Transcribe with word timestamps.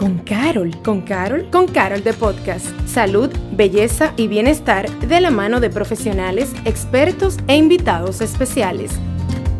con 0.00 0.16
Carol. 0.20 0.74
¿Con 0.82 1.02
Carol? 1.02 1.50
Con 1.50 1.68
Carol 1.68 2.02
de 2.02 2.14
Podcast. 2.14 2.66
Salud, 2.88 3.28
belleza 3.52 4.14
y 4.16 4.28
bienestar 4.28 4.88
de 5.00 5.20
la 5.20 5.30
mano 5.30 5.60
de 5.60 5.68
profesionales, 5.68 6.52
expertos 6.64 7.36
e 7.48 7.56
invitados 7.58 8.22
especiales. 8.22 8.92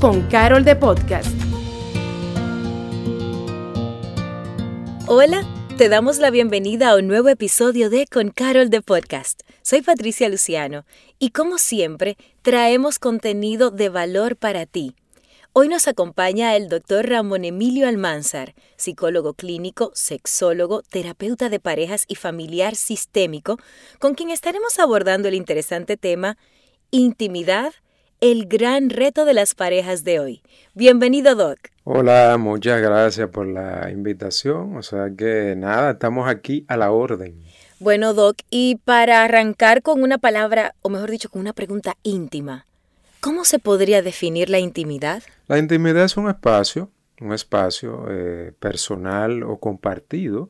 Con 0.00 0.22
Carol 0.28 0.64
de 0.64 0.76
Podcast. 0.76 1.28
Hola, 5.06 5.44
te 5.76 5.90
damos 5.90 6.18
la 6.18 6.30
bienvenida 6.30 6.88
a 6.88 6.96
un 6.96 7.06
nuevo 7.06 7.28
episodio 7.28 7.90
de 7.90 8.06
Con 8.06 8.30
Carol 8.30 8.70
de 8.70 8.80
Podcast. 8.80 9.42
Soy 9.60 9.82
Patricia 9.82 10.30
Luciano 10.30 10.86
y 11.18 11.32
como 11.32 11.58
siempre 11.58 12.16
traemos 12.40 12.98
contenido 12.98 13.70
de 13.70 13.90
valor 13.90 14.36
para 14.36 14.64
ti 14.64 14.94
Hoy 15.52 15.66
nos 15.66 15.88
acompaña 15.88 16.54
el 16.54 16.68
doctor 16.68 17.08
Ramón 17.08 17.44
Emilio 17.44 17.88
Almanzar, 17.88 18.54
psicólogo 18.76 19.34
clínico, 19.34 19.90
sexólogo, 19.94 20.82
terapeuta 20.82 21.48
de 21.48 21.58
parejas 21.58 22.04
y 22.06 22.14
familiar 22.14 22.76
sistémico, 22.76 23.58
con 23.98 24.14
quien 24.14 24.30
estaremos 24.30 24.78
abordando 24.78 25.26
el 25.26 25.34
interesante 25.34 25.96
tema 25.96 26.38
Intimidad, 26.92 27.72
el 28.20 28.46
gran 28.46 28.90
reto 28.90 29.24
de 29.24 29.34
las 29.34 29.56
parejas 29.56 30.04
de 30.04 30.20
hoy. 30.20 30.42
Bienvenido, 30.74 31.34
Doc. 31.34 31.58
Hola, 31.82 32.36
muchas 32.38 32.80
gracias 32.80 33.28
por 33.30 33.48
la 33.48 33.90
invitación. 33.90 34.76
O 34.76 34.82
sea 34.82 35.10
que 35.18 35.56
nada, 35.56 35.90
estamos 35.90 36.28
aquí 36.28 36.64
a 36.68 36.76
la 36.76 36.92
orden. 36.92 37.42
Bueno, 37.80 38.14
Doc, 38.14 38.36
y 38.50 38.76
para 38.84 39.24
arrancar 39.24 39.82
con 39.82 40.04
una 40.04 40.18
palabra, 40.18 40.76
o 40.82 40.90
mejor 40.90 41.10
dicho, 41.10 41.28
con 41.28 41.40
una 41.40 41.54
pregunta 41.54 41.96
íntima, 42.04 42.66
¿Cómo 43.20 43.44
se 43.44 43.58
podría 43.58 44.00
definir 44.00 44.48
la 44.48 44.60
intimidad? 44.60 45.22
La 45.46 45.58
intimidad 45.58 46.04
es 46.04 46.16
un 46.16 46.30
espacio, 46.30 46.90
un 47.20 47.34
espacio 47.34 48.06
eh, 48.08 48.54
personal 48.58 49.42
o 49.42 49.60
compartido 49.60 50.48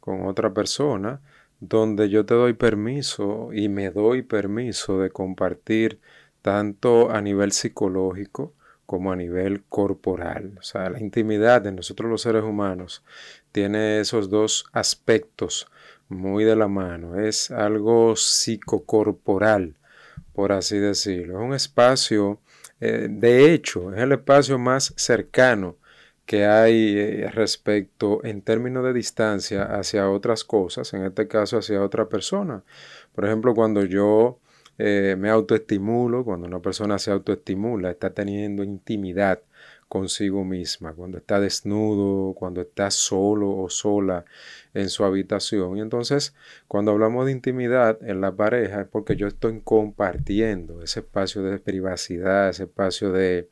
con 0.00 0.26
otra 0.26 0.52
persona, 0.52 1.20
donde 1.60 2.08
yo 2.08 2.26
te 2.26 2.34
doy 2.34 2.54
permiso 2.54 3.50
y 3.52 3.68
me 3.68 3.90
doy 3.90 4.22
permiso 4.22 4.98
de 4.98 5.10
compartir 5.10 6.00
tanto 6.42 7.12
a 7.12 7.20
nivel 7.20 7.52
psicológico 7.52 8.52
como 8.84 9.12
a 9.12 9.16
nivel 9.16 9.62
corporal. 9.68 10.56
O 10.58 10.62
sea, 10.62 10.90
la 10.90 10.98
intimidad 10.98 11.62
de 11.62 11.70
nosotros 11.70 12.10
los 12.10 12.22
seres 12.22 12.42
humanos 12.42 13.04
tiene 13.52 14.00
esos 14.00 14.28
dos 14.28 14.66
aspectos 14.72 15.68
muy 16.08 16.42
de 16.42 16.56
la 16.56 16.66
mano. 16.66 17.20
Es 17.20 17.52
algo 17.52 18.16
psicocorporal 18.16 19.77
por 20.38 20.52
así 20.52 20.78
decirlo. 20.78 21.40
Es 21.40 21.44
un 21.44 21.52
espacio, 21.52 22.38
eh, 22.78 23.08
de 23.10 23.52
hecho, 23.52 23.92
es 23.92 24.00
el 24.00 24.12
espacio 24.12 24.56
más 24.56 24.94
cercano 24.96 25.78
que 26.26 26.46
hay 26.46 26.96
eh, 26.96 27.30
respecto 27.32 28.24
en 28.24 28.42
términos 28.42 28.84
de 28.84 28.92
distancia 28.92 29.64
hacia 29.64 30.08
otras 30.08 30.44
cosas, 30.44 30.94
en 30.94 31.04
este 31.04 31.26
caso 31.26 31.58
hacia 31.58 31.82
otra 31.82 32.08
persona. 32.08 32.62
Por 33.16 33.24
ejemplo, 33.24 33.52
cuando 33.52 33.82
yo 33.84 34.38
eh, 34.78 35.16
me 35.18 35.28
autoestimulo, 35.28 36.24
cuando 36.24 36.46
una 36.46 36.60
persona 36.60 37.00
se 37.00 37.10
autoestimula, 37.10 37.90
está 37.90 38.10
teniendo 38.10 38.62
intimidad 38.62 39.40
consigo 39.88 40.44
misma, 40.44 40.92
cuando 40.92 41.18
está 41.18 41.40
desnudo, 41.40 42.34
cuando 42.34 42.60
está 42.60 42.90
solo 42.90 43.56
o 43.56 43.70
sola 43.70 44.24
en 44.74 44.90
su 44.90 45.04
habitación. 45.04 45.78
Y 45.78 45.80
entonces, 45.80 46.34
cuando 46.68 46.92
hablamos 46.92 47.26
de 47.26 47.32
intimidad 47.32 47.98
en 48.02 48.20
la 48.20 48.32
pareja, 48.32 48.82
es 48.82 48.86
porque 48.86 49.16
yo 49.16 49.26
estoy 49.26 49.60
compartiendo 49.64 50.82
ese 50.82 51.00
espacio 51.00 51.42
de 51.42 51.58
privacidad, 51.58 52.50
ese 52.50 52.64
espacio 52.64 53.12
de, 53.12 53.48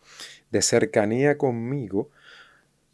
cercanía 0.60 1.36
conmigo 1.36 2.08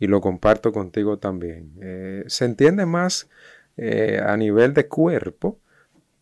y 0.00 0.08
lo 0.08 0.20
comparto 0.20 0.72
contigo 0.72 1.18
también. 1.18 1.72
Eh, 1.80 2.24
se 2.26 2.44
entiende 2.44 2.86
más 2.86 3.28
eh, 3.76 4.20
a 4.24 4.36
nivel 4.36 4.74
de 4.74 4.88
cuerpo, 4.88 5.60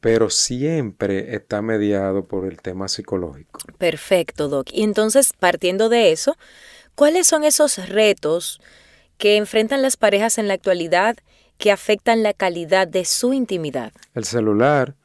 pero 0.01 0.31
siempre 0.31 1.35
está 1.35 1.63
mediado 1.63 2.27
por 2.27 2.47
el 2.47 2.61
tema 2.61 2.89
psicológico. 2.89 3.61
Perfecto, 3.79 4.49
Doc. 4.49 4.69
Y 4.73 4.83
entonces, 4.83 5.33
partiendo 5.39 5.89
de 5.89 6.13
eso, 6.13 6.37
¿cuáles 6.95 7.27
son 7.27 7.45
esos 7.45 7.89
retos 7.89 8.61
que 9.19 9.37
enfrentan 9.37 9.83
las 9.83 9.97
parejas 9.97 10.39
en 10.39 10.49
la 10.49 10.55
actualidad 10.55 11.17
que 11.59 11.71
afectan 11.71 12.23
la 12.23 12.33
calidad 12.33 12.89
de 12.89 13.05
su 13.05 13.33
intimidad? 13.33 13.93
El 14.15 14.25
celular, 14.25 14.97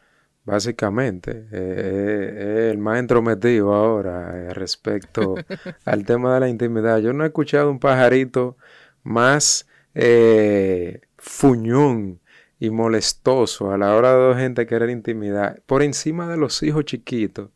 básicamente, 0.46 1.48
eh, 1.52 2.68
es 2.68 2.72
el 2.72 2.78
más 2.78 3.00
entrometido 3.00 3.74
ahora 3.74 4.34
eh, 4.36 4.54
respecto 4.54 5.36
al 5.86 6.06
tema 6.06 6.34
de 6.34 6.40
la 6.40 6.50
intimidad. 6.50 7.00
Yo 7.00 7.14
no 7.14 7.24
he 7.24 7.28
escuchado 7.28 7.70
un 7.70 7.80
pajarito 7.80 8.58
más 9.04 9.68
eh, 9.94 11.02
fuñón 11.18 12.20
y 12.60 12.70
molestoso 12.70 13.72
a 13.72 13.78
la 13.78 13.96
hora 13.96 14.16
de 14.16 14.36
gente 14.36 14.66
querer 14.66 14.90
intimidad, 14.90 15.60
por 15.66 15.84
encima 15.84 16.28
de 16.30 16.38
los 16.38 16.64
hijos 16.64 16.86
chiquitos, 16.86 17.50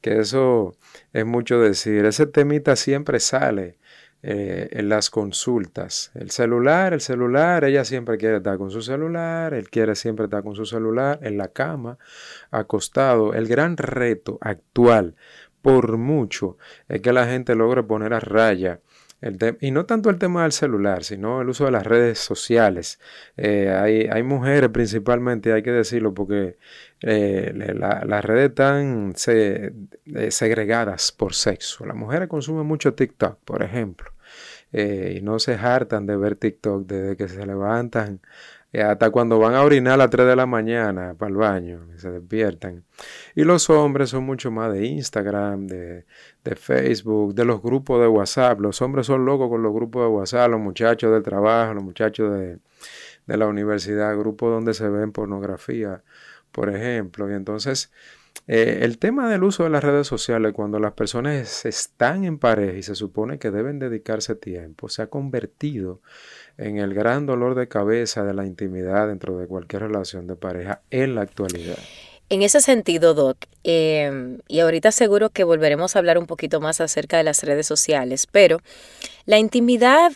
que 0.00 0.18
eso 0.20 0.74
es 1.16 1.24
mucho 1.24 1.58
decir. 1.60 2.04
Ese 2.04 2.26
temita 2.26 2.76
siempre 2.76 3.20
sale 3.20 3.78
eh, 4.22 4.68
en 4.72 4.90
las 4.90 5.08
consultas. 5.08 6.10
El 6.14 6.30
celular, 6.30 6.92
el 6.92 7.00
celular, 7.00 7.64
ella 7.64 7.84
siempre 7.86 8.18
quiere 8.18 8.36
estar 8.36 8.58
con 8.58 8.70
su 8.70 8.82
celular, 8.82 9.54
él 9.54 9.70
quiere 9.70 9.94
siempre 9.94 10.26
estar 10.26 10.42
con 10.42 10.54
su 10.54 10.66
celular, 10.66 11.18
en 11.22 11.38
la 11.38 11.48
cama, 11.48 11.96
acostado. 12.50 13.32
El 13.32 13.48
gran 13.48 13.78
reto 13.78 14.36
actual, 14.42 15.16
por 15.62 15.96
mucho, 15.96 16.58
es 16.86 17.00
que 17.00 17.14
la 17.14 17.26
gente 17.26 17.54
logre 17.54 17.82
poner 17.82 18.12
a 18.12 18.20
raya 18.20 18.80
y 19.60 19.70
no 19.70 19.86
tanto 19.86 20.10
el 20.10 20.18
tema 20.18 20.42
del 20.42 20.52
celular, 20.52 21.04
sino 21.04 21.40
el 21.42 21.48
uso 21.48 21.64
de 21.64 21.70
las 21.70 21.84
redes 21.86 22.18
sociales. 22.18 23.00
Eh, 23.36 23.70
hay, 23.70 24.08
hay, 24.10 24.22
mujeres 24.22 24.70
principalmente, 24.70 25.52
hay 25.52 25.62
que 25.62 25.72
decirlo, 25.72 26.14
porque 26.14 26.58
eh, 27.02 27.52
las 27.54 28.24
redes 28.24 28.50
están 28.50 29.14
segregadas 29.16 31.12
por 31.12 31.34
sexo. 31.34 31.86
Las 31.86 31.96
mujeres 31.96 32.28
consumen 32.28 32.66
mucho 32.66 32.94
TikTok, 32.94 33.38
por 33.44 33.62
ejemplo. 33.62 34.16
Eh, 34.72 35.16
y 35.18 35.22
no 35.22 35.38
se 35.38 35.54
hartan 35.54 36.06
de 36.06 36.16
ver 36.16 36.36
TikTok 36.36 36.86
desde 36.86 37.16
que 37.16 37.28
se 37.28 37.46
levantan 37.46 38.14
eh, 38.16 38.20
hasta 38.72 39.10
cuando 39.10 39.38
van 39.38 39.54
a 39.54 39.62
orinar 39.62 39.94
a 39.94 39.96
las 39.96 40.10
3 40.10 40.26
de 40.26 40.36
la 40.36 40.46
mañana 40.46 41.14
para 41.14 41.30
el 41.30 41.36
baño, 41.36 41.86
se 41.96 42.10
despiertan. 42.10 42.84
Y 43.34 43.44
los 43.44 43.70
hombres 43.70 44.10
son 44.10 44.24
mucho 44.24 44.50
más 44.50 44.72
de 44.72 44.86
Instagram, 44.86 45.66
de, 45.66 46.04
Facebook, 46.56 47.34
de 47.34 47.44
los 47.44 47.62
grupos 47.62 48.00
de 48.00 48.08
WhatsApp. 48.08 48.60
Los 48.60 48.82
hombres 48.82 49.06
son 49.06 49.24
locos 49.24 49.48
con 49.48 49.62
los 49.62 49.72
grupos 49.72 50.02
de 50.02 50.08
WhatsApp, 50.08 50.50
los 50.50 50.60
muchachos 50.60 51.12
del 51.12 51.22
trabajo, 51.22 51.74
los 51.74 51.84
muchachos 51.84 52.32
de, 52.36 52.58
de 53.26 53.36
la 53.36 53.46
universidad, 53.46 54.16
grupos 54.16 54.50
donde 54.50 54.74
se 54.74 54.88
ven 54.88 55.12
pornografía, 55.12 56.02
por 56.52 56.68
ejemplo. 56.68 57.30
Y 57.30 57.34
entonces 57.34 57.90
eh, 58.46 58.80
el 58.82 58.98
tema 58.98 59.28
del 59.28 59.42
uso 59.42 59.64
de 59.64 59.70
las 59.70 59.82
redes 59.82 60.06
sociales, 60.06 60.52
cuando 60.52 60.78
las 60.78 60.92
personas 60.92 61.64
están 61.64 62.24
en 62.24 62.38
pareja 62.38 62.76
y 62.76 62.82
se 62.82 62.94
supone 62.94 63.38
que 63.38 63.50
deben 63.50 63.78
dedicarse 63.78 64.34
tiempo, 64.34 64.88
se 64.88 65.02
ha 65.02 65.08
convertido 65.08 66.00
en 66.58 66.78
el 66.78 66.94
gran 66.94 67.26
dolor 67.26 67.54
de 67.54 67.68
cabeza 67.68 68.24
de 68.24 68.34
la 68.34 68.46
intimidad 68.46 69.08
dentro 69.08 69.36
de 69.38 69.46
cualquier 69.46 69.82
relación 69.82 70.26
de 70.26 70.36
pareja 70.36 70.80
en 70.90 71.14
la 71.14 71.22
actualidad. 71.22 71.78
En 72.28 72.42
ese 72.42 72.60
sentido, 72.60 73.14
Doc, 73.14 73.36
em, 73.62 74.38
y 74.48 74.60
ahorita 74.60 74.90
seguro 74.90 75.30
que 75.30 75.44
volveremos 75.44 75.94
a 75.94 76.00
hablar 76.00 76.18
un 76.18 76.26
poquito 76.26 76.60
más 76.60 76.80
acerca 76.80 77.16
de 77.16 77.22
las 77.22 77.42
redes 77.44 77.66
sociales, 77.66 78.26
pero 78.26 78.58
la 79.26 79.38
intimidad 79.38 80.12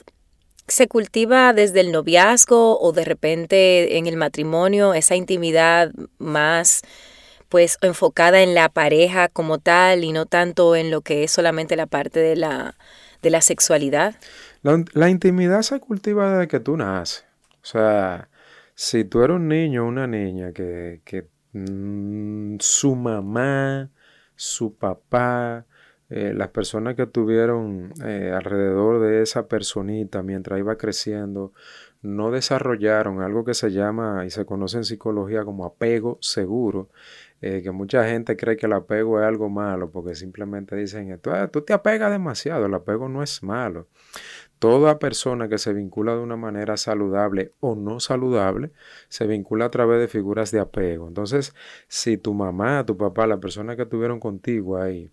se 0.67 0.89
cultiva 0.89 1.53
desde 1.53 1.81
el 1.81 1.93
noviazgo 1.93 2.81
o 2.81 2.93
de 2.93 3.05
repente 3.05 3.97
en 3.97 4.07
el 4.07 4.17
matrimonio, 4.17 4.95
esa 4.95 5.17
intimidad 5.17 5.93
más 6.19 6.83
pues 7.50 7.78
enfocada 7.83 8.43
en 8.43 8.55
la 8.55 8.71
pareja 8.71 9.28
como 9.28 9.59
tal 9.59 10.05
y 10.05 10.12
no 10.12 10.25
tanto 10.25 10.77
en 10.77 10.91
lo 10.91 11.03
que 11.03 11.25
es 11.25 11.33
solamente 11.33 11.77
la 11.77 11.87
parte 11.87 12.21
de 12.21 12.37
la, 12.37 12.77
de 13.21 13.31
la 13.31 13.43
sexualidad? 13.43 14.15
La, 14.62 15.11
intimidad 15.11 15.62
se 15.62 15.81
cultiva 15.81 16.33
desde 16.33 16.49
que 16.49 16.60
tú 16.60 16.77
naces. 16.77 17.27
O 17.62 17.66
sea, 17.66 18.30
si 18.75 19.04
tú 19.04 19.22
eres 19.22 19.36
un 19.36 19.48
niño 19.48 19.84
o 19.84 19.89
una 19.89 20.07
niña 20.07 20.53
que, 20.53 21.03
que 21.04 21.27
mm, 21.53 22.57
su 22.60 22.95
mamá, 22.95 23.91
su 24.36 24.77
papá, 24.77 25.66
eh, 26.10 26.33
las 26.34 26.48
personas 26.48 26.97
que 26.97 27.07
tuvieron 27.07 27.92
eh, 28.04 28.33
alrededor 28.34 29.01
de 29.01 29.22
esa 29.22 29.47
personita 29.47 30.22
mientras 30.22 30.59
iba 30.59 30.77
creciendo, 30.77 31.53
no 32.03 32.30
desarrollaron 32.30 33.22
algo 33.22 33.45
que 33.45 33.54
se 33.54 33.71
llama 33.71 34.25
y 34.27 34.30
se 34.30 34.45
conoce 34.45 34.78
en 34.78 34.84
psicología 34.84 35.45
como 35.45 35.65
apego 35.66 36.19
seguro, 36.21 36.89
eh, 37.41 37.63
que 37.63 37.71
mucha 37.71 38.07
gente 38.09 38.37
cree 38.37 38.57
que 38.57 38.66
el 38.66 38.72
apego 38.75 39.21
es 39.21 39.27
algo 39.27 39.48
malo 39.48 39.91
porque 39.91 40.15
simplemente 40.15 40.77
dicen, 40.77 41.19
tú, 41.21 41.31
ah, 41.31 41.48
tú 41.48 41.63
te 41.63 41.72
apegas 41.72 42.10
demasiado, 42.10 42.66
el 42.66 42.75
apego 42.75 43.09
no 43.09 43.22
es 43.22 43.42
malo. 43.42 43.89
Toda 44.59 44.98
persona 44.98 45.48
que 45.48 45.57
se 45.57 45.72
vincula 45.72 46.15
de 46.15 46.21
una 46.21 46.37
manera 46.37 46.77
saludable 46.77 47.54
o 47.60 47.75
no 47.75 47.98
saludable 47.98 48.72
se 49.09 49.27
vincula 49.27 49.65
a 49.66 49.71
través 49.71 50.01
de 50.01 50.09
figuras 50.09 50.51
de 50.51 50.60
apego. 50.60 51.09
Entonces, 51.09 51.54
si 51.89 52.19
tu 52.19 52.34
mamá, 52.34 52.84
tu 52.84 52.97
papá, 52.98 53.27
la 53.27 53.41
persona 53.41 53.75
que 53.75 53.87
tuvieron 53.87 54.21
contigo 54.21 54.77
ahí, 54.77 55.10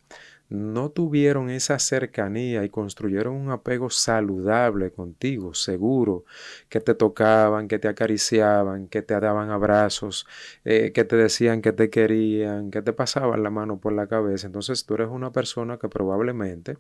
no 0.50 0.90
tuvieron 0.92 1.50
esa 1.50 1.78
cercanía 1.80 2.64
y 2.64 2.70
construyeron 2.70 3.36
un 3.36 3.52
apego 3.52 3.90
saludable 3.90 4.92
contigo, 4.92 5.54
seguro, 5.54 6.24
que 6.70 6.80
te 6.80 6.96
tocaban, 6.96 7.68
que 7.68 7.80
te 7.80 7.88
acariciaban, 7.88 8.88
que 8.88 9.02
te 9.02 9.20
daban 9.20 9.50
abrazos, 9.50 10.26
eh, 10.64 10.92
que 10.94 11.04
te 11.04 11.18
decían 11.18 11.62
que 11.62 11.74
te 11.74 11.90
querían, 11.90 12.72
que 12.72 12.82
te 12.82 12.94
pasaban 12.94 13.44
la 13.44 13.50
mano 13.50 13.80
por 13.80 13.94
la 13.94 14.08
cabeza, 14.08 14.48
entonces 14.48 14.86
tú 14.86 14.94
eres 14.96 15.10
una 15.10 15.32
persona 15.32 15.78
que 15.78 15.90
probablemente 15.90 16.78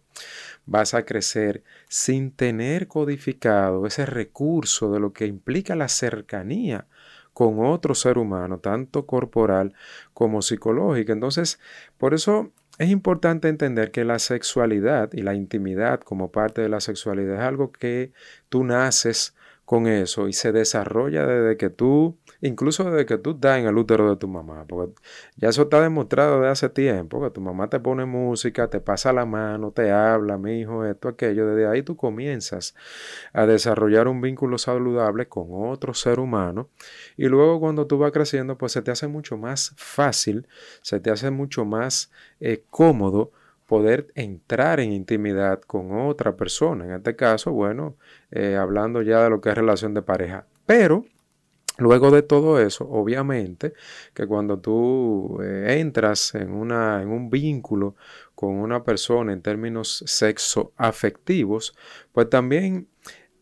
vas 0.65 0.93
a 0.93 1.03
crecer 1.05 1.63
sin 1.89 2.31
tener 2.31 2.87
codificado 2.87 3.85
ese 3.85 4.05
recurso 4.05 4.91
de 4.91 4.99
lo 4.99 5.13
que 5.13 5.25
implica 5.25 5.75
la 5.75 5.89
cercanía 5.89 6.87
con 7.33 7.63
otro 7.63 7.93
ser 7.93 8.17
humano, 8.17 8.59
tanto 8.59 9.05
corporal 9.05 9.73
como 10.13 10.41
psicológica. 10.41 11.13
Entonces, 11.13 11.59
por 11.99 12.15
eso 12.15 12.51
es 12.77 12.89
importante 12.89 13.47
entender 13.47 13.91
que 13.91 14.03
la 14.03 14.19
sexualidad 14.19 15.11
y 15.13 15.21
la 15.21 15.33
intimidad 15.33 15.99
como 16.01 16.31
parte 16.31 16.61
de 16.61 16.69
la 16.69 16.79
sexualidad 16.79 17.35
es 17.35 17.41
algo 17.41 17.71
que 17.71 18.11
tú 18.49 18.63
naces 18.63 19.35
con 19.67 19.85
eso 19.85 20.29
y 20.29 20.33
se 20.33 20.53
desarrolla 20.53 21.27
desde 21.27 21.57
que 21.57 21.69
tú, 21.69 22.17
incluso 22.39 22.85
desde 22.85 23.05
que 23.05 23.17
tú 23.17 23.31
estás 23.31 23.59
en 23.59 23.67
el 23.67 23.77
útero 23.77 24.09
de 24.09 24.15
tu 24.15 24.29
mamá, 24.29 24.63
porque 24.65 24.93
ya 25.35 25.49
eso 25.49 25.63
está 25.63 25.81
demostrado 25.81 26.37
desde 26.37 26.51
hace 26.51 26.69
tiempo, 26.69 27.21
que 27.21 27.31
tu 27.31 27.41
mamá 27.41 27.69
te 27.69 27.77
pone 27.81 28.05
música, 28.05 28.69
te 28.69 28.79
pasa 28.79 29.11
la 29.11 29.25
mano, 29.25 29.71
te 29.71 29.91
habla, 29.91 30.37
mi 30.37 30.61
hijo, 30.61 30.85
esto, 30.85 31.09
aquello, 31.09 31.45
desde 31.47 31.67
ahí 31.67 31.83
tú 31.83 31.97
comienzas 31.97 32.75
a 33.33 33.45
desarrollar 33.45 34.07
un 34.07 34.21
vínculo 34.21 34.57
saludable 34.57 35.27
con 35.27 35.47
otro 35.51 35.93
ser 35.93 36.21
humano 36.21 36.69
y 37.17 37.25
luego 37.25 37.59
cuando 37.59 37.87
tú 37.87 37.97
vas 37.97 38.13
creciendo, 38.13 38.57
pues 38.57 38.71
se 38.71 38.81
te 38.81 38.91
hace 38.91 39.07
mucho 39.07 39.35
más 39.35 39.73
fácil, 39.75 40.47
se 40.81 41.01
te 41.01 41.11
hace 41.11 41.29
mucho 41.29 41.65
más 41.65 42.09
eh, 42.39 42.63
cómodo 42.69 43.31
poder 43.67 44.07
entrar 44.15 44.79
en 44.79 44.93
intimidad 44.93 45.61
con 45.61 45.91
otra 45.91 46.35
persona. 46.37 46.85
En 46.85 46.91
este 46.93 47.15
caso, 47.17 47.51
bueno, 47.51 47.95
eh, 48.31 48.55
hablando 48.55 49.01
ya 49.01 49.23
de 49.23 49.29
lo 49.29 49.41
que 49.41 49.49
es 49.49 49.55
relación 49.55 49.93
de 49.93 50.01
pareja. 50.01 50.47
Pero 50.65 51.05
Luego 51.79 52.09
de 52.09 52.23
todo 52.23 52.59
eso, 52.59 52.89
obviamente, 52.89 53.73
que 54.15 54.25
cuando 54.25 54.59
tú 54.59 55.39
eh, 55.43 55.79
entras 55.79 56.33
en, 56.33 56.51
una, 56.51 57.03
en 57.03 57.09
un 57.09 57.29
vínculo 57.29 57.95
con 58.33 58.55
una 58.55 58.83
persona 58.83 59.31
en 59.31 59.43
términos 59.43 60.03
sexoafectivos, 60.07 61.75
pues 62.13 62.29
también 62.31 62.87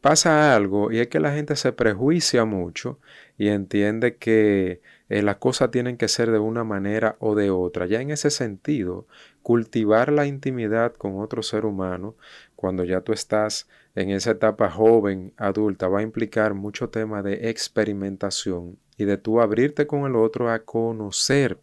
pasa 0.01 0.53
algo 0.55 0.91
y 0.91 0.99
es 0.99 1.07
que 1.07 1.19
la 1.21 1.33
gente 1.33 1.55
se 1.55 1.71
prejuicia 1.71 2.45
mucho 2.45 2.99
y 3.37 3.47
entiende 3.47 4.17
que 4.17 4.81
eh, 5.09 5.21
las 5.21 5.37
cosas 5.37 5.71
tienen 5.71 5.97
que 5.97 6.09
ser 6.09 6.29
de 6.31 6.39
una 6.39 6.65
manera 6.65 7.15
o 7.19 7.35
de 7.35 7.51
otra. 7.51 7.85
Ya 7.85 8.01
en 8.01 8.11
ese 8.11 8.31
sentido, 8.31 9.07
cultivar 9.43 10.11
la 10.11 10.25
intimidad 10.25 10.93
con 10.93 11.21
otro 11.21 11.41
ser 11.41 11.65
humano, 11.65 12.15
cuando 12.55 12.83
ya 12.83 13.01
tú 13.01 13.13
estás 13.13 13.69
en 13.95 14.09
esa 14.09 14.31
etapa 14.31 14.69
joven, 14.69 15.33
adulta, 15.37 15.87
va 15.87 15.99
a 15.99 16.03
implicar 16.03 16.53
mucho 16.53 16.89
tema 16.89 17.23
de 17.23 17.49
experimentación 17.49 18.77
y 18.97 19.05
de 19.05 19.17
tú 19.17 19.41
abrirte 19.41 19.87
con 19.87 20.05
el 20.05 20.15
otro 20.15 20.51
a 20.51 20.59
conocer 20.59 21.57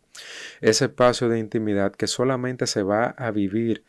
ese 0.60 0.86
espacio 0.86 1.28
de 1.28 1.38
intimidad 1.38 1.92
que 1.92 2.06
solamente 2.06 2.66
se 2.66 2.82
va 2.82 3.06
a 3.06 3.30
vivir 3.30 3.84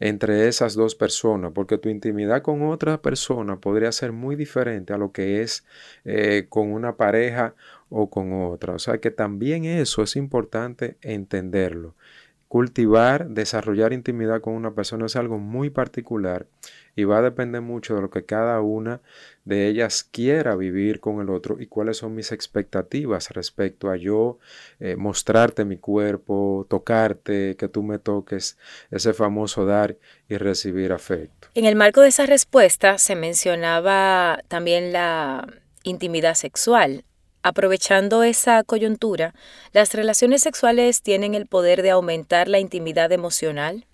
entre 0.00 0.48
esas 0.48 0.74
dos 0.74 0.94
personas, 0.94 1.52
porque 1.54 1.78
tu 1.78 1.88
intimidad 1.88 2.42
con 2.42 2.62
otra 2.62 3.00
persona 3.00 3.60
podría 3.60 3.92
ser 3.92 4.12
muy 4.12 4.36
diferente 4.36 4.92
a 4.92 4.98
lo 4.98 5.12
que 5.12 5.42
es 5.42 5.64
eh, 6.04 6.46
con 6.48 6.72
una 6.72 6.96
pareja 6.96 7.54
o 7.90 8.10
con 8.10 8.32
otra. 8.32 8.74
O 8.74 8.78
sea 8.78 8.98
que 8.98 9.10
también 9.10 9.64
eso 9.64 10.02
es 10.02 10.16
importante 10.16 10.96
entenderlo. 11.00 11.94
Cultivar, 12.54 13.30
desarrollar 13.30 13.92
intimidad 13.92 14.40
con 14.40 14.54
una 14.54 14.76
persona 14.76 15.06
es 15.06 15.16
algo 15.16 15.38
muy 15.38 15.70
particular 15.70 16.46
y 16.94 17.02
va 17.02 17.18
a 17.18 17.22
depender 17.22 17.62
mucho 17.62 17.96
de 17.96 18.02
lo 18.02 18.10
que 18.10 18.26
cada 18.26 18.60
una 18.60 19.00
de 19.44 19.66
ellas 19.66 20.08
quiera 20.08 20.54
vivir 20.54 21.00
con 21.00 21.20
el 21.20 21.30
otro 21.30 21.60
y 21.60 21.66
cuáles 21.66 21.96
son 21.96 22.14
mis 22.14 22.30
expectativas 22.30 23.30
respecto 23.30 23.90
a 23.90 23.96
yo 23.96 24.38
eh, 24.78 24.94
mostrarte 24.94 25.64
mi 25.64 25.78
cuerpo, 25.78 26.64
tocarte, 26.70 27.56
que 27.56 27.66
tú 27.66 27.82
me 27.82 27.98
toques, 27.98 28.56
ese 28.92 29.14
famoso 29.14 29.66
dar 29.66 29.96
y 30.28 30.36
recibir 30.36 30.92
afecto. 30.92 31.48
En 31.56 31.64
el 31.64 31.74
marco 31.74 32.02
de 32.02 32.08
esa 32.10 32.24
respuesta 32.24 32.98
se 32.98 33.16
mencionaba 33.16 34.44
también 34.46 34.92
la 34.92 35.44
intimidad 35.82 36.34
sexual. 36.36 37.02
Aprovechando 37.46 38.22
esa 38.22 38.64
coyuntura, 38.64 39.34
¿las 39.74 39.92
relaciones 39.92 40.40
sexuales 40.40 41.02
tienen 41.02 41.34
el 41.34 41.44
poder 41.44 41.82
de 41.82 41.90
aumentar 41.90 42.48
la 42.48 42.58
intimidad 42.58 43.12
emocional? 43.12 43.84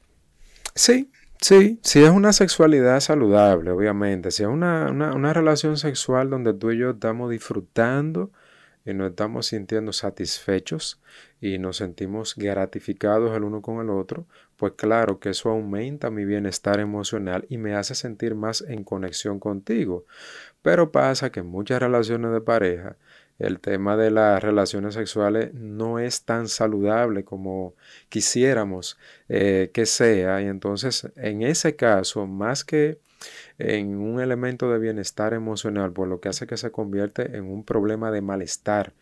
Sí, 0.77 1.11
sí, 1.41 1.81
si 1.83 2.05
es 2.05 2.11
una 2.11 2.33
sexualidad 2.33 3.01
saludable, 3.01 3.73
obviamente, 3.73 4.31
si 4.31 4.45
es 4.45 4.49
una, 4.49 4.93
una, 4.93 5.33
relación 5.33 5.79
sexual 5.79 6.31
donde 6.31 6.55
tú 6.55 6.71
y 6.71 6.79
yo 6.79 6.91
estamos 6.91 7.29
disfrutando 7.29 8.31
y 8.85 8.95
nos 8.95 9.11
estamos 9.11 9.47
sintiendo 9.47 9.93
satisfechos 9.93 11.03
y 11.41 11.59
nos 11.59 11.79
sentimos 11.79 12.37
gratificados 12.37 13.37
el 13.37 13.43
uno 13.43 13.63
con 13.63 13.81
el 13.81 13.91
otro, 13.91 14.27
pues 14.57 14.75
claro 14.77 15.19
que 15.19 15.31
eso 15.31 15.51
aumenta 15.51 16.09
mi 16.11 16.25
bienestar 16.25 16.79
emocional 16.79 17.47
y 17.49 17.59
me 17.59 17.75
hace 17.75 17.97
sentir 17.97 18.37
más 18.37 18.61
en 18.63 18.85
conexión 18.85 19.41
contigo. 19.41 20.07
Pero 20.63 20.93
pasa 20.93 21.33
que 21.33 21.41
en 21.41 21.47
muchas 21.47 21.81
relaciones 21.81 22.31
de 22.31 22.41
pareja, 22.41 22.97
el 23.41 23.59
tema 23.59 23.97
de 23.97 24.11
las 24.11 24.43
relaciones 24.43 24.95
sexuales 24.95 25.53
no 25.55 25.99
es 25.99 26.25
tan 26.25 26.47
saludable 26.47 27.25
como 27.25 27.75
quisiéramos 28.09 28.99
eh, 29.29 29.71
que 29.73 29.87
sea. 29.87 30.41
Y 30.43 30.47
entonces, 30.47 31.11
en 31.17 31.43
ese 31.43 31.75
caso, 31.75 32.27
más 32.27 32.65
que 32.65 33.01
en 33.59 33.99
un 33.99 34.21
elemento 34.21 34.71
de 34.71 34.79
bienestar 34.79 35.35
emocional, 35.35 35.93
por 35.93 36.09
lo 36.09 36.21
que 36.21 36.29
hace 36.29 36.47
que 36.47 36.57
se 36.57 36.71
convierte 36.71 37.37
en 37.37 37.45
un 37.45 37.65
problema 37.65 38.11
de 38.11 38.23
malestar 38.23 38.95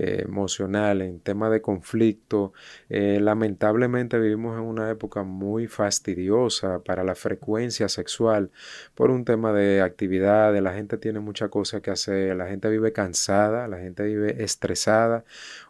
eh, 0.00 0.22
emocional, 0.24 1.02
en 1.02 1.18
tema 1.18 1.50
de 1.50 1.60
conflicto. 1.60 2.52
Eh, 2.88 3.18
lamentablemente 3.20 4.18
vivimos 4.20 4.56
en 4.56 4.64
una 4.64 4.88
época 4.90 5.24
muy 5.24 5.66
fastidiosa 5.66 6.84
para 6.84 7.02
la 7.02 7.16
frecuencia 7.16 7.88
sexual 7.88 8.52
por 8.94 9.10
un 9.10 9.24
tema 9.24 9.52
de 9.52 9.82
actividad, 9.82 10.56
la 10.60 10.72
gente 10.72 10.98
tiene 10.98 11.18
mucha 11.18 11.48
cosa 11.48 11.80
que 11.80 11.90
hacer, 11.90 12.36
la 12.36 12.46
gente 12.46 12.68
vive 12.68 12.92
cansada, 12.92 13.66
la 13.66 13.78
gente 13.78 14.04
vive 14.04 14.44
estresada. 14.44 15.24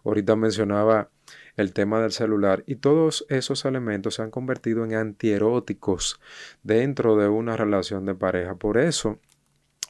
Ahorita 0.04 0.36
mencionaba 0.36 1.08
el 1.56 1.72
tema 1.72 2.02
del 2.02 2.12
celular 2.12 2.64
y 2.66 2.76
todos 2.76 3.24
esos 3.30 3.64
elementos 3.64 4.16
se 4.16 4.22
han 4.22 4.30
convertido 4.30 4.84
en 4.84 4.94
antieróticos 4.94 6.20
dentro 6.62 7.16
de 7.16 7.28
una 7.28 7.56
relación 7.56 8.04
de 8.04 8.14
pareja. 8.14 8.56
Por 8.56 8.76
eso 8.76 9.18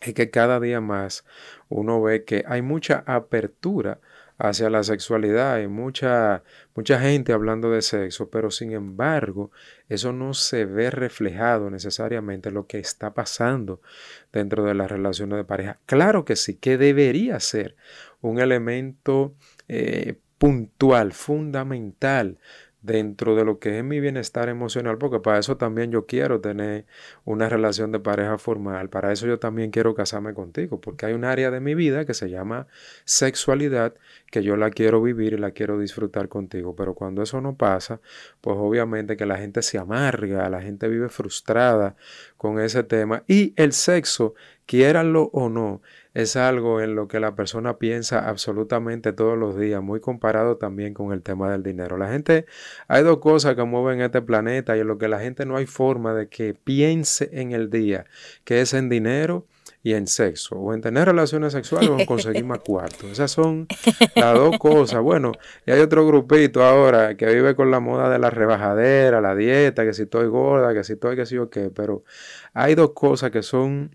es 0.00 0.14
que 0.14 0.30
cada 0.30 0.60
día 0.60 0.80
más 0.80 1.24
uno 1.68 2.00
ve 2.00 2.24
que 2.24 2.44
hay 2.46 2.62
mucha 2.62 3.02
apertura 3.06 4.00
hacia 4.38 4.70
la 4.70 4.82
sexualidad. 4.84 5.54
Hay 5.54 5.68
mucha, 5.68 6.42
mucha 6.74 7.00
gente 7.00 7.32
hablando 7.32 7.70
de 7.70 7.82
sexo, 7.82 8.30
pero 8.30 8.50
sin 8.50 8.72
embargo, 8.72 9.50
eso 9.88 10.12
no 10.12 10.32
se 10.32 10.64
ve 10.64 10.90
reflejado 10.90 11.70
necesariamente 11.70 12.48
en 12.48 12.54
lo 12.54 12.66
que 12.66 12.78
está 12.78 13.12
pasando 13.12 13.82
dentro 14.32 14.64
de 14.64 14.74
las 14.74 14.90
relaciones 14.90 15.36
de 15.36 15.44
pareja. 15.44 15.78
Claro 15.86 16.24
que 16.24 16.36
sí, 16.36 16.56
que 16.56 16.78
debería 16.78 17.40
ser 17.40 17.76
un 18.20 18.38
elemento 18.38 19.34
eh, 19.66 20.18
puntual, 20.38 21.12
fundamental 21.12 22.38
dentro 22.80 23.34
de 23.34 23.44
lo 23.44 23.58
que 23.58 23.78
es 23.78 23.84
mi 23.84 24.00
bienestar 24.00 24.48
emocional, 24.48 24.98
porque 24.98 25.20
para 25.20 25.38
eso 25.38 25.56
también 25.56 25.90
yo 25.90 26.06
quiero 26.06 26.40
tener 26.40 26.86
una 27.24 27.48
relación 27.48 27.92
de 27.92 28.00
pareja 28.00 28.38
formal, 28.38 28.88
para 28.88 29.12
eso 29.12 29.26
yo 29.26 29.38
también 29.38 29.70
quiero 29.70 29.94
casarme 29.94 30.32
contigo, 30.34 30.80
porque 30.80 31.06
hay 31.06 31.12
un 31.14 31.24
área 31.24 31.50
de 31.50 31.60
mi 31.60 31.74
vida 31.74 32.04
que 32.04 32.14
se 32.14 32.30
llama 32.30 32.68
sexualidad, 33.04 33.94
que 34.30 34.42
yo 34.42 34.56
la 34.56 34.70
quiero 34.70 35.02
vivir 35.02 35.32
y 35.32 35.38
la 35.38 35.50
quiero 35.50 35.78
disfrutar 35.78 36.28
contigo, 36.28 36.76
pero 36.76 36.94
cuando 36.94 37.22
eso 37.22 37.40
no 37.40 37.56
pasa, 37.56 38.00
pues 38.40 38.56
obviamente 38.58 39.16
que 39.16 39.26
la 39.26 39.38
gente 39.38 39.62
se 39.62 39.78
amarga, 39.78 40.48
la 40.48 40.62
gente 40.62 40.88
vive 40.88 41.08
frustrada 41.08 41.96
con 42.36 42.60
ese 42.60 42.82
tema. 42.84 43.24
Y 43.26 43.54
el 43.56 43.72
sexo, 43.72 44.34
quiéranlo 44.66 45.30
o 45.32 45.48
no, 45.48 45.82
es 46.18 46.34
algo 46.34 46.80
en 46.80 46.96
lo 46.96 47.06
que 47.06 47.20
la 47.20 47.36
persona 47.36 47.78
piensa 47.78 48.28
absolutamente 48.28 49.12
todos 49.12 49.38
los 49.38 49.56
días, 49.56 49.80
muy 49.80 50.00
comparado 50.00 50.56
también 50.56 50.92
con 50.92 51.12
el 51.12 51.22
tema 51.22 51.48
del 51.48 51.62
dinero. 51.62 51.96
La 51.96 52.08
gente, 52.08 52.44
hay 52.88 53.04
dos 53.04 53.18
cosas 53.18 53.54
que 53.54 53.62
mueven 53.62 54.00
este 54.00 54.20
planeta 54.20 54.76
y 54.76 54.80
en 54.80 54.88
lo 54.88 54.98
que 54.98 55.06
la 55.06 55.20
gente 55.20 55.46
no 55.46 55.56
hay 55.56 55.66
forma 55.66 56.14
de 56.14 56.28
que 56.28 56.54
piense 56.54 57.30
en 57.32 57.52
el 57.52 57.70
día, 57.70 58.04
que 58.42 58.60
es 58.60 58.74
en 58.74 58.88
dinero 58.88 59.46
y 59.84 59.94
en 59.94 60.08
sexo, 60.08 60.56
o 60.56 60.74
en 60.74 60.80
tener 60.80 61.06
relaciones 61.06 61.52
sexuales 61.52 61.88
o 61.88 62.00
en 62.00 62.04
conseguir 62.04 62.44
más 62.44 62.58
cuartos. 62.66 63.12
Esas 63.12 63.30
son 63.30 63.68
las 64.16 64.34
dos 64.34 64.58
cosas. 64.58 65.00
Bueno, 65.00 65.30
y 65.66 65.70
hay 65.70 65.78
otro 65.78 66.04
grupito 66.04 66.64
ahora 66.64 67.16
que 67.16 67.26
vive 67.26 67.54
con 67.54 67.70
la 67.70 67.78
moda 67.78 68.10
de 68.10 68.18
la 68.18 68.30
rebajadera, 68.30 69.20
la 69.20 69.36
dieta, 69.36 69.84
que 69.84 69.94
si 69.94 70.02
estoy 70.02 70.26
gorda, 70.26 70.74
que 70.74 70.82
si 70.82 70.94
estoy 70.94 71.14
que 71.14 71.26
sí 71.26 71.38
o 71.38 71.48
qué, 71.48 71.70
pero 71.70 72.02
hay 72.54 72.74
dos 72.74 72.90
cosas 72.90 73.30
que 73.30 73.44
son 73.44 73.92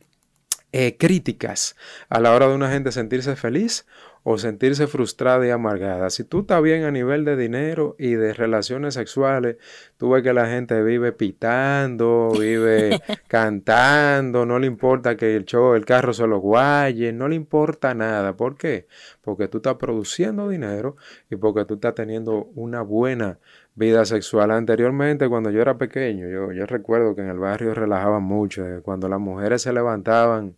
eh, 0.73 0.97
críticas 0.97 1.75
a 2.09 2.19
la 2.19 2.33
hora 2.33 2.47
de 2.47 2.55
una 2.55 2.71
gente 2.71 2.91
sentirse 2.91 3.35
feliz 3.35 3.85
o 4.23 4.37
sentirse 4.37 4.87
frustrada 4.87 5.45
y 5.45 5.49
amargada. 5.49 6.09
Si 6.09 6.23
tú 6.23 6.41
estás 6.41 6.63
bien 6.63 6.85
a 6.85 6.91
nivel 6.91 7.25
de 7.25 7.35
dinero 7.35 7.95
y 7.99 8.13
de 8.13 8.33
relaciones 8.33 8.93
sexuales, 8.93 9.57
tú 9.97 10.11
ves 10.11 10.23
que 10.23 10.33
la 10.33 10.47
gente 10.47 10.81
vive 10.81 11.11
pitando, 11.11 12.31
vive 12.31 13.01
cantando, 13.27 14.45
no 14.45 14.59
le 14.59 14.67
importa 14.67 15.17
que 15.17 15.35
el 15.35 15.45
show, 15.45 15.75
el 15.75 15.85
carro 15.85 16.13
se 16.13 16.25
lo 16.25 16.39
guaye, 16.39 17.11
no 17.11 17.27
le 17.27 17.35
importa 17.35 17.93
nada. 17.93 18.35
¿Por 18.37 18.55
qué? 18.55 18.87
Porque 19.21 19.49
tú 19.49 19.57
estás 19.57 19.75
produciendo 19.75 20.47
dinero 20.47 20.95
y 21.29 21.35
porque 21.35 21.65
tú 21.65 21.75
estás 21.75 21.93
teniendo 21.93 22.45
una 22.55 22.81
buena 22.81 23.39
vida 23.75 24.05
sexual. 24.05 24.51
Anteriormente, 24.51 25.27
cuando 25.27 25.49
yo 25.49 25.61
era 25.61 25.77
pequeño, 25.77 26.29
yo, 26.29 26.53
yo 26.53 26.65
recuerdo 26.65 27.13
que 27.13 27.21
en 27.21 27.29
el 27.29 27.39
barrio 27.39 27.73
relajaban 27.73 28.23
mucho, 28.23 28.65
eh, 28.65 28.81
cuando 28.81 29.09
las 29.09 29.19
mujeres 29.19 29.61
se 29.63 29.73
levantaban 29.73 30.55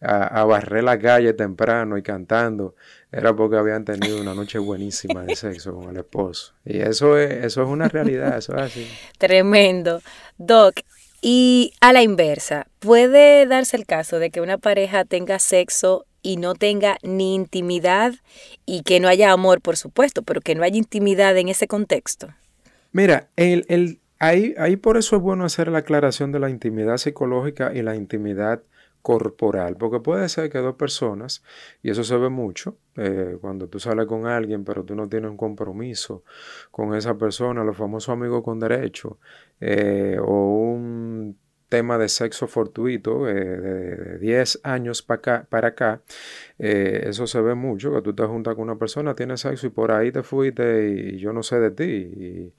a, 0.00 0.44
barrer 0.44 0.84
la 0.84 0.98
calle 0.98 1.32
temprano 1.32 1.96
y 1.96 2.02
cantando, 2.02 2.74
era 3.10 3.34
porque 3.34 3.56
habían 3.56 3.84
tenido 3.84 4.20
una 4.20 4.34
noche 4.34 4.58
buenísima 4.58 5.22
de 5.22 5.36
sexo 5.36 5.74
con 5.74 5.90
el 5.90 5.96
esposo. 5.98 6.54
Y 6.64 6.78
eso 6.78 7.16
es, 7.16 7.44
eso 7.44 7.62
es 7.62 7.68
una 7.68 7.88
realidad, 7.88 8.36
eso 8.36 8.54
es 8.56 8.62
así. 8.62 8.88
Tremendo. 9.18 10.02
Doc, 10.36 10.80
y 11.22 11.72
a 11.80 11.92
la 11.92 12.02
inversa, 12.02 12.66
¿puede 12.80 13.46
darse 13.46 13.76
el 13.76 13.86
caso 13.86 14.18
de 14.18 14.30
que 14.30 14.40
una 14.40 14.58
pareja 14.58 15.04
tenga 15.04 15.38
sexo 15.38 16.04
y 16.20 16.36
no 16.36 16.54
tenga 16.54 16.98
ni 17.02 17.34
intimidad 17.34 18.14
y 18.66 18.82
que 18.82 19.00
no 19.00 19.08
haya 19.08 19.32
amor, 19.32 19.60
por 19.60 19.76
supuesto, 19.76 20.22
pero 20.22 20.40
que 20.40 20.54
no 20.54 20.64
haya 20.64 20.76
intimidad 20.76 21.36
en 21.36 21.48
ese 21.48 21.66
contexto? 21.66 22.28
Mira, 22.92 23.28
el, 23.36 23.64
el, 23.68 24.00
ahí, 24.18 24.54
ahí 24.58 24.76
por 24.76 24.96
eso 24.96 25.16
es 25.16 25.22
bueno 25.22 25.44
hacer 25.44 25.68
la 25.68 25.78
aclaración 25.78 26.30
de 26.30 26.40
la 26.40 26.50
intimidad 26.50 26.96
psicológica 26.96 27.72
y 27.74 27.82
la 27.82 27.96
intimidad 27.96 28.62
corporal, 29.04 29.76
porque 29.76 30.00
puede 30.00 30.30
ser 30.30 30.48
que 30.48 30.58
dos 30.60 30.76
personas, 30.76 31.44
y 31.82 31.90
eso 31.90 32.02
se 32.04 32.16
ve 32.16 32.30
mucho, 32.30 32.78
eh, 32.96 33.36
cuando 33.38 33.68
tú 33.68 33.78
sales 33.78 34.06
con 34.06 34.26
alguien, 34.26 34.64
pero 34.64 34.82
tú 34.82 34.94
no 34.94 35.06
tienes 35.10 35.30
un 35.30 35.36
compromiso 35.36 36.24
con 36.70 36.94
esa 36.94 37.18
persona, 37.18 37.62
los 37.64 37.76
famosos 37.76 38.08
amigos 38.08 38.42
con 38.42 38.58
derecho, 38.58 39.18
eh, 39.60 40.16
o 40.18 40.72
un 40.72 41.36
tema 41.68 41.98
de 41.98 42.08
sexo 42.08 42.46
fortuito 42.46 43.28
eh, 43.28 43.34
de, 43.34 44.18
10 44.20 44.60
años 44.62 45.02
para 45.02 45.68
acá, 45.68 46.00
eso 46.58 47.26
se 47.26 47.40
ve 47.42 47.54
mucho, 47.54 47.92
que 47.92 48.00
tú 48.00 48.14
te 48.14 48.24
juntas 48.24 48.54
con 48.54 48.64
una 48.64 48.78
persona, 48.78 49.14
tienes 49.14 49.40
sexo 49.40 49.66
y 49.66 49.70
por 49.70 49.92
ahí 49.92 50.12
te 50.12 50.22
fuiste 50.22 50.88
y, 50.88 51.18
yo 51.18 51.34
no 51.34 51.42
sé 51.42 51.60
de 51.60 51.70
ti 51.72 52.54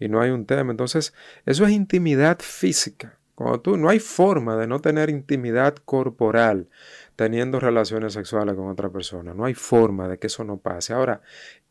y 0.00 0.08
no 0.08 0.20
hay 0.20 0.30
un 0.30 0.44
tema. 0.44 0.72
Entonces, 0.72 1.14
eso 1.46 1.64
es 1.64 1.70
intimidad 1.70 2.40
física. 2.40 3.16
Tú 3.62 3.76
no 3.76 3.88
hay 3.88 3.98
forma 3.98 4.56
de 4.56 4.68
no 4.68 4.80
tener 4.80 5.10
intimidad 5.10 5.74
corporal 5.84 6.68
teniendo 7.16 7.58
relaciones 7.58 8.12
sexuales 8.12 8.54
con 8.54 8.68
otra 8.68 8.90
persona. 8.90 9.34
No 9.34 9.44
hay 9.44 9.54
forma 9.54 10.08
de 10.08 10.18
que 10.18 10.28
eso 10.28 10.44
no 10.44 10.58
pase. 10.58 10.92
Ahora, 10.92 11.20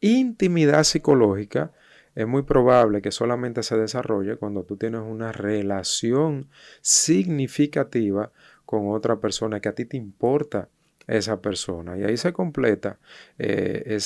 intimidad 0.01 0.83
psicológica 0.83 1.71
es 2.15 2.27
muy 2.27 2.43
probable 2.43 3.01
que 3.01 3.11
solamente 3.11 3.63
se 3.63 3.77
desarrolle 3.77 4.35
cuando 4.35 4.63
tú 4.63 4.77
tienes 4.77 5.01
una 5.01 5.31
relación 5.31 6.49
significativa 6.81 8.31
con 8.65 8.89
otra 8.89 9.19
persona 9.19 9.59
que 9.59 9.69
a 9.69 9.75
ti 9.75 9.85
te 9.85 9.97
importa 9.97 10.69
esa 11.07 11.41
persona. 11.41 11.97
Y 11.97 12.03
ahí 12.03 12.17
se 12.17 12.33
completa 12.33 12.99
eh, 13.37 13.99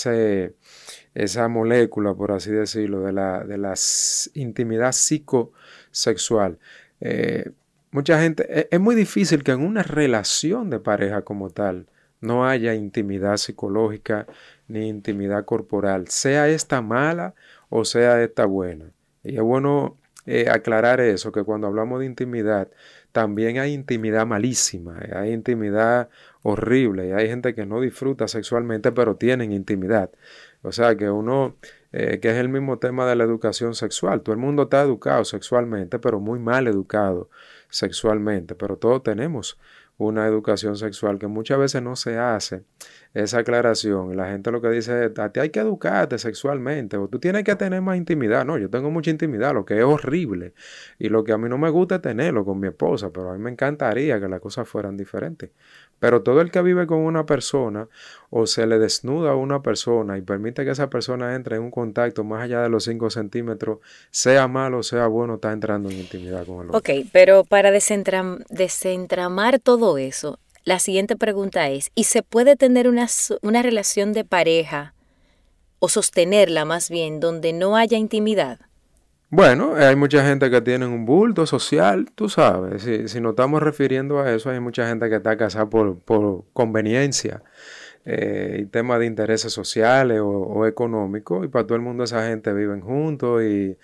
esa 1.14 1.48
molécula, 1.48 2.14
por 2.14 2.32
así 2.32 2.52
decirlo, 2.52 3.02
de 3.02 3.14
la, 3.14 3.44
de 3.44 3.58
la 3.58 3.74
intimidad 4.34 4.92
psicosexual. 4.92 6.60
Eh, 7.02 7.52
mucha 7.92 8.22
gente, 8.22 8.46
e, 8.50 8.68
es, 8.72 8.80
muy 8.80 8.96
difícil 8.96 9.44
que 9.44 9.52
en 9.52 9.62
una 9.62 9.84
relación 9.84 10.70
de 10.70 10.80
pareja 10.80 11.22
como 11.22 11.50
tal 11.50 11.88
no 12.22 12.48
haya 12.48 12.74
intimidad 12.74 13.38
psicológica 13.38 14.28
ni 14.68 14.88
intimidad 14.88 15.46
corporal, 15.46 16.08
sea 16.08 16.48
esta 16.48 16.82
mala 16.82 17.36
o 17.70 17.86
sea 17.86 18.24
esta 18.24 18.46
buena. 18.46 18.92
Y 19.24 19.36
es 19.36 19.42
bueno 19.42 19.98
eh, 20.26 20.50
aclarar 20.50 21.00
eso, 21.00 21.32
que 21.32 21.44
cuando 21.44 21.68
hablamos 21.68 22.00
de 22.00 22.06
intimidad, 22.06 22.70
también 23.12 23.60
hay 23.60 23.74
intimidad 23.74 24.26
malísima, 24.26 25.00
eh, 25.00 25.14
hay 25.16 25.32
intimidad 25.32 26.10
horrible, 26.44 27.10
y 27.10 27.12
hay 27.12 27.28
gente 27.30 27.56
que 27.56 27.66
no 27.66 27.82
disfruta 27.82 28.28
sexualmente, 28.28 28.92
pero 28.92 29.16
tienen 29.16 29.52
intimidad. 29.52 30.12
O 30.64 30.72
sea 30.72 30.96
que 30.96 31.10
uno 31.10 31.56
eh, 32.00 32.20
que 32.20 32.30
es 32.30 32.36
el 32.36 32.48
mismo 32.48 32.78
tema 32.78 33.08
de 33.08 33.16
la 33.16 33.24
educación 33.24 33.74
sexual. 33.74 34.22
Todo 34.22 34.34
el 34.34 34.40
mundo 34.40 34.64
está 34.64 34.84
educado 34.84 35.26
sexualmente, 35.26 35.98
pero 35.98 36.20
muy 36.20 36.38
mal 36.38 36.68
educado 36.68 37.32
sexualmente, 37.72 38.54
pero 38.54 38.78
todos 38.78 39.02
tenemos 39.02 39.58
una 39.98 40.28
educación 40.28 40.78
sexual 40.78 41.18
que 41.18 41.26
muchas 41.26 41.58
veces 41.58 41.82
no 41.82 41.96
se 41.96 42.20
hace 42.20 42.64
esa 43.16 43.40
aclaración. 43.40 44.16
La 44.16 44.30
gente 44.30 44.52
lo 44.52 44.62
que 44.62 44.70
dice 44.70 45.06
es, 45.06 45.18
a 45.18 45.32
ti 45.32 45.40
hay 45.40 45.50
que 45.50 45.60
educarte 45.60 46.20
sexualmente 46.20 46.98
o 46.98 47.08
tú 47.08 47.18
tienes 47.18 47.44
que 47.44 47.56
tener 47.56 47.82
más 47.82 47.98
intimidad. 47.98 48.46
No, 48.46 48.60
yo 48.60 48.70
tengo 48.70 48.92
mucha 48.92 49.10
intimidad, 49.10 49.56
lo 49.56 49.66
que 49.66 49.80
es 49.80 49.84
horrible 49.84 50.54
y 51.00 51.10
lo 51.10 51.24
que 51.24 51.32
a 51.32 51.40
mí 51.40 51.50
no 51.50 51.58
me 51.58 51.72
gusta 51.72 51.96
es 51.96 52.02
tenerlo 52.04 52.46
con 52.46 52.60
mi 52.60 52.68
esposa, 52.68 53.10
pero 53.12 53.32
a 53.32 53.34
mí 53.34 53.40
me 53.40 53.50
encantaría 53.50 54.20
que 54.20 54.28
las 54.28 54.40
cosas 54.40 54.70
fueran 54.70 54.98
diferentes. 54.98 55.50
Pero 56.00 56.22
todo 56.22 56.42
el 56.42 56.52
que 56.52 56.62
vive 56.62 56.86
con 56.86 57.00
una 57.00 57.26
persona 57.26 57.88
o 58.30 58.46
se 58.46 58.68
le 58.68 58.78
desnuda 58.78 59.32
a 59.32 59.36
una 59.36 59.62
persona 59.62 60.18
y 60.18 60.22
permite 60.22 60.64
que 60.64 60.72
esa 60.72 60.90
persona 60.90 61.36
entre 61.36 61.56
en 61.56 61.64
un 61.64 61.72
contacto 61.72 62.24
más 62.24 62.44
allá 62.44 62.62
de 62.62 62.70
los 62.70 62.84
5 62.84 63.10
centímetros, 63.10 63.80
sea 64.12 64.48
malo 64.48 64.80
o 64.80 64.84
sea 64.84 65.08
bueno, 65.08 65.36
está 65.36 65.52
entrando 65.52 65.90
en 65.90 65.98
intimidad 65.98 66.46
con 66.46 66.62
el 66.62 66.70
otro. 66.70 66.78
Ok, 66.78 67.08
pero 67.12 67.44
para 67.44 67.72
desentramar 67.72 69.60
todo 69.60 69.98
eso, 69.98 70.40
la 70.64 70.80
siguiente 70.80 71.16
pregunta 71.16 71.70
es, 71.70 71.92
¿y 71.96 72.04
se 72.04 72.24
puede 72.24 72.56
tener 72.58 72.88
una, 72.90 73.08
una 73.42 73.62
relación 73.62 74.14
de 74.14 74.26
pareja 74.26 74.94
o 75.80 75.88
sostenerla 75.90 76.66
más 76.66 76.90
bien 76.90 77.20
donde 77.20 77.54
no 77.54 77.78
haya 77.78 77.98
intimidad? 77.98 78.67
Bueno, 79.30 79.76
hay 79.76 79.98
mucha 79.98 80.26
gente 80.26 80.50
que 80.50 80.62
tiene 80.62 80.86
un 80.86 81.06
bulto 81.06 81.46
social, 81.46 82.10
tú 82.16 82.30
sabes, 82.30 82.84
si, 82.84 83.20
nos 83.20 83.32
estamos 83.32 83.62
refiriendo 83.62 84.20
a 84.22 84.34
eso, 84.34 84.50
hay 84.50 84.62
mucha 84.62 84.88
gente 84.88 85.10
que 85.10 85.18
está 85.18 85.36
casada 85.36 85.70
por, 85.70 86.00
por 86.00 86.46
conveniencia 86.54 87.44
eh, 88.06 88.60
y 88.62 88.66
temas 88.68 89.00
de 89.00 89.06
intereses 89.06 89.52
sociales 89.52 90.22
o, 90.24 90.66
económicos, 90.66 91.46
y 91.46 91.50
para 91.50 91.68
todo 91.68 91.76
el 91.76 91.82
mundo 91.82 92.06
esa 92.06 92.26
gente 92.30 92.54
viven 92.54 92.80
juntos 92.82 93.44
y, 93.44 93.78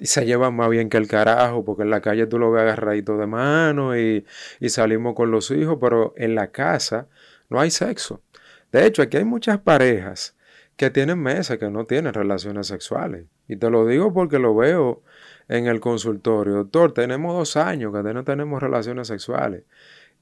se 0.00 0.24
llevan 0.24 0.54
más 0.54 0.70
bien 0.70 0.88
que 0.88 0.96
el 0.96 1.06
carajo, 1.08 1.64
porque 1.64 1.82
en 1.82 1.90
la 1.90 2.00
calle 2.00 2.26
tú 2.26 2.38
lo 2.38 2.52
ves 2.52 2.62
agarradito 2.62 3.18
de 3.18 3.26
mano 3.26 3.96
y 3.98 4.24
salimos 4.68 5.14
con 5.14 5.30
los 5.30 5.50
hijos, 5.50 5.78
pero 5.80 6.14
en 6.16 6.34
la 6.34 6.52
casa 6.52 7.08
no 7.50 7.60
hay 7.60 7.70
sexo. 7.70 8.22
De 8.70 8.86
hecho, 8.86 9.02
aquí 9.02 9.18
hay 9.18 9.24
muchas 9.24 9.58
parejas 9.58 10.36
que 10.76 10.90
tienen 10.90 11.18
meses 11.20 11.58
que 11.58 11.70
no 11.70 11.86
tienen 11.86 12.14
relaciones 12.14 12.66
sexuales. 12.66 13.26
Y 13.48 13.56
te 13.56 13.70
lo 13.70 13.86
digo 13.86 14.12
porque 14.12 14.38
lo 14.38 14.54
veo 14.54 15.02
en 15.48 15.66
el 15.66 15.80
consultorio. 15.80 16.54
Doctor, 16.54 16.92
tenemos 16.92 17.34
dos 17.34 17.56
años 17.56 17.92
que 17.92 18.02
no 18.14 18.24
tenemos 18.24 18.62
relaciones 18.62 19.08
sexuales. 19.08 19.64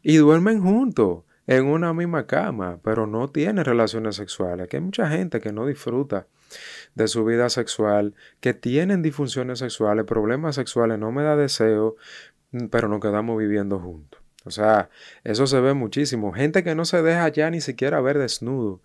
Y 0.03 0.17
duermen 0.17 0.61
juntos 0.63 1.25
en 1.47 1.67
una 1.67 1.93
misma 1.93 2.27
cama, 2.27 2.79
pero 2.83 3.07
no 3.07 3.29
tienen 3.29 3.65
relaciones 3.65 4.17
sexuales. 4.17 4.65
Aquí 4.65 4.77
hay 4.77 4.83
mucha 4.83 5.09
gente 5.09 5.41
que 5.41 5.53
no 5.53 5.67
disfruta 5.67 6.27
de 6.95 7.09
su 7.09 7.25
vida 7.25 7.49
sexual, 7.49 8.15
que 8.41 8.55
tienen 8.55 9.03
disfunciones 9.03 9.59
sexuales, 9.61 10.05
problemas 10.05 10.57
sexuales, 10.57 10.99
no 10.99 11.13
me 11.13 11.23
da 11.23 11.37
deseo, 11.37 11.97
pero 12.71 12.89
nos 12.89 13.01
quedamos 13.01 13.39
viviendo 13.39 13.79
juntos. 13.79 14.21
O 14.45 14.51
sea, 14.51 14.91
eso 15.23 15.47
se 15.47 15.61
ve 15.61 15.75
muchísimo. 15.75 16.33
Gente 16.33 16.65
que 16.65 16.75
no 16.75 16.85
se 16.85 17.03
deja 17.03 17.29
ya 17.29 17.51
ni 17.51 17.61
siquiera 17.61 18.01
ver 18.01 18.19
desnudo 18.19 18.81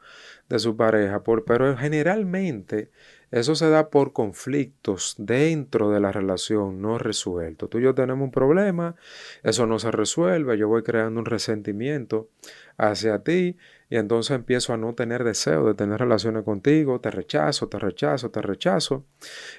de 0.50 0.60
su 0.60 0.78
pareja, 0.78 1.24
pero 1.46 1.76
generalmente 1.76 2.92
eso 3.32 3.56
se 3.56 3.70
da 3.70 3.90
por 3.90 4.14
conflictos 4.14 5.16
dentro 5.18 5.90
de 5.90 6.00
la 6.00 6.12
relación 6.12 6.82
no 6.82 6.98
resueltos. 6.98 7.70
Tú 7.70 7.80
y 7.80 7.84
yo 7.84 7.96
tenemos 7.96 8.24
un 8.24 8.32
problema, 8.32 8.96
eso 9.44 9.66
no 9.66 9.80
se 9.80 9.92
resuelve, 9.92 10.58
yo 10.58 10.68
voy 10.68 10.84
creando 10.84 11.20
un 11.20 11.26
resentimiento 11.26 12.30
hacia 12.78 13.24
ti 13.24 13.58
y 13.90 13.98
entonces 13.98 14.36
empiezo 14.36 14.74
a 14.74 14.78
no 14.78 14.94
tener 14.94 15.24
deseo 15.24 15.66
de 15.66 15.74
tener 15.74 16.00
relaciones 16.00 16.44
contigo, 16.44 17.00
te 17.02 17.12
rechazo, 17.12 17.68
te 17.68 17.80
rechazo, 17.80 18.30
te 18.30 18.42
rechazo. 18.42 19.06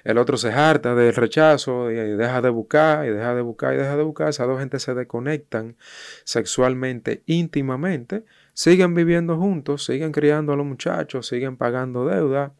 El 0.04 0.18
otro 0.18 0.36
se 0.36 0.52
harta 0.52 0.94
del 0.94 1.14
rechazo 1.14 1.90
y 1.90 1.94
deja 1.94 2.40
de 2.40 2.50
buscar 2.50 3.06
y 3.06 3.10
deja 3.10 3.34
de 3.34 3.42
buscar 3.42 3.74
y 3.74 3.76
deja 3.78 3.96
de 3.96 4.02
buscar. 4.02 4.28
Esas 4.28 4.46
dos 4.46 4.58
gente 4.58 4.78
se 4.78 4.94
desconectan 4.94 5.76
sexualmente, 6.24 7.22
íntimamente, 7.26 8.24
siguen 8.56 8.94
viviendo 8.94 9.36
juntos, 9.36 9.84
siguen 9.84 10.12
criando 10.12 10.54
a 10.54 10.56
los 10.56 10.64
muchachos, 10.64 11.26
siguen 11.26 11.58
pagando 11.58 12.06
deuda 12.06 12.54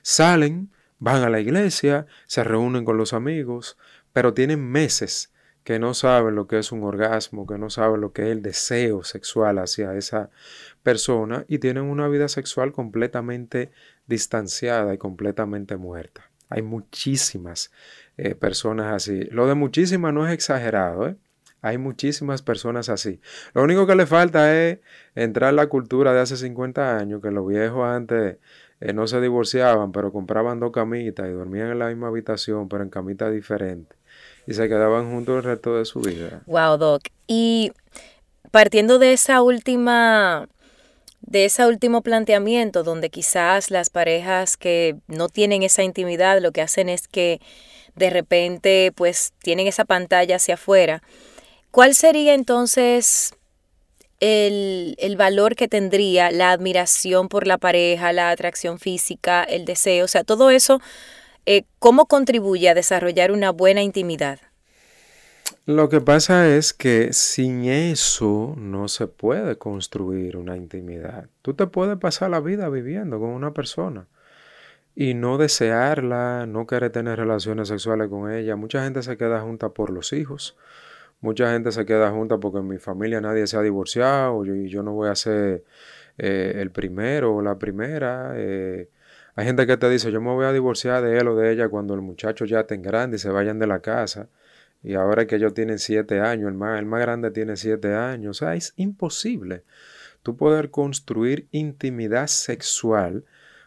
Salen, 0.00 0.70
van 0.98 1.22
a 1.22 1.28
la 1.28 1.40
iglesia, 1.40 2.06
se 2.26 2.42
reúnen 2.42 2.86
con 2.86 2.96
los 2.96 3.12
amigos, 3.12 3.76
pero 4.14 4.32
tienen 4.32 4.66
meses 4.66 5.30
que 5.62 5.78
no 5.78 5.92
saben 5.92 6.36
lo 6.36 6.46
que 6.46 6.58
es 6.58 6.72
un 6.72 6.82
orgasmo, 6.84 7.46
que 7.46 7.58
no 7.58 7.68
saben 7.68 8.00
lo 8.00 8.14
que 8.14 8.22
es 8.22 8.28
el 8.28 8.40
deseo 8.40 9.04
sexual 9.04 9.58
hacia 9.58 9.94
esa 9.94 10.30
persona 10.82 11.44
y 11.48 11.58
tienen 11.58 11.84
una 11.84 12.08
vida 12.08 12.28
sexual 12.28 12.72
completamente 12.72 13.70
distanciada 14.06 14.94
y 14.94 14.98
completamente 14.98 15.76
muerta. 15.76 16.30
Hay 16.48 16.62
muchísimas 16.62 17.70
eh, 18.16 18.34
personas 18.34 18.94
así. 18.94 19.24
Lo 19.24 19.46
de 19.46 19.54
muchísimas 19.54 20.14
no 20.14 20.26
es 20.26 20.32
exagerado, 20.32 21.08
¿eh? 21.08 21.16
Hay 21.62 21.78
muchísimas 21.78 22.42
personas 22.42 22.88
así. 22.88 23.20
Lo 23.54 23.62
único 23.62 23.86
que 23.86 23.94
le 23.94 24.04
falta 24.04 24.54
es 24.54 24.80
entrar 25.14 25.50
en 25.50 25.56
la 25.56 25.68
cultura 25.68 26.12
de 26.12 26.20
hace 26.20 26.36
50 26.36 26.98
años, 26.98 27.22
que 27.22 27.30
los 27.30 27.46
viejos 27.46 27.86
antes 27.86 28.38
eh, 28.80 28.92
no 28.92 29.06
se 29.06 29.20
divorciaban, 29.20 29.92
pero 29.92 30.12
compraban 30.12 30.58
dos 30.58 30.72
camitas 30.72 31.28
y 31.28 31.30
dormían 31.30 31.70
en 31.70 31.78
la 31.78 31.86
misma 31.86 32.08
habitación, 32.08 32.68
pero 32.68 32.82
en 32.82 32.90
camitas 32.90 33.32
diferentes. 33.32 33.96
Y 34.48 34.54
se 34.54 34.68
quedaban 34.68 35.08
juntos 35.12 35.36
el 35.36 35.44
resto 35.44 35.78
de 35.78 35.84
su 35.84 36.00
vida. 36.00 36.42
Wow, 36.46 36.78
Doc. 36.78 37.02
Y 37.28 37.70
partiendo 38.50 38.98
de 38.98 39.12
esa 39.12 39.40
última 39.40 40.48
de 41.20 41.44
ese 41.44 41.64
último 41.64 42.02
planteamiento 42.02 42.82
donde 42.82 43.08
quizás 43.08 43.70
las 43.70 43.88
parejas 43.88 44.56
que 44.56 44.96
no 45.06 45.28
tienen 45.28 45.62
esa 45.62 45.84
intimidad 45.84 46.42
lo 46.42 46.50
que 46.50 46.60
hacen 46.60 46.88
es 46.88 47.06
que 47.06 47.40
de 47.94 48.10
repente 48.10 48.92
pues 48.94 49.32
tienen 49.38 49.68
esa 49.68 49.84
pantalla 49.84 50.36
hacia 50.36 50.54
afuera. 50.54 51.02
¿Cuál 51.72 51.94
sería 51.94 52.34
entonces 52.34 53.34
el, 54.20 54.94
el, 54.98 55.16
valor 55.16 55.56
que 55.56 55.68
tendría 55.68 56.30
la 56.30 56.52
admiración 56.52 57.30
por 57.30 57.46
la 57.46 57.56
pareja, 57.56 58.12
la 58.12 58.30
atracción 58.30 58.78
física, 58.78 59.42
el 59.42 59.64
deseo? 59.64 60.04
O 60.04 60.08
sea, 60.08 60.22
todo 60.22 60.50
eso, 60.50 60.82
eh, 61.46 61.64
¿cómo 61.78 62.04
contribuye 62.04 62.68
a 62.68 62.74
desarrollar 62.74 63.32
una 63.32 63.50
buena 63.50 63.82
intimidad? 63.82 64.38
Lo 65.64 65.88
que 65.88 66.02
pasa 66.02 66.46
es 66.46 66.74
que 66.74 67.14
sin 67.14 67.64
eso 67.64 68.54
no 68.58 68.88
se 68.88 69.06
puede 69.06 69.56
construir 69.56 70.36
una 70.36 70.58
intimidad. 70.58 71.30
Tú 71.40 71.54
te 71.54 71.66
puedes 71.66 71.96
pasar 71.96 72.28
la 72.30 72.40
vida 72.40 72.68
viviendo 72.68 73.18
con 73.18 73.30
una 73.30 73.54
persona 73.54 74.08
y 74.94 75.14
no 75.14 75.38
desearla, 75.38 76.44
no 76.46 76.66
querer 76.66 76.92
tener 76.92 77.18
relaciones 77.18 77.68
sexuales 77.68 78.08
con 78.08 78.30
ella. 78.30 78.56
Mucha 78.56 78.84
gente 78.84 79.02
se 79.02 79.16
queda 79.16 79.40
junta 79.40 79.70
por 79.70 79.90
los 79.90 80.12
hijos, 80.12 80.54
mucha 81.22 81.50
gente 81.52 81.72
se 81.72 81.86
queda 81.86 82.10
junta 82.10 82.38
porque 82.38 82.58
en 82.58 82.68
mi 82.68 82.78
familia 82.78 83.20
nadie 83.20 83.46
se 83.46 83.56
ha 83.56 83.62
divorciado 83.62 84.44
y 84.44 84.68
yo 84.68 84.82
no 84.82 84.92
voy 84.92 85.08
a 85.08 85.14
ser 85.14 85.64
eh, 86.18 86.54
el 86.56 86.70
primero 86.70 87.36
o 87.36 87.42
la 87.42 87.58
primera. 87.58 88.32
Eh, 88.36 88.90
hay 89.34 89.46
gente 89.46 89.66
que 89.66 89.76
te 89.78 89.88
dice, 89.88 90.12
yo 90.12 90.20
me 90.20 90.30
voy 90.32 90.44
a 90.44 90.52
divorciar 90.52 91.02
de 91.02 91.18
él 91.18 91.28
o 91.28 91.36
de 91.36 91.52
ella 91.52 91.68
cuando 91.68 91.94
el 91.94 92.02
muchacho 92.02 92.44
ya 92.44 92.60
estén 92.60 92.82
grande 92.82 93.16
y 93.16 93.18
se 93.18 93.30
vayan 93.30 93.58
de 93.58 93.66
la 93.66 93.80
casa. 93.80 94.28
Y 94.82 94.94
ahora 94.94 95.26
que 95.26 95.36
ellos 95.36 95.54
tienen 95.54 95.78
siete 95.78 96.20
años, 96.20 96.48
el 96.48 96.54
más, 96.54 96.78
el 96.80 96.86
más 96.86 97.00
grande 97.00 97.30
tiene 97.30 97.56
siete 97.56 97.94
años. 97.94 98.42
O 98.42 98.44
sea, 98.44 98.56
es 98.56 98.74
imposible 98.76 99.62
tú 100.22 100.36
poder 100.36 100.70
construir 100.70 101.46
intimidad 101.52 102.26
sexual 102.26 103.24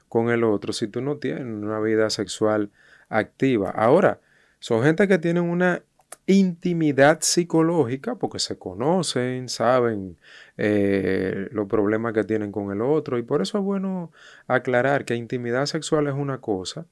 con 0.10 0.30
el 0.30 0.44
otro 0.44 0.74
si 0.74 0.88
tú 0.88 1.02
no 1.02 1.18
tienes 1.18 1.44
una 1.46 1.80
vida 1.80 2.10
sexual 2.10 2.70
activa. 3.10 3.70
Ahora, 3.72 4.20
son 4.60 4.84
gente 4.84 5.08
que 5.08 5.18
tienen 5.18 5.44
una 5.44 5.84
intimidad 6.28 7.20
psicológica 7.22 8.16
porque 8.16 8.40
se 8.40 8.58
conocen, 8.58 9.48
saben 9.50 10.18
eh, 10.58 11.48
los 11.52 11.68
problemas 11.68 12.14
que 12.14 12.24
tienen 12.24 12.52
con 12.52 12.72
el 12.72 12.82
otro 12.82 13.18
y 13.18 13.24
por 13.24 13.42
eso 13.42 13.60
es 13.60 13.64
bueno 13.64 14.12
aclarar 14.48 15.06
que 15.06 15.16
intimidad 15.16 15.66
sexual 15.68 16.08
es 16.08 16.14
una 16.14 16.42
cosa 16.42 16.88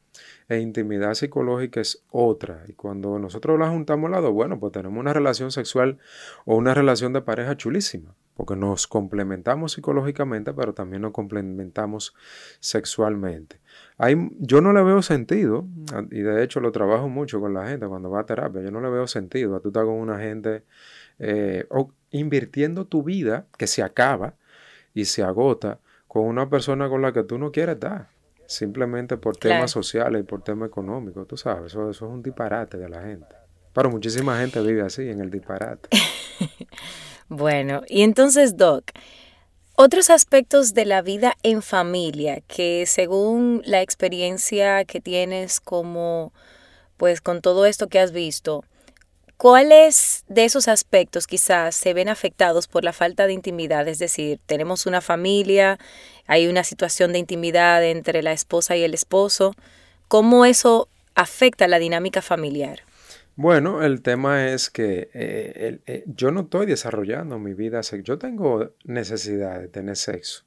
e 0.49 0.59
intimidad 0.59 1.13
psicológica 1.15 1.81
es 1.81 2.03
otra. 2.11 2.63
Y 2.67 2.73
cuando 2.73 3.17
nosotros 3.19 3.59
la 3.59 3.69
juntamos 3.69 4.11
las 4.11 4.21
dos, 4.21 4.33
bueno, 4.33 4.59
pues 4.59 4.73
tenemos 4.73 4.99
una 4.99 5.13
relación 5.13 5.51
sexual 5.51 5.97
o 6.45 6.55
una 6.55 6.73
relación 6.73 7.13
de 7.13 7.21
pareja 7.21 7.57
chulísima 7.57 8.15
porque 8.35 8.55
nos 8.55 8.87
complementamos 8.87 9.73
psicológicamente 9.73 10.53
pero 10.53 10.73
también 10.73 11.01
nos 11.01 11.11
complementamos 11.11 12.15
sexualmente 12.59 13.59
yo 14.39 14.61
no 14.61 14.73
le 14.73 14.83
veo 14.83 15.01
sentido, 15.01 15.65
y 16.11 16.21
de 16.21 16.43
hecho 16.43 16.59
lo 16.59 16.71
trabajo 16.71 17.09
mucho 17.09 17.39
con 17.39 17.53
la 17.53 17.67
gente 17.67 17.87
cuando 17.87 18.09
va 18.09 18.21
a 18.21 18.25
terapia, 18.25 18.61
yo 18.61 18.71
no 18.71 18.81
le 18.81 18.89
veo 18.89 19.07
sentido 19.07 19.55
a 19.55 19.59
tú 19.59 19.69
estar 19.69 19.85
con 19.85 19.95
una 19.95 20.19
gente 20.19 20.63
eh, 21.19 21.65
o 21.69 21.91
invirtiendo 22.11 22.85
tu 22.85 23.03
vida 23.03 23.45
que 23.57 23.67
se 23.67 23.83
acaba 23.83 24.35
y 24.93 25.05
se 25.05 25.23
agota 25.23 25.79
con 26.07 26.25
una 26.25 26.49
persona 26.49 26.89
con 26.89 27.01
la 27.01 27.13
que 27.13 27.23
tú 27.23 27.37
no 27.37 27.51
quieres 27.51 27.75
estar, 27.75 28.09
simplemente 28.45 29.17
por 29.17 29.37
temas 29.37 29.71
sociales 29.71 30.21
y 30.21 30.23
por 30.23 30.43
temas 30.43 30.67
económicos, 30.67 31.27
tú 31.27 31.37
sabes, 31.37 31.71
eso, 31.71 31.89
eso 31.89 32.05
es 32.05 32.11
un 32.11 32.21
disparate 32.21 32.77
de 32.77 32.89
la 32.89 33.01
gente. 33.01 33.35
Pero 33.73 33.89
muchísima 33.89 34.37
gente 34.37 34.61
vive 34.61 34.83
así, 34.83 35.09
en 35.09 35.19
el 35.19 35.31
disparate. 35.31 35.89
bueno, 37.35 37.81
y 37.87 38.03
entonces, 38.03 38.57
Doc, 38.57 38.91
otros 39.75 40.11
aspectos 40.11 40.75
de 40.75 40.85
la 40.85 41.01
vida 41.01 41.33
en 41.41 41.63
familia 41.63 42.41
que 42.41 42.85
según 42.85 43.63
la 43.65 43.81
experiencia 43.81 44.85
que 44.85 45.01
tienes 45.01 45.59
como 45.59 46.31
pues 46.95 47.21
con 47.21 47.41
todo 47.41 47.65
esto 47.65 47.87
que 47.87 47.99
has 47.99 48.11
visto, 48.11 48.63
¿cuáles 49.37 50.25
de 50.27 50.45
esos 50.45 50.67
aspectos 50.67 51.25
quizás 51.25 51.75
se 51.75 51.95
ven 51.95 52.07
afectados 52.07 52.67
por 52.67 52.83
la 52.83 52.93
falta 52.93 53.25
de 53.25 53.33
intimidad? 53.33 53.87
Es 53.87 53.97
decir, 53.97 54.39
tenemos 54.45 54.85
una 54.85 55.01
familia, 55.01 55.79
hay 56.27 56.45
una 56.45 56.63
situación 56.63 57.13
de 57.13 57.19
intimidad 57.19 57.83
entre 57.83 58.21
la 58.21 58.31
esposa 58.31 58.77
y 58.77 58.83
el 58.83 58.93
esposo, 58.93 59.55
¿cómo 60.07 60.45
eso 60.45 60.87
afecta 61.15 61.67
la 61.67 61.79
dinámica 61.79 62.21
familiar? 62.21 62.83
Bueno, 63.35 63.81
el 63.81 64.03
tema 64.03 64.47
es 64.47 64.69
que 64.69 65.09
eh, 65.13 65.79
eh, 65.87 66.03
yo 66.05 66.31
no 66.31 66.41
estoy 66.41 66.67
desarrollando 66.67 67.39
mi 67.39 67.55
vida 67.55 67.81
sexual. 67.81 68.03
Yo 68.03 68.17
tengo 68.19 68.71
necesidad 68.83 69.59
de 69.59 69.67
tener 69.69 69.95
sexo, 69.95 70.43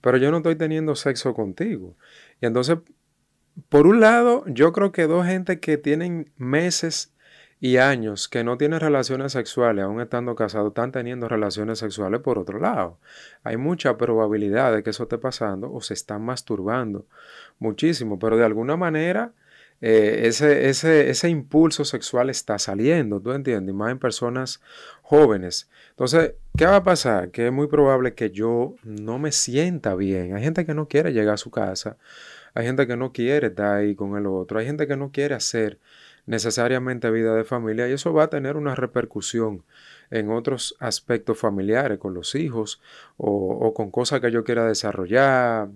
pero 0.00 0.16
yo 0.16 0.30
no 0.30 0.38
estoy 0.38 0.56
teniendo 0.56 0.94
sexo 0.96 1.34
contigo. 1.34 1.96
Y 2.40 2.46
entonces, 2.46 2.78
por 3.68 3.86
un 3.86 4.00
lado, 4.00 4.44
yo 4.46 4.72
creo 4.72 4.90
que 4.90 5.06
dos 5.06 5.26
gente 5.26 5.60
que 5.60 5.76
tienen 5.76 6.30
meses 6.38 7.12
y 7.60 7.76
años 7.76 8.28
que 8.28 8.42
no 8.42 8.56
tienen 8.56 8.80
relaciones 8.80 9.32
sexuales, 9.32 9.84
aún 9.84 10.00
estando 10.00 10.34
casados, 10.34 10.68
están 10.68 10.92
teniendo 10.92 11.28
relaciones 11.28 11.78
sexuales 11.78 12.20
por 12.20 12.38
otro 12.38 12.58
lado. 12.58 12.98
Hay 13.42 13.58
mucha 13.58 13.96
probabilidad 13.98 14.74
de 14.74 14.82
que 14.82 14.90
eso 14.90 15.04
esté 15.04 15.18
pasando 15.18 15.72
o 15.72 15.80
se 15.82 15.94
están 15.94 16.22
masturbando 16.22 17.06
muchísimo, 17.58 18.18
pero 18.18 18.36
de 18.36 18.44
alguna 18.44 18.76
manera 18.76 19.32
eh, 19.86 20.28
ese, 20.28 20.70
ese, 20.70 21.10
ese, 21.10 21.28
impulso 21.28 21.84
sexual 21.84 22.30
está 22.30 22.58
saliendo, 22.58 23.20
¿tú 23.20 23.32
entiendes? 23.32 23.74
más 23.74 23.92
en 23.92 23.98
personas 23.98 24.62
jóvenes. 25.02 25.68
Entonces, 25.90 26.36
¿qué 26.56 26.64
va 26.64 26.76
a 26.76 26.82
pasar? 26.82 27.30
Que 27.30 27.48
es 27.48 27.52
muy 27.52 27.66
probable 27.66 28.14
que 28.14 28.30
yo 28.30 28.76
no 28.82 29.18
me 29.18 29.30
sienta 29.30 29.94
bien. 29.94 30.34
Hay 30.34 30.42
gente 30.42 30.64
que 30.64 30.72
no 30.72 30.88
quiere 30.88 31.12
llegar 31.12 31.34
a 31.34 31.36
su 31.36 31.50
casa, 31.50 31.98
hay 32.54 32.64
gente 32.64 32.86
que 32.86 32.96
no 32.96 33.12
quiere 33.12 33.48
estar 33.48 33.76
ahí 33.76 33.94
con 33.94 34.16
el 34.16 34.26
otro, 34.26 34.58
hay 34.58 34.64
gente 34.64 34.86
que 34.86 34.96
no 34.96 35.10
quiere 35.12 35.34
hacer 35.34 35.78
necesariamente 36.24 37.10
vida 37.10 37.34
de 37.34 37.44
familia 37.44 37.86
y 37.86 37.92
eso 37.92 38.14
va 38.14 38.24
a 38.24 38.30
tener 38.30 38.56
una 38.56 38.74
repercusión 38.74 39.64
en 40.10 40.30
otros 40.30 40.76
aspectos 40.80 41.38
familiares, 41.38 41.98
con 41.98 42.14
los 42.14 42.34
hijos 42.34 42.80
o, 43.18 43.28
o 43.28 43.74
con 43.74 43.90
cosas 43.90 44.22
que 44.22 44.30
yo 44.30 44.44
quiera 44.44 44.66
desarrollar, 44.66 45.68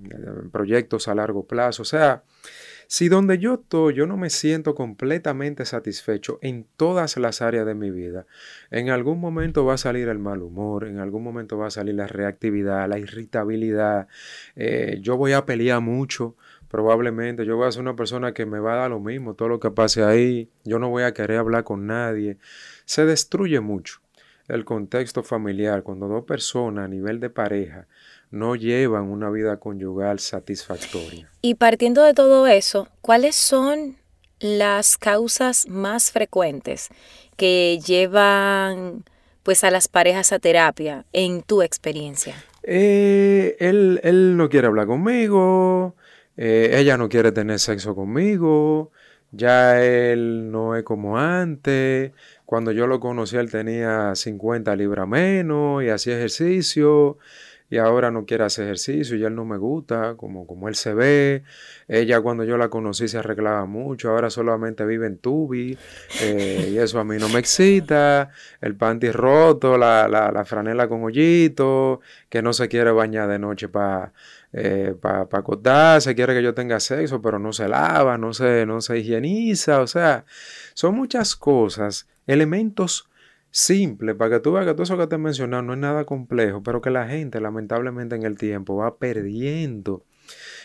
proyectos 0.51 1.09
a 1.09 1.15
largo 1.15 1.45
plazo. 1.47 1.83
O 1.83 1.85
sea, 1.85 2.23
si 2.89 3.11
donde 3.11 3.37
yo 3.37 3.55
estoy 3.55 3.95
yo 3.95 4.07
no 4.07 4.17
me 4.17 4.31
siento 4.31 4.75
completamente 4.75 5.67
satisfecho 5.67 6.39
en 6.41 6.67
todas 6.79 7.19
las 7.19 7.43
áreas 7.43 7.67
de 7.67 7.75
mi 7.75 7.91
vida, 7.91 8.27
en 8.71 8.89
algún 8.89 9.21
momento 9.21 9.67
va 9.67 9.75
a 9.75 9.79
salir 9.79 10.09
el 10.09 10.19
mal 10.19 10.41
humor, 10.41 10.87
en 10.87 10.99
algún 10.99 11.23
momento 11.23 11.59
va 11.59 11.67
a 11.67 11.71
salir 11.71 11.95
la 11.95 12.07
reactividad, 12.07 12.89
la 12.89 12.99
irritabilidad, 12.99 14.09
eh, 14.57 14.99
yo 15.03 15.19
voy 15.19 15.33
a 15.33 15.45
pelear 15.45 15.83
mucho, 15.83 16.35
probablemente 16.69 17.45
yo 17.45 17.59
voy 17.59 17.69
a 17.69 17.73
ser 17.73 17.83
una 17.83 17.95
persona 17.95 18.33
que 18.33 18.47
me 18.47 18.59
va 18.59 18.73
a 18.73 18.77
dar 18.77 18.91
lo 18.91 19.01
mismo, 19.01 19.35
todo 19.35 19.49
lo 19.49 19.61
que 19.61 19.71
pase 19.71 20.03
ahí, 20.03 20.51
yo 20.65 20.79
no 20.79 20.89
voy 20.89 21.03
a 21.03 21.13
querer 21.13 21.37
hablar 21.39 21.65
con 21.65 21.87
nadie, 21.87 22.39
se 22.87 23.05
destruye 23.05 23.61
mucho 23.61 24.01
el 24.49 24.65
contexto 24.65 25.23
familiar 25.23 25.83
cuando 25.83 26.09
dos 26.09 26.25
personas 26.25 26.87
a 26.87 26.89
nivel 26.89 27.21
de 27.21 27.29
pareja 27.29 27.87
no 28.31 28.57
llevan 28.57 29.05
una 29.05 29.31
vida 29.31 29.59
conyugal 29.59 30.19
satisfactoria. 30.19 31.31
Y 31.43 31.55
partiendo 31.55 32.03
de 32.03 32.15
todo 32.15 32.47
eso, 32.47 32.89
¿cuáles 33.01 33.37
son 33.37 33.97
las 34.41 34.99
causas 34.99 35.67
más 35.69 36.11
frecuentes 36.11 36.89
que 37.37 37.81
llevan 37.85 39.05
pues 39.43 39.65
a 39.65 39.71
las 39.71 39.89
parejas 39.89 40.33
a 40.33 40.39
terapia 40.39 41.07
en 41.13 41.43
tu 41.43 41.63
experiencia? 41.63 42.35
Eh, 42.63 43.57
él, 43.61 44.01
él, 44.03 44.37
no 44.37 44.49
quiere 44.51 44.67
hablar 44.67 44.87
conmigo, 44.87 45.95
eh, 46.37 46.73
ella 46.75 46.99
no 46.99 47.09
quiere 47.09 47.33
tener 47.33 47.59
sexo 47.59 47.95
conmigo, 47.95 48.91
ya 49.31 49.83
él 49.83 50.51
no 50.51 50.77
es 50.77 50.85
como 50.85 51.19
antes, 51.19 52.13
cuando 52.45 52.73
yo 52.73 52.87
lo 52.87 53.01
conocí 53.01 53.37
él 53.37 53.51
tenía 53.51 54.15
50 54.15 54.75
libras 54.77 55.09
menos 55.09 55.83
y 55.83 55.89
hacía 55.89 56.17
ejercicio, 56.17 57.19
y 57.71 57.79
ahora 57.79 58.11
no 58.11 58.25
quiere 58.25 58.45
hacer 58.45 58.65
ejercicio 58.65 59.17
y 59.17 59.25
él 59.25 59.35
no 59.35 59.45
me 59.45 59.59
gusta, 59.59 60.15
como, 60.17 60.47
como 60.47 60.69
él 60.69 60.75
se 60.75 60.95
ve. 60.95 61.43
Ella 61.87 62.21
cuando 62.21 62.45
yo 62.45 62.57
la 62.57 62.69
conocí 62.69 63.09
se 63.09 63.19
arreglaba 63.19 63.67
mucho, 63.67 64.11
ahora 64.11 64.31
solamente 64.31 64.85
vive 64.87 65.07
en 65.07 65.19
tubi 65.19 65.79
eh, 66.23 66.71
y 66.73 66.79
eso 66.79 66.99
a 66.99 67.05
mí 67.05 67.17
no 67.19 67.29
me 67.29 67.41
excita. 67.41 68.31
El 68.61 68.77
panty 68.77 69.11
roto, 69.11 69.77
la, 69.77 70.09
la, 70.09 70.31
la 70.33 70.45
franela 70.45 70.89
con 70.89 71.05
hoyito, 71.05 72.01
que 72.29 72.43
no 72.43 72.53
se 72.53 72.69
quiere 72.69 72.91
bañar 72.91 73.29
de 73.29 73.39
noche 73.39 73.69
para 73.69 74.13
eh, 74.53 74.95
para 75.01 75.29
acostarse, 75.31 76.15
quiere 76.15 76.35
que 76.35 76.43
yo 76.43 76.55
tenga 76.55 76.81
sexo, 76.81 77.21
pero 77.21 77.39
no 77.39 77.53
se 77.53 77.69
lava, 77.69 78.17
no 78.17 78.33
se, 78.33 78.65
no 78.67 78.81
se 78.81 78.99
higieniza. 78.99 79.81
O 79.81 79.87
sea, 79.87 80.25
son 80.75 80.95
muchas 80.95 81.37
cosas, 81.37 82.09
elementos 82.27 83.08
simple, 83.51 84.15
para 84.15 84.37
que 84.37 84.41
tú 84.41 84.53
veas 84.53 84.67
que 84.67 84.73
todo 84.73 84.83
eso 84.83 84.99
que 84.99 85.07
te 85.07 85.17
he 85.17 85.19
mencionado 85.19 85.63
no 85.63 85.73
es 85.73 85.79
nada 85.79 86.05
complejo, 86.05 86.63
pero 86.63 86.81
que 86.81 86.91
la 86.91 87.09
gente 87.09 87.41
lamentablemente 87.41 88.17
en 88.17 88.23
el 88.23 88.37
tiempo 88.37 88.77
va 88.77 88.97
perdiendo 88.97 90.05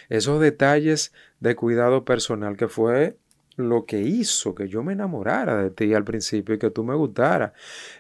esos 0.10 0.40
detalles 0.40 1.14
de 1.40 1.56
cuidado 1.56 2.06
personal 2.06 2.58
que 2.58 2.68
fue 2.68 3.18
lo 3.56 3.86
que 3.86 4.00
hizo 4.02 4.56
que 4.56 4.68
yo 4.68 4.84
me 4.84 4.94
enamorara 4.94 5.62
de 5.62 5.70
ti 5.70 5.94
al 5.94 6.04
principio 6.04 6.56
y 6.56 6.60
que 6.60 6.72
tú 6.72 6.84
me 6.84 6.96
gustara. 6.96 7.54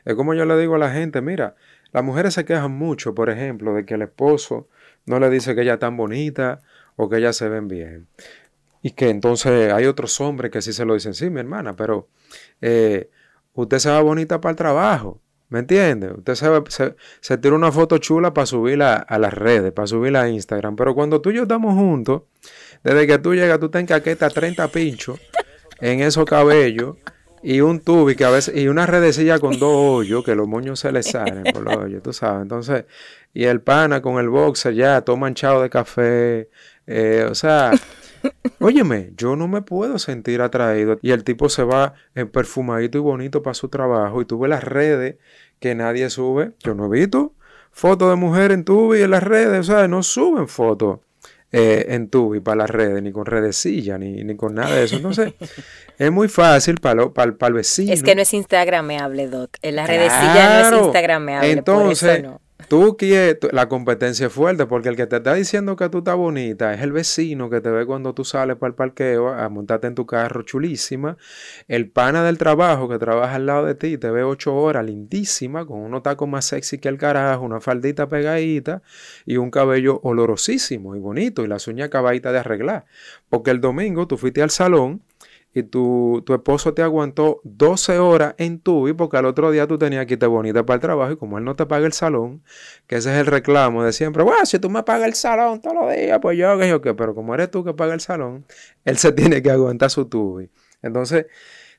Es 0.04 0.16
como 0.16 0.34
yo 0.34 0.46
le 0.46 0.58
digo 0.58 0.76
a 0.76 0.80
la 0.80 0.92
gente, 0.92 1.22
mira, 1.22 1.56
las 1.92 2.04
mujeres 2.04 2.34
se 2.34 2.46
quejan 2.46 2.72
mucho, 2.72 3.14
por 3.14 3.30
ejemplo, 3.30 3.74
de 3.74 3.86
que 3.86 3.94
el 3.94 4.02
esposo 4.02 4.68
no 5.06 5.20
le 5.20 5.30
dice 5.30 5.54
que 5.54 5.62
ella 5.62 5.74
es 5.74 5.80
tan 5.80 5.96
bonita 5.96 6.62
o 6.96 7.10
que 7.10 7.18
ella 7.18 7.34
se 7.34 7.50
ven 7.50 7.68
bien. 7.68 8.08
Y 8.82 8.92
que 8.92 9.10
entonces 9.10 9.72
hay 9.72 9.86
otros 9.86 10.20
hombres 10.20 10.52
que 10.52 10.62
sí 10.62 10.74
se 10.74 10.86
lo 10.86 10.96
dicen, 10.96 11.14
sí, 11.14 11.30
mi 11.30 11.40
hermana, 11.40 11.76
pero 11.76 12.10
eh, 12.62 13.10
usted 13.54 13.80
se 13.80 13.90
va 13.90 14.02
bonita 14.02 14.42
para 14.42 14.52
el 14.52 14.58
trabajo. 14.58 15.22
¿Me 15.50 15.60
entiende? 15.60 16.12
Usted 16.12 16.34
se, 16.34 16.96
se, 17.20 17.38
tira 17.38 17.54
una 17.54 17.72
foto 17.72 18.00
chula 18.00 18.34
para 18.34 18.48
subirla 18.48 18.96
a 18.96 19.20
las 19.20 19.34
redes, 19.34 19.72
para 19.72 19.86
subirla 19.86 20.24
a 20.24 20.30
Instagram. 20.30 20.76
Pero 20.76 20.96
cuando 20.96 21.22
tú 21.22 21.30
y 21.30 21.36
yo 21.36 21.44
estamos 21.44 21.76
juntos, 21.76 22.24
desde 22.84 23.06
que 23.06 23.20
tú 23.20 23.36
llegas, 23.36 23.60
tú 23.60 23.70
te 23.70 23.80
encaquetas 23.80 24.34
30 24.34 24.68
pinchos 24.70 25.20
en 25.80 26.02
esos 26.02 26.26
cabellos 26.26 26.98
y 27.44 27.62
un 27.62 27.82
tubi 27.82 28.16
que 28.16 28.24
a 28.26 28.30
veces, 28.30 28.56
y 28.56 28.68
una 28.68 28.88
redecilla 28.88 29.38
con 29.38 29.60
dos 29.60 29.76
hoyos, 29.76 30.24
que 30.24 30.34
los 30.34 30.48
moños 30.48 30.80
se 30.80 30.92
le 30.92 31.04
salen 31.04 31.44
por 31.54 31.62
los 31.62 31.76
hoyos, 31.76 32.02
tú 32.02 32.14
sabes. 32.14 32.42
Entonces, 32.42 32.86
y 33.34 33.44
el 33.44 33.62
pana 33.62 34.02
con 34.02 34.18
el 34.18 34.30
boxer 34.30 34.74
ya, 34.74 35.02
todo 35.02 35.18
manchado 35.18 35.62
de 35.62 35.70
café. 35.70 36.50
Eh, 36.88 37.28
o 37.30 37.36
sea, 37.36 37.72
óyeme, 38.60 39.12
yo 39.18 39.36
no 39.36 39.48
me 39.48 39.62
puedo 39.62 40.00
sentir 40.00 40.42
atraído. 40.42 40.98
Y 41.02 41.12
el 41.12 41.24
tipo 41.24 41.50
se 41.50 41.64
va 41.64 41.94
en 42.16 42.30
perfumadito 42.30 42.98
y 42.98 43.02
bonito 43.02 43.44
para 43.44 43.54
su 43.54 43.70
trabajo. 43.70 44.22
Y 44.22 44.26
tú 44.26 44.40
ves 44.40 44.50
las 44.50 44.64
redes 44.64 45.18
que 45.60 45.76
nadie 45.76 46.10
sube. 46.10 46.52
Yo 46.64 46.74
no 46.76 46.86
he 46.86 47.00
visto 47.00 47.34
fotos 47.74 48.10
de 48.10 48.16
mujer 48.16 48.52
en 48.52 48.64
tubi 48.64 49.02
en 49.02 49.12
las 49.12 49.24
redes. 49.24 49.60
O 49.60 49.64
sea, 49.64 49.88
no 49.88 50.04
suben 50.04 50.48
fotos 50.48 51.00
eh, 51.52 51.88
en 51.90 52.10
tubi 52.10 52.40
para 52.40 52.58
las 52.58 52.70
redes, 52.70 53.04
ni 53.04 53.12
con 53.12 53.26
redecilla, 53.26 53.98
ni, 53.98 54.24
ni 54.24 54.36
con 54.36 54.56
nada 54.56 54.76
de 54.76 54.86
eso. 54.86 54.96
Entonces, 54.96 55.34
es 55.98 56.12
muy 56.12 56.30
fácil 56.30 56.78
para 56.80 57.10
para 57.10 57.34
el 57.48 57.54
vecino. 57.54 57.92
Es 57.92 58.04
que 58.04 58.16
no 58.16 58.22
es 58.22 58.34
instagramable, 58.34 59.28
Doc. 59.28 59.58
En 59.62 59.76
la 59.76 59.86
redecilla 59.86 60.70
no 60.70 60.78
es 60.78 60.84
instagramable. 60.86 61.52
Entonces, 61.52 62.24
Tú 62.68 62.98
quieres, 62.98 63.38
la 63.52 63.68
competencia 63.68 64.28
es 64.28 64.34
fuerte 64.34 64.66
porque 64.66 64.90
el 64.90 64.96
que 64.96 65.08
te 65.08 65.18
está 65.18 65.34
diciendo 65.34 65.76
que 65.76 65.90
tú 65.90 66.00
estás 66.00 66.16
bonita 66.16 66.74
es 66.74 66.82
el 66.82 66.92
vecino 66.92 67.50
que 67.50 67.62
te 67.62 67.70
ve 67.70 67.86
cuando 67.86 68.14
tú 68.14 68.24
sales 68.24 68.58
para 68.58 68.70
el 68.70 68.76
parqueo 68.76 69.30
a 69.30 69.50
montarte 69.50 69.88
en 69.88 69.96
tu 69.96 70.06
carro 70.06 70.44
chulísima. 70.44 71.18
El 71.68 71.90
pana 71.90 72.24
del 72.24 72.38
trabajo 72.38 72.88
que 72.88 73.00
trabaja 73.00 73.36
al 73.36 73.46
lado 73.46 73.66
de 73.66 73.76
ti 73.76 73.98
te 73.98 74.12
ve 74.12 74.24
ocho 74.24 74.56
horas 74.56 74.86
lindísima 74.86 75.66
con 75.66 75.80
unos 75.80 76.04
tacos 76.04 76.28
más 76.28 76.46
sexy 76.46 76.78
que 76.80 76.90
el 76.90 76.98
carajo, 76.98 77.44
una 77.44 77.60
faldita 77.60 78.08
pegadita 78.08 78.82
y 79.26 79.38
un 79.38 79.52
cabello 79.52 80.00
olorosísimo 80.04 80.96
y 80.96 81.00
bonito 81.00 81.44
y 81.44 81.48
las 81.48 81.68
uñas 81.68 81.88
acabaditas 81.88 82.34
de 82.34 82.40
arreglar. 82.40 82.86
Porque 83.30 83.52
el 83.52 83.62
domingo 83.62 84.08
tú 84.08 84.18
fuiste 84.18 84.42
al 84.42 84.52
salón 84.52 85.02
y 85.54 85.64
tu, 85.64 86.24
tu, 86.26 86.34
esposo 86.34 86.74
te 86.74 86.82
aguantó 86.82 87.40
12 87.44 88.00
horas 88.00 88.34
en 88.38 88.60
tu 88.60 88.94
porque 88.98 89.18
al 89.18 89.26
otro 89.26 89.52
día 89.52 89.68
tú 89.68 89.78
tenías 89.78 90.06
que 90.08 90.14
irte 90.14 90.26
bonita 90.26 90.66
para 90.66 90.76
el 90.76 90.82
trabajo 90.82 91.12
y 91.14 91.18
como 91.18 91.38
él 91.38 91.44
no 91.44 91.56
te 91.56 91.66
paga 91.66 91.86
el 91.86 91.94
salón, 91.94 92.44
que 92.88 92.96
ese 92.96 93.14
es 93.14 93.20
el 93.20 93.28
reclamo 93.28 93.84
de 93.84 93.94
siempre, 93.94 94.24
bueno, 94.24 94.46
si 94.46 94.58
tú 94.58 94.70
me 94.70 94.84
pagas 94.84 95.08
el 95.08 95.14
salón 95.14 95.62
todos 95.62 95.76
los 95.76 95.96
días, 95.96 96.20
pues 96.22 96.38
yo 96.38 96.58
que 96.58 96.68
yo 96.68 96.82
qué, 96.82 96.94
pero 96.96 97.14
como 97.14 97.36
eres 97.36 97.52
tú 97.52 97.64
que 97.64 97.74
paga 97.74 97.94
el 97.94 98.02
salón, 98.02 98.46
él 98.84 98.98
se 98.98 99.12
tiene 99.14 99.42
que 99.42 99.52
aguantar 99.52 99.90
su 99.92 100.06
tubi. 100.06 100.50
Entonces, 100.82 101.28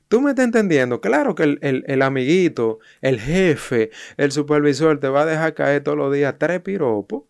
tú 0.07 0.21
me 0.21 0.31
estás 0.31 0.45
entendiendo, 0.45 1.01
claro 1.01 1.35
que 1.35 1.43
el, 1.43 1.83
el 1.85 2.01
amiguito, 2.01 2.79
el 3.01 3.19
jefe, 3.19 3.91
el 4.17 4.31
supervisor 4.31 4.99
te 4.99 5.09
va 5.09 5.23
a 5.23 5.25
dejar 5.25 5.53
caer 5.53 5.83
todos 5.83 5.97
los 5.97 6.13
días 6.13 6.35
tres 6.39 6.61
piropos 6.61 7.23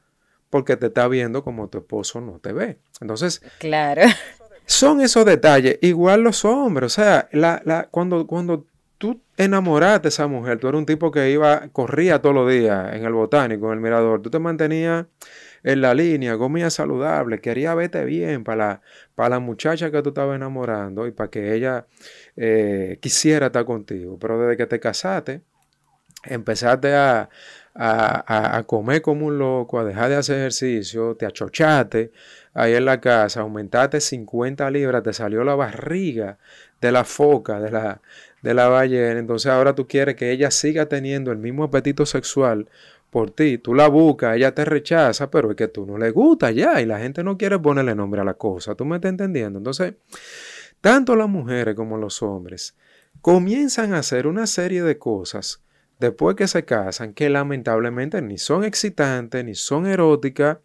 porque 0.50 0.78
te 0.78 0.86
está 0.86 1.08
viendo 1.08 1.44
como 1.44 1.70
tu 1.70 1.80
esposo 1.80 2.22
no 2.22 2.40
te 2.40 2.54
ve. 2.54 2.78
Entonces, 3.02 3.42
claro. 3.60 4.04
Son 4.66 5.02
esos 5.02 5.26
detalles, 5.26 5.78
igual 5.82 6.22
los 6.22 6.44
hombres, 6.46 6.86
o 6.88 6.96
sea, 6.96 7.30
la, 7.32 7.62
la, 7.66 7.88
cuando, 7.92 8.26
cuando 8.26 8.66
tú 8.98 9.22
enamoraste 9.38 10.08
a 10.08 10.10
esa 10.10 10.28
mujer, 10.28 10.60
tú 10.60 10.68
eras 10.68 10.80
un 10.80 10.86
tipo 10.86 11.12
que 11.12 11.30
iba, 11.30 11.68
corría 11.72 12.22
todos 12.22 12.36
los 12.36 12.50
días 12.50 12.94
en 12.96 13.06
el 13.06 13.14
botánico, 13.14 13.68
en 13.68 13.74
el 13.74 13.80
mirador, 13.80 14.22
tú 14.22 14.30
te 14.30 14.40
mantenías 14.40 15.06
en 15.66 15.82
la 15.82 15.96
línea, 15.96 16.38
comía 16.38 16.70
saludable, 16.70 17.42
quería 17.42 17.74
verte 17.74 18.06
bien 18.06 18.44
para 18.44 18.58
la, 18.68 18.82
para 19.16 19.30
la 19.30 19.40
muchacha 19.40 19.90
que 19.90 20.02
tú 20.04 20.10
estabas 20.10 20.36
enamorando 20.36 21.08
y 21.08 21.12
para 21.12 21.30
que 21.32 21.56
ella 21.56 21.88
eh, 22.36 23.00
quisiera 23.02 23.48
estar 23.48 23.66
contigo. 23.66 24.20
Pero 24.20 24.40
desde 24.40 24.58
que 24.58 24.68
te 24.68 24.80
casaste, 24.80 25.42
empezaste 26.24 26.94
a, 26.94 27.30
a, 27.76 28.58
a, 28.58 28.64
comer 28.64 29.02
como 29.02 29.26
un 29.26 29.38
loco, 29.38 29.80
a 29.80 29.84
dejar 29.84 30.10
de 30.10 30.16
hacer 30.16 30.38
ejercicio, 30.38 31.16
te 31.16 31.26
achochaste 31.26 32.12
ahí 32.54 32.74
en 32.74 32.86
la 32.86 33.02
casa, 33.02 33.42
aumentaste 33.42 34.00
50 34.00 34.72
libras, 34.72 35.04
te 35.04 35.12
salió 35.12 35.44
la 35.44 35.56
barriga 35.56 36.38
de 36.80 36.92
la 36.94 37.04
foca, 37.04 37.60
de 37.60 37.72
la, 37.72 38.02
de 38.42 38.54
la 38.54 38.70
ballena, 38.70 39.20
entonces 39.20 39.52
ahora 39.52 39.76
tú 39.76 39.88
quieres 39.88 40.16
que 40.16 40.32
ella 40.32 40.52
siga 40.52 40.86
teniendo 40.86 41.34
el 41.34 41.38
mismo 41.38 41.66
apetito 41.66 42.06
sexual 42.06 42.70
por 43.10 43.32
ti, 43.32 43.58
tú 43.58 43.74
la 43.74 43.90
buscas, 43.90 44.38
ella 44.38 44.56
te 44.56 44.64
rechaza, 44.64 45.30
pero 45.30 45.52
es 45.52 45.58
que 45.58 45.68
tú 45.68 45.86
no 45.86 45.98
le 45.98 46.12
gusta 46.12 46.52
ya 46.52 46.82
y 46.82 46.86
la 46.86 47.00
gente 47.00 47.24
no 47.24 47.38
quiere 47.38 47.60
ponerle 47.60 47.94
nombre 47.94 48.22
a 48.22 48.24
la 48.24 48.36
cosa, 48.36 48.76
tú 48.76 48.86
me 48.86 48.96
estás 48.96 49.10
entendiendo, 49.10 49.60
entonces, 49.60 49.96
tanto 50.80 51.16
las 51.18 51.28
mujeres 51.28 51.76
como 51.76 51.98
los 51.98 52.22
hombres 52.22 52.76
comienzan 53.22 53.94
a 53.94 54.00
hacer 54.00 54.28
una 54.28 54.48
serie 54.48 54.82
de 54.82 54.98
cosas 54.98 55.65
después 56.00 56.36
que 56.36 56.48
se 56.48 56.66
casan, 56.66 57.14
que 57.14 57.30
lamentablemente 57.30 58.22
ni 58.22 58.38
son 58.38 58.64
excitantes, 58.64 59.44
ni 59.46 59.56
son 59.56 59.86
eróticas, 59.86 60.58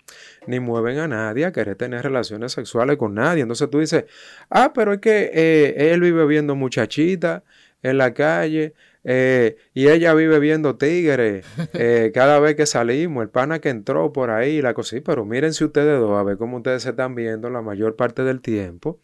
ni 0.47 0.61
mueven 0.61 0.99
a 0.99 1.09
nadie 1.09 1.45
a 1.45 1.53
querer 1.53 1.77
tener 1.77 2.03
relaciones 2.03 2.53
sexuales 2.53 2.97
con 2.97 3.15
nadie. 3.15 3.43
Entonces 3.43 3.71
tú 3.71 3.79
dices, 3.81 4.05
ah, 4.51 4.73
pero 4.75 4.93
es 4.93 5.01
que 5.01 5.31
eh, 5.33 5.93
él 5.93 6.01
vive 6.01 6.27
viendo 6.27 6.55
muchachitas 6.55 7.43
en 7.83 7.99
la 7.99 8.13
calle 8.13 8.75
eh, 9.05 9.57
y 9.73 9.89
ella 9.89 10.13
vive 10.13 10.39
viendo 10.39 10.77
tigres 10.77 11.47
eh, 11.73 12.11
cada 12.13 12.39
vez 12.39 12.55
que 12.55 12.67
salimos, 12.67 13.23
el 13.23 13.31
pana 13.31 13.61
que 13.61 13.71
entró 13.71 14.13
por 14.13 14.31
ahí, 14.31 14.61
la 14.61 14.75
cosa, 14.75 14.97
pero 15.05 15.25
miren 15.25 15.55
si 15.55 15.65
ustedes 15.65 15.99
dos, 15.99 16.19
a 16.19 16.23
ver 16.23 16.37
cómo 16.37 16.59
ustedes 16.59 16.83
se 16.83 16.91
están 16.91 17.15
viendo 17.15 17.49
la 17.49 17.63
mayor 17.63 17.97
parte 17.97 18.25
del 18.25 18.41
tiempo 18.41 19.01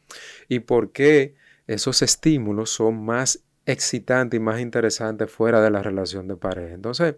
y 0.48 0.60
por 0.60 0.92
qué 0.92 1.34
esos 1.66 2.02
estímulos 2.02 2.70
son 2.70 3.04
más 3.04 3.42
excitante 3.66 4.36
y 4.36 4.40
más 4.40 4.60
interesante 4.60 5.26
fuera 5.26 5.60
de 5.60 5.70
la 5.70 5.82
relación 5.82 6.28
de 6.28 6.36
pareja. 6.36 6.74
Entonces, 6.74 7.16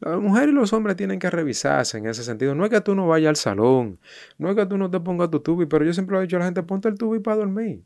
las 0.00 0.20
mujeres 0.20 0.50
y 0.50 0.52
los 0.52 0.72
hombres 0.72 0.96
tienen 0.96 1.18
que 1.18 1.30
revisarse 1.30 1.98
en 1.98 2.06
ese 2.06 2.22
sentido. 2.22 2.54
No 2.54 2.64
es 2.64 2.70
que 2.70 2.80
tú 2.80 2.94
no 2.94 3.06
vayas 3.06 3.30
al 3.30 3.36
salón, 3.36 3.98
no 4.36 4.50
es 4.50 4.56
que 4.56 4.66
tú 4.66 4.76
no 4.76 4.90
te 4.90 5.00
pongas 5.00 5.30
tu 5.30 5.40
tubi, 5.40 5.66
pero 5.66 5.84
yo 5.84 5.92
siempre 5.92 6.14
lo 6.14 6.20
he 6.20 6.22
dicho 6.22 6.36
a 6.36 6.40
la 6.40 6.44
gente, 6.44 6.62
ponte 6.62 6.88
el 6.88 6.98
tubi 6.98 7.20
para 7.20 7.38
dormir. 7.38 7.82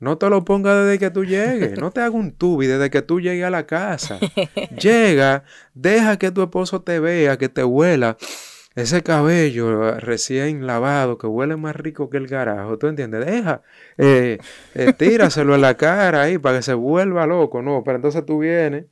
No 0.00 0.16
te 0.16 0.30
lo 0.30 0.44
pongas 0.44 0.84
desde 0.84 0.98
que 1.00 1.10
tú 1.10 1.24
llegues. 1.24 1.76
No 1.76 1.90
te 1.90 2.00
haga 2.00 2.14
un 2.14 2.30
tubi 2.30 2.66
desde 2.66 2.88
que 2.88 3.02
tú 3.02 3.20
llegues 3.20 3.44
a 3.44 3.50
la 3.50 3.66
casa. 3.66 4.20
Llega, 4.80 5.42
deja 5.74 6.16
que 6.18 6.30
tu 6.30 6.40
esposo 6.40 6.82
te 6.82 7.00
vea, 7.00 7.36
que 7.36 7.48
te 7.48 7.64
huela 7.64 8.16
ese 8.78 9.02
cabello 9.02 9.92
recién 9.98 10.66
lavado 10.66 11.18
que 11.18 11.26
huele 11.26 11.56
más 11.56 11.74
rico 11.76 12.10
que 12.10 12.16
el 12.16 12.26
garajo, 12.26 12.78
¿tú 12.78 12.86
entiendes? 12.86 13.26
Deja, 13.26 13.62
eh, 13.96 14.38
eh, 14.74 14.92
tíraselo 14.92 15.54
en 15.54 15.62
la 15.62 15.76
cara 15.76 16.22
ahí 16.22 16.38
para 16.38 16.58
que 16.58 16.62
se 16.62 16.74
vuelva 16.74 17.26
loco, 17.26 17.62
¿no? 17.62 17.82
Pero 17.84 17.96
entonces 17.96 18.24
tú 18.24 18.40
vienes 18.40 18.86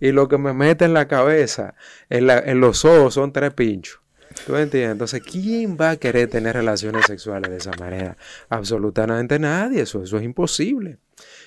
y 0.00 0.12
lo 0.12 0.28
que 0.28 0.38
me 0.38 0.52
mete 0.52 0.84
en 0.84 0.94
la 0.94 1.08
cabeza, 1.08 1.74
en, 2.10 2.30
en 2.30 2.60
los 2.60 2.84
ojos, 2.84 3.14
son 3.14 3.32
tres 3.32 3.52
pinchos. 3.54 4.00
¿Tú 4.46 4.56
entiendes? 4.56 4.92
Entonces, 4.92 5.22
¿quién 5.22 5.76
va 5.80 5.90
a 5.90 5.96
querer 5.96 6.28
tener 6.28 6.54
relaciones 6.54 7.06
sexuales 7.06 7.50
de 7.50 7.56
esa 7.56 7.70
manera? 7.78 8.16
Absolutamente 8.48 9.38
nadie, 9.38 9.82
eso, 9.82 10.02
eso 10.02 10.18
es 10.18 10.24
imposible. 10.24 10.98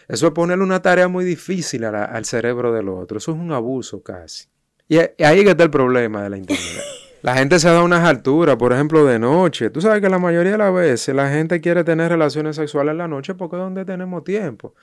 Eso 0.07 0.27
es 0.27 0.33
ponerle 0.33 0.63
una 0.63 0.81
tarea 0.81 1.07
muy 1.07 1.25
difícil 1.25 1.83
al 1.83 2.25
cerebro 2.25 2.71
del 2.71 2.87
otro, 2.89 3.17
eso 3.17 3.31
es 3.31 3.37
un 3.37 3.51
abuso 3.51 4.01
casi. 4.01 4.47
Y 4.87 4.97
ahí 4.97 5.41
está 5.41 5.63
el 5.63 5.69
problema 5.69 6.23
de 6.23 6.29
la 6.29 6.37
intimidad. 6.37 6.83
La 7.27 7.35
gente 7.35 7.59
se 7.59 7.69
da 7.69 7.83
unas 7.83 8.05
alturas, 8.05 8.55
por 8.55 8.71
ejemplo, 8.71 9.03
de 9.03 9.19
noche. 9.19 9.69
Tú 9.69 9.81
sabes 9.81 9.99
que 9.99 10.07
la 10.07 10.17
mayoría 10.17 10.53
de 10.53 10.57
las 10.59 10.73
veces 10.73 11.13
la 11.13 11.29
gente 11.29 11.59
quiere 11.59 11.83
tener 11.83 12.07
relaciones 12.07 12.55
sexuales 12.55 12.93
en 12.93 12.99
la 12.99 13.09
noche 13.09 13.35
porque 13.35 13.57
es 13.57 13.61
donde 13.61 13.83
tenemos 13.83 14.23
tiempo. 14.23 14.75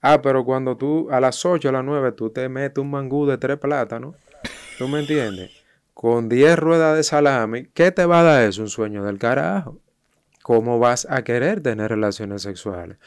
Ah, 0.00 0.22
pero 0.22 0.44
cuando 0.44 0.76
tú 0.76 1.08
a 1.10 1.18
las 1.18 1.44
8 1.44 1.70
a 1.70 1.72
las 1.72 1.84
9 1.84 2.12
tú 2.12 2.30
te 2.30 2.48
metes 2.48 2.78
un 2.80 2.92
mangú 2.92 3.26
de 3.26 3.36
tres 3.36 3.58
plátanos, 3.58 4.14
¿tú 4.78 4.86
me 4.86 5.00
entiendes? 5.00 5.50
Con 5.92 6.28
10 6.28 6.56
ruedas 6.56 6.96
de 6.96 7.02
salami, 7.02 7.66
¿qué 7.74 7.90
te 7.90 8.06
va 8.06 8.20
a 8.20 8.22
dar 8.22 8.42
eso? 8.44 8.62
Un 8.62 8.68
sueño 8.68 9.02
del 9.02 9.18
carajo. 9.18 9.80
¿Cómo 10.44 10.78
vas 10.78 11.04
a 11.10 11.24
querer 11.24 11.62
tener 11.62 11.90
relaciones 11.90 12.42
sexuales? 12.42 12.98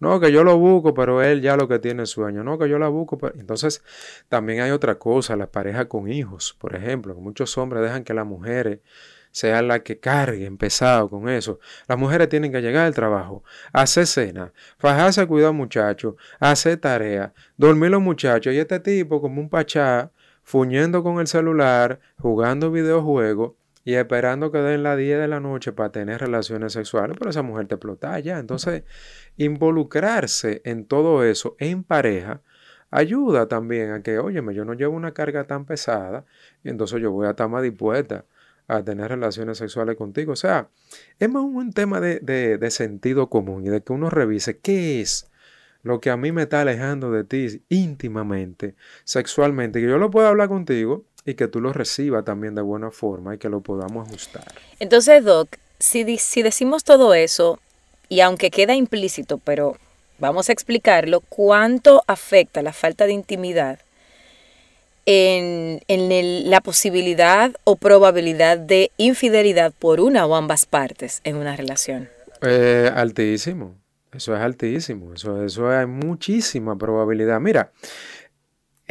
No, 0.00 0.18
que 0.18 0.32
yo 0.32 0.44
lo 0.44 0.56
busco, 0.58 0.94
pero 0.94 1.22
él 1.22 1.42
ya 1.42 1.56
lo 1.56 1.68
que 1.68 1.78
tiene 1.78 2.06
sueño. 2.06 2.42
No, 2.42 2.58
que 2.58 2.68
yo 2.68 2.78
la 2.78 2.88
busco. 2.88 3.18
Pero... 3.18 3.38
Entonces, 3.38 3.82
también 4.28 4.60
hay 4.60 4.70
otra 4.70 4.98
cosa, 4.98 5.36
la 5.36 5.46
pareja 5.46 5.88
con 5.88 6.10
hijos, 6.10 6.56
por 6.58 6.74
ejemplo. 6.74 7.14
Muchos 7.16 7.56
hombres 7.58 7.82
dejan 7.82 8.02
que 8.02 8.14
las 8.14 8.26
mujeres 8.26 8.80
sean 9.30 9.68
las 9.68 9.80
que 9.80 10.00
carguen 10.00 10.56
pesado 10.56 11.08
con 11.10 11.28
eso. 11.28 11.60
Las 11.86 11.98
mujeres 11.98 12.30
tienen 12.30 12.50
que 12.50 12.62
llegar 12.62 12.86
al 12.86 12.94
trabajo, 12.94 13.44
hacer 13.72 14.06
cena, 14.06 14.52
fajarse 14.78 15.20
a 15.20 15.26
cuidar 15.26 15.52
muchachos, 15.52 16.14
hacer 16.40 16.78
tarea, 16.78 17.34
dormir 17.56 17.90
los 17.90 18.00
muchachos. 18.00 18.54
Y 18.54 18.58
este 18.58 18.80
tipo, 18.80 19.20
como 19.20 19.40
un 19.40 19.50
pachá, 19.50 20.10
fuñendo 20.42 21.02
con 21.02 21.20
el 21.20 21.26
celular, 21.26 22.00
jugando 22.18 22.70
videojuegos 22.70 23.52
y 23.90 23.96
esperando 23.96 24.52
que 24.52 24.58
den 24.58 24.84
las 24.84 24.96
10 24.96 25.18
de 25.18 25.26
la 25.26 25.40
noche 25.40 25.72
para 25.72 25.90
tener 25.90 26.20
relaciones 26.20 26.74
sexuales, 26.74 27.16
pero 27.18 27.30
esa 27.30 27.42
mujer 27.42 27.66
te 27.66 27.74
explota 27.74 28.16
ya. 28.20 28.38
Entonces, 28.38 28.84
involucrarse 29.36 30.62
en 30.64 30.84
todo 30.86 31.24
eso 31.24 31.56
en 31.58 31.82
pareja 31.82 32.40
ayuda 32.92 33.48
también 33.48 33.90
a 33.90 34.00
que, 34.00 34.20
óyeme, 34.20 34.54
yo 34.54 34.64
no 34.64 34.74
llevo 34.74 34.94
una 34.94 35.12
carga 35.12 35.42
tan 35.48 35.64
pesada 35.64 36.24
y 36.62 36.68
entonces 36.68 37.02
yo 37.02 37.10
voy 37.10 37.26
a 37.26 37.30
estar 37.30 37.48
más 37.48 37.64
dispuesta 37.64 38.26
a 38.68 38.84
tener 38.84 39.08
relaciones 39.08 39.58
sexuales 39.58 39.96
contigo. 39.96 40.34
O 40.34 40.36
sea, 40.36 40.68
es 41.18 41.28
más 41.28 41.42
un 41.42 41.72
tema 41.72 42.00
de, 42.00 42.20
de 42.20 42.70
sentido 42.70 43.28
común 43.28 43.66
y 43.66 43.70
de 43.70 43.82
que 43.82 43.92
uno 43.92 44.08
revise 44.08 44.60
qué 44.60 45.00
es 45.00 45.28
lo 45.82 46.00
que 46.00 46.10
a 46.10 46.16
mí 46.16 46.30
me 46.30 46.42
está 46.42 46.60
alejando 46.60 47.10
de 47.10 47.24
ti 47.24 47.64
íntimamente, 47.68 48.76
sexualmente, 49.02 49.80
que 49.80 49.88
yo 49.88 49.98
lo 49.98 50.10
pueda 50.10 50.28
hablar 50.28 50.48
contigo 50.48 51.06
y 51.24 51.34
que 51.34 51.48
tú 51.48 51.60
lo 51.60 51.72
recibas 51.72 52.24
también 52.24 52.54
de 52.54 52.62
buena 52.62 52.90
forma 52.90 53.34
y 53.34 53.38
que 53.38 53.48
lo 53.48 53.60
podamos 53.60 54.08
ajustar. 54.08 54.52
Entonces, 54.78 55.24
Doc, 55.24 55.56
si, 55.78 56.18
si 56.18 56.42
decimos 56.42 56.84
todo 56.84 57.14
eso, 57.14 57.58
y 58.08 58.20
aunque 58.20 58.50
queda 58.50 58.74
implícito, 58.74 59.38
pero 59.38 59.76
vamos 60.18 60.48
a 60.48 60.52
explicarlo, 60.52 61.20
¿cuánto 61.20 62.02
afecta 62.06 62.62
la 62.62 62.72
falta 62.72 63.06
de 63.06 63.12
intimidad 63.12 63.78
en, 65.06 65.80
en 65.88 66.50
la 66.50 66.60
posibilidad 66.60 67.52
o 67.64 67.76
probabilidad 67.76 68.58
de 68.58 68.90
infidelidad 68.96 69.72
por 69.78 70.00
una 70.00 70.26
o 70.26 70.34
ambas 70.34 70.66
partes 70.66 71.20
en 71.24 71.36
una 71.36 71.56
relación? 71.56 72.08
Eh, 72.42 72.90
altísimo, 72.94 73.76
eso 74.12 74.34
es 74.34 74.40
altísimo, 74.40 75.14
eso, 75.14 75.44
eso 75.44 75.68
hay 75.68 75.86
muchísima 75.86 76.76
probabilidad. 76.76 77.40
Mira, 77.40 77.70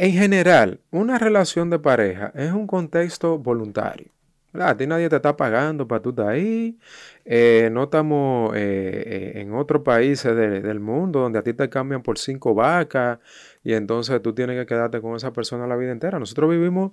en 0.02 0.12
general, 0.12 0.80
una 0.90 1.18
relación 1.18 1.68
de 1.68 1.78
pareja 1.78 2.32
es 2.34 2.52
un 2.52 2.66
contexto 2.66 3.36
voluntario. 3.36 4.10
A 4.54 4.74
ti 4.74 4.86
nadie 4.86 5.10
te 5.10 5.16
está 5.16 5.36
pagando 5.36 5.86
para 5.86 6.00
tú 6.00 6.08
estar 6.08 6.28
ahí. 6.28 6.78
Eh, 7.26 7.68
no 7.70 7.82
estamos 7.82 8.56
eh, 8.56 9.02
eh, 9.04 9.40
en 9.42 9.52
otros 9.52 9.82
países 9.82 10.34
del 10.34 10.80
mundo 10.80 11.20
donde 11.20 11.38
a 11.38 11.42
ti 11.42 11.52
te 11.52 11.68
cambian 11.68 12.02
por 12.02 12.16
cinco 12.18 12.54
vacas 12.54 13.18
y 13.62 13.74
entonces 13.74 14.22
tú 14.22 14.32
tienes 14.32 14.58
que 14.58 14.64
quedarte 14.64 15.02
con 15.02 15.16
esa 15.16 15.34
persona 15.34 15.66
la 15.66 15.76
vida 15.76 15.92
entera. 15.92 16.18
Nosotros 16.18 16.48
vivimos 16.48 16.92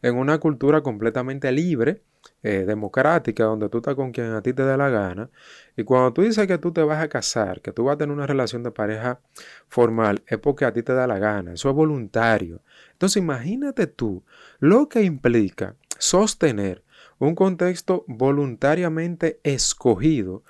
en 0.00 0.16
una 0.16 0.38
cultura 0.38 0.80
completamente 0.80 1.52
libre 1.52 2.00
eh, 2.42 2.64
democrática, 2.66 3.44
donde 3.44 3.68
tú 3.68 3.78
estás 3.78 3.94
con 3.94 4.12
quien 4.12 4.32
a 4.32 4.42
ti 4.42 4.52
te 4.52 4.64
dé 4.64 4.76
la 4.76 4.88
gana. 4.88 5.30
Y 5.76 5.84
cuando 5.84 6.12
tú 6.12 6.22
dices 6.22 6.46
que 6.46 6.58
tú 6.58 6.72
te 6.72 6.82
vas 6.82 7.02
a 7.02 7.08
casar, 7.08 7.60
que 7.60 7.72
tú 7.72 7.84
vas 7.84 7.94
a 7.94 7.98
tener 7.98 8.14
una 8.14 8.26
relación 8.26 8.62
de 8.62 8.70
pareja 8.70 9.20
formal, 9.68 10.22
es 10.26 10.38
porque 10.38 10.64
a 10.64 10.72
ti 10.72 10.82
te 10.82 10.94
da 10.94 11.06
la 11.06 11.18
gana, 11.18 11.54
eso 11.54 11.68
es 11.68 11.74
voluntario. 11.74 12.62
Entonces 12.92 13.22
imagínate 13.22 13.86
tú 13.86 14.24
lo 14.58 14.88
que 14.88 15.02
implica 15.02 15.76
sostener 15.98 16.82
un 17.18 17.34
contexto 17.34 18.04
voluntariamente 18.06 19.40
escogido, 19.42 20.42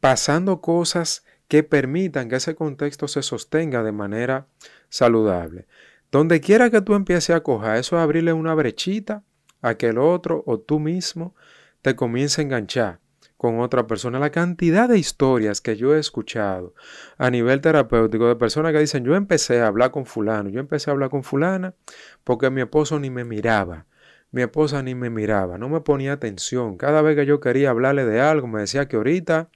pasando 0.00 0.60
cosas 0.60 1.24
que 1.48 1.62
permitan 1.62 2.28
que 2.28 2.36
ese 2.36 2.54
contexto 2.54 3.08
se 3.08 3.22
sostenga 3.22 3.82
de 3.82 3.92
manera 3.92 4.46
saludable. 4.88 5.66
Donde 6.10 6.40
quiera 6.40 6.70
que 6.70 6.80
tú 6.80 6.94
empieces 6.94 7.34
a 7.34 7.42
coger, 7.42 7.76
eso 7.76 7.96
es 7.96 8.02
abrirle 8.02 8.32
una 8.32 8.54
brechita 8.54 9.22
a 9.62 9.76
que 9.76 9.88
el 9.88 9.98
otro 9.98 10.42
o 10.46 10.58
tú 10.58 10.78
mismo 10.78 11.34
te 11.80 11.96
comience 11.96 12.40
a 12.40 12.44
enganchar 12.44 13.00
con 13.42 13.58
otra 13.58 13.88
persona. 13.88 14.20
La 14.20 14.30
cantidad 14.30 14.88
de 14.88 14.98
historias 14.98 15.60
que 15.60 15.76
yo 15.76 15.96
he 15.96 15.98
escuchado 15.98 16.74
a 17.18 17.28
nivel 17.28 17.60
terapéutico 17.60 18.28
de 18.28 18.36
personas 18.36 18.72
que 18.72 18.78
dicen, 18.78 19.04
yo 19.04 19.16
empecé 19.16 19.60
a 19.60 19.66
hablar 19.66 19.90
con 19.90 20.06
fulano, 20.06 20.48
yo 20.48 20.60
empecé 20.60 20.90
a 20.90 20.92
hablar 20.92 21.10
con 21.10 21.24
fulana 21.24 21.74
porque 22.22 22.50
mi 22.50 22.60
esposo 22.60 23.00
ni 23.00 23.10
me 23.10 23.24
miraba. 23.24 23.86
Mi 24.30 24.40
esposa 24.40 24.82
ni 24.82 24.94
me 24.94 25.10
miraba, 25.10 25.58
no 25.58 25.68
me 25.68 25.80
ponía 25.82 26.14
atención. 26.14 26.78
Cada 26.78 27.02
vez 27.02 27.16
que 27.16 27.26
yo 27.26 27.40
quería 27.40 27.68
hablarle 27.68 28.06
de 28.06 28.20
algo, 28.20 28.46
me 28.46 28.60
decía 28.60 28.88
que 28.88 28.96
ahorita, 28.96 29.50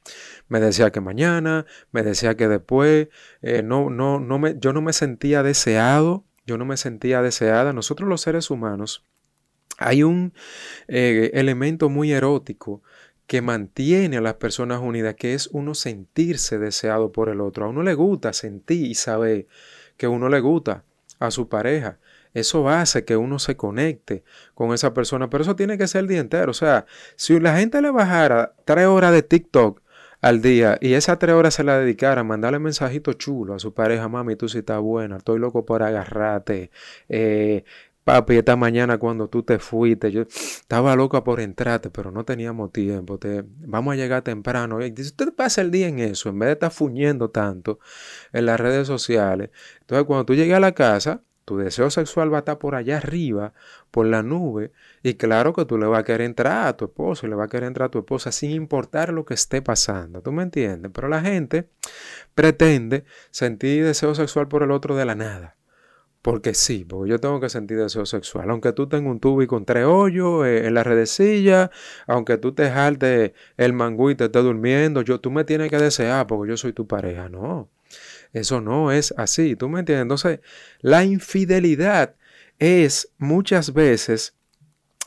me 0.49 0.61
decía 0.61 0.91
que 0.91 1.01
mañana, 1.01 1.65
me 1.93 2.03
decía 2.03 2.37
que 2.37 2.47
después, 2.47 3.09
eh, 3.41 3.63
no, 3.63 3.89
no, 3.89 4.21
no 4.21 4.39
me, 4.39 4.59
yo 4.59 4.75
no 4.75 4.83
me 4.83 4.93
sentía 4.93 5.43
deseado, 5.43 6.25
yo 6.45 6.59
no 6.59 6.67
me 6.67 6.77
sentía 6.77 7.23
deseada. 7.23 7.73
Nosotros 7.73 8.07
los 8.07 8.21
seres 8.21 8.51
humanos 8.51 9.07
hay 9.79 10.03
un 10.03 10.33
eh, 10.89 11.31
elemento 11.35 11.89
muy 11.89 12.13
erótico 12.13 12.83
que 13.27 13.43
mantiene 13.43 14.19
a 14.19 14.21
las 14.21 14.35
personas 14.35 14.81
unidas, 14.81 15.15
que 15.17 15.35
es 15.35 15.49
uno 15.49 15.75
sentirse 15.75 16.59
deseado 16.59 17.13
por 17.13 17.29
el 17.29 17.41
otro. 17.41 17.67
A 17.67 17.69
uno 17.69 17.83
le 17.83 17.95
gusta 17.95 18.33
sentir 18.33 18.87
y 18.87 18.95
saber 18.95 19.47
que 19.97 20.07
uno 20.07 20.29
le 20.29 20.41
gusta 20.41 20.85
a 21.19 21.31
su 21.31 21.49
pareja. 21.49 21.99
Eso 22.35 22.69
hace 22.69 23.05
que 23.05 23.17
uno 23.17 23.39
se 23.39 23.57
conecte 23.57 24.23
con 24.55 24.75
esa 24.75 24.93
persona, 24.93 25.31
pero 25.31 25.43
eso 25.43 25.57
tiene 25.57 25.79
que 25.79 25.89
ser 25.89 26.01
el 26.03 26.09
día 26.09 26.21
entero. 26.21 26.51
O 26.51 26.55
sea, 26.55 26.87
si 27.17 27.41
la 27.41 27.57
gente 27.57 27.81
le 27.81 27.91
bajara 27.91 28.55
tres 28.65 28.87
horas 28.87 29.13
de 29.13 29.23
TikTok 29.23 29.81
al 30.21 30.43
día 30.43 30.79
y 30.81 30.95
esas 30.95 31.19
tres 31.19 31.35
horas 31.35 31.55
se 31.55 31.65
la 31.65 31.79
dedicara 31.79 32.21
a 32.23 32.25
mandarle 32.25 32.59
mensajito 32.59 33.13
chulo 33.15 33.55
a 33.55 33.59
su 33.59 33.75
pareja, 33.75 34.09
mami, 34.09 34.37
tú 34.37 34.49
sí 34.49 34.59
estás 34.59 34.81
buena, 34.81 35.17
estoy 35.19 35.39
loco 35.39 35.65
por 35.65 35.83
agarrarte, 35.83 36.71
eh, 37.09 37.65
Papi, 38.07 38.37
esta 38.37 38.55
mañana 38.55 38.99
cuando 38.99 39.29
tú 39.29 39.43
te 39.43 39.59
fuiste, 39.59 40.13
yo 40.13 40.23
estaba 40.23 40.95
loca 40.95 41.25
por 41.25 41.41
entrarte, 41.41 41.91
pero 41.91 42.13
no 42.13 42.25
teníamos 42.25 42.71
tiempo. 42.71 43.19
Te, 43.19 43.43
vamos 43.45 43.95
a 43.95 43.97
llegar 43.97 44.23
temprano. 44.23 44.81
Y 44.81 44.91
dice, 44.93 45.09
usted 45.09 45.35
pasa 45.35 45.61
el 45.61 45.73
día 45.73 45.89
en 45.89 45.99
eso, 45.99 46.29
en 46.29 46.39
vez 46.39 46.47
de 46.47 46.53
estar 46.53 46.71
fuñendo 46.71 47.31
tanto 47.31 47.81
en 48.33 48.47
las 48.47 48.61
redes 48.61 48.87
sociales. 48.87 49.51
Entonces, 49.81 50.07
cuando 50.07 50.25
tú 50.25 50.37
llegues 50.37 50.55
a 50.57 50.61
la 50.61 50.71
casa, 50.71 51.25
tu 51.45 51.57
deseo 51.57 51.91
sexual 51.91 52.33
va 52.33 52.37
a 52.37 52.39
estar 52.41 52.59
por 52.59 52.77
allá 52.77 52.99
arriba, 52.99 53.55
por 53.91 54.07
la 54.07 54.23
nube. 54.23 54.71
Y 55.03 55.15
claro 55.15 55.53
que 55.53 55.65
tú 55.65 55.77
le 55.77 55.87
vas 55.87 55.99
a 55.99 56.05
querer 56.05 56.27
entrar 56.27 56.69
a 56.69 56.77
tu 56.77 56.85
esposo, 56.85 57.27
le 57.27 57.35
va 57.35 57.47
a 57.47 57.49
querer 57.49 57.67
entrar 57.67 57.89
a 57.89 57.91
tu 57.91 57.99
esposa, 57.99 58.31
sin 58.31 58.53
importar 58.53 59.13
lo 59.13 59.25
que 59.25 59.35
esté 59.35 59.63
pasando. 59.63 60.23
¿Tú 60.23 60.31
me 60.31 60.45
entiendes? 60.45 60.93
Pero 60.95 61.09
la 61.09 61.23
gente 61.23 61.71
pretende 62.37 63.05
sentir 63.33 63.85
deseo 63.85 64.15
sexual 64.15 64.47
por 64.47 64.63
el 64.63 64.71
otro 64.71 64.95
de 64.95 65.07
la 65.07 65.17
nada. 65.17 65.57
Porque 66.27 66.55
sí, 66.55 66.85
porque 66.85 67.09
yo 67.09 67.21
tengo 67.21 67.39
que 67.39 67.49
sentir 67.49 67.79
deseo 67.79 68.05
sexual. 68.05 68.51
Aunque 68.51 68.73
tú 68.73 68.89
tengas 68.89 69.13
un 69.13 69.21
tubo 69.21 69.43
y 69.43 69.47
con 69.47 69.65
tres 69.65 69.85
hoyos 69.87 70.45
eh, 70.45 70.67
en 70.67 70.75
la 70.75 70.83
redecilla, 70.83 71.71
aunque 72.09 72.37
tú 72.37 72.53
te 72.53 72.69
jaltes 72.69 73.31
el 73.57 73.73
mangú 73.73 74.11
y 74.11 74.17
te 74.17 74.25
estés 74.25 74.43
durmiendo, 74.43 75.03
yo, 75.03 75.21
tú 75.21 75.31
me 75.31 75.45
tienes 75.45 75.71
que 75.71 75.79
desear 75.79 76.27
porque 76.27 76.51
yo 76.51 76.57
soy 76.57 76.73
tu 76.73 76.85
pareja. 76.89 77.29
No, 77.29 77.71
eso 78.33 78.61
no 78.61 78.91
es 78.91 79.15
así. 79.17 79.55
¿Tú 79.55 79.69
me 79.69 79.79
entiendes? 79.79 80.03
Entonces, 80.03 80.41
la 80.81 81.05
infidelidad 81.05 82.17
es 82.59 83.13
muchas 83.19 83.73
veces 83.73 84.36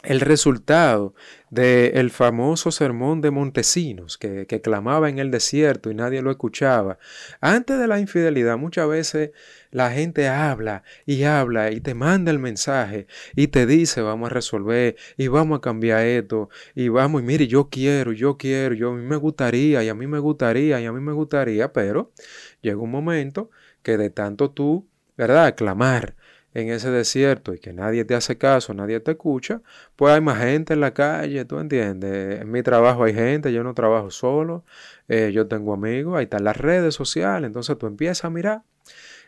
el 0.03 0.21
resultado 0.21 1.13
del 1.49 2.09
famoso 2.09 2.71
sermón 2.71 3.19
de 3.19 3.31
Montesinos 3.31 4.17
que, 4.17 4.45
que, 4.45 4.61
clamaba 4.61 5.09
en 5.09 5.19
el 5.19 5.29
desierto 5.29 5.91
y 5.91 5.95
nadie 5.95 6.21
lo 6.21 6.31
escuchaba. 6.31 6.99
Antes 7.41 7.77
de 7.79 7.87
la 7.87 7.99
infidelidad 7.99 8.57
muchas 8.57 8.87
veces 8.87 9.31
la 9.71 9.91
gente 9.91 10.29
habla 10.29 10.83
y 11.05 11.23
habla 11.23 11.71
y 11.71 11.81
te 11.81 11.95
manda 11.95 12.31
el 12.31 12.39
mensaje 12.39 13.07
y 13.35 13.47
te 13.47 13.65
dice 13.65 14.01
vamos 14.01 14.31
a 14.31 14.33
resolver 14.33 14.95
y 15.17 15.27
vamos 15.27 15.57
a 15.57 15.61
cambiar 15.61 16.05
esto 16.05 16.49
y 16.75 16.87
vamos 16.87 17.21
y 17.21 17.25
mire 17.25 17.47
yo 17.47 17.69
quiero, 17.69 18.13
yo 18.13 18.37
quiero, 18.37 18.75
yo 18.75 18.91
a 18.91 18.95
mí 18.95 19.03
me 19.03 19.17
gustaría 19.17 19.83
y 19.83 19.89
a 19.89 19.95
mí 19.95 20.07
me 20.07 20.19
gustaría 20.19 20.79
y 20.79 20.85
a 20.85 20.93
mí 20.93 21.01
me 21.01 21.11
gustaría, 21.11 21.73
pero 21.73 22.13
llega 22.61 22.77
un 22.77 22.91
momento 22.91 23.49
que 23.83 23.97
de 23.97 24.09
tanto 24.09 24.51
tú, 24.51 24.87
¿verdad? 25.17 25.55
Clamar 25.55 26.15
en 26.53 26.69
ese 26.69 26.89
desierto 26.89 27.53
y 27.53 27.59
que 27.59 27.73
nadie 27.73 28.05
te 28.05 28.15
hace 28.15 28.37
caso, 28.37 28.73
nadie 28.73 28.99
te 28.99 29.11
escucha, 29.11 29.61
pues 29.95 30.13
hay 30.13 30.21
más 30.21 30.39
gente 30.39 30.73
en 30.73 30.81
la 30.81 30.93
calle, 30.93 31.45
¿tú 31.45 31.59
entiendes? 31.59 32.41
En 32.41 32.51
mi 32.51 32.63
trabajo 32.63 33.03
hay 33.03 33.13
gente, 33.13 33.53
yo 33.53 33.63
no 33.63 33.73
trabajo 33.73 34.09
solo, 34.11 34.63
eh, 35.07 35.31
yo 35.33 35.47
tengo 35.47 35.73
amigos, 35.73 36.17
ahí 36.17 36.23
están 36.23 36.43
las 36.43 36.57
redes 36.57 36.95
sociales, 36.95 37.47
entonces 37.47 37.77
tú 37.77 37.87
empiezas 37.87 38.25
a 38.25 38.29
mirar 38.29 38.63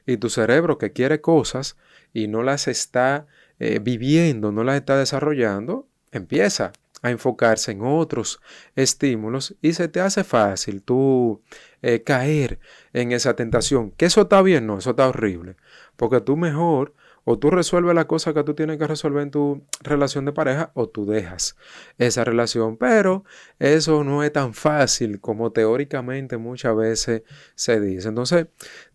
y 0.06 0.18
tu 0.18 0.30
cerebro 0.30 0.78
que 0.78 0.92
quiere 0.92 1.22
cosas 1.22 1.78
y 2.14 2.28
no 2.28 2.44
las 2.44 2.68
está 2.68 3.28
eh, 3.60 3.80
viviendo, 3.80 4.52
no 4.52 4.64
las 4.64 4.76
está 4.76 4.98
desarrollando, 4.98 5.88
empieza 6.12 6.72
a 7.02 7.10
enfocarse 7.10 7.72
en 7.72 7.82
otros 7.84 8.42
estímulos 8.76 9.56
y 9.62 9.74
se 9.74 9.88
te 9.88 10.00
hace 10.02 10.24
fácil 10.24 10.84
tú 10.84 11.42
eh, 11.82 12.04
caer 12.04 12.60
en 12.94 13.12
esa 13.12 13.36
tentación. 13.36 13.92
Que 13.92 14.06
eso 14.06 14.22
está 14.22 14.42
bien, 14.42 14.68
no, 14.68 14.78
eso 14.78 14.92
está 14.92 15.08
horrible. 15.08 15.56
Porque 15.96 16.22
tú 16.22 16.38
mejor 16.38 16.94
O 17.24 17.38
tú 17.38 17.52
resuelves 17.52 17.94
la 17.94 18.08
cosa 18.08 18.34
que 18.34 18.44
tú 18.44 18.56
tienes 18.56 18.78
que 18.78 18.88
resolver 18.88 19.22
en 19.22 19.32
tu 19.32 19.64
relación 19.82 20.26
de 20.26 20.34
pareja 20.34 20.72
o 20.74 20.90
tú 20.90 21.06
dejas 21.06 21.56
esa 21.98 22.24
relación. 22.24 22.78
Pero 22.78 23.24
eso 23.60 24.04
no 24.04 24.24
es 24.24 24.34
tan 24.34 24.54
fácil 24.54 25.20
como 25.22 25.52
teóricamente 25.52 26.38
muchas 26.38 26.76
veces 26.76 27.24
se 27.56 27.80
dice. 27.80 28.10
Entonces, 28.10 28.48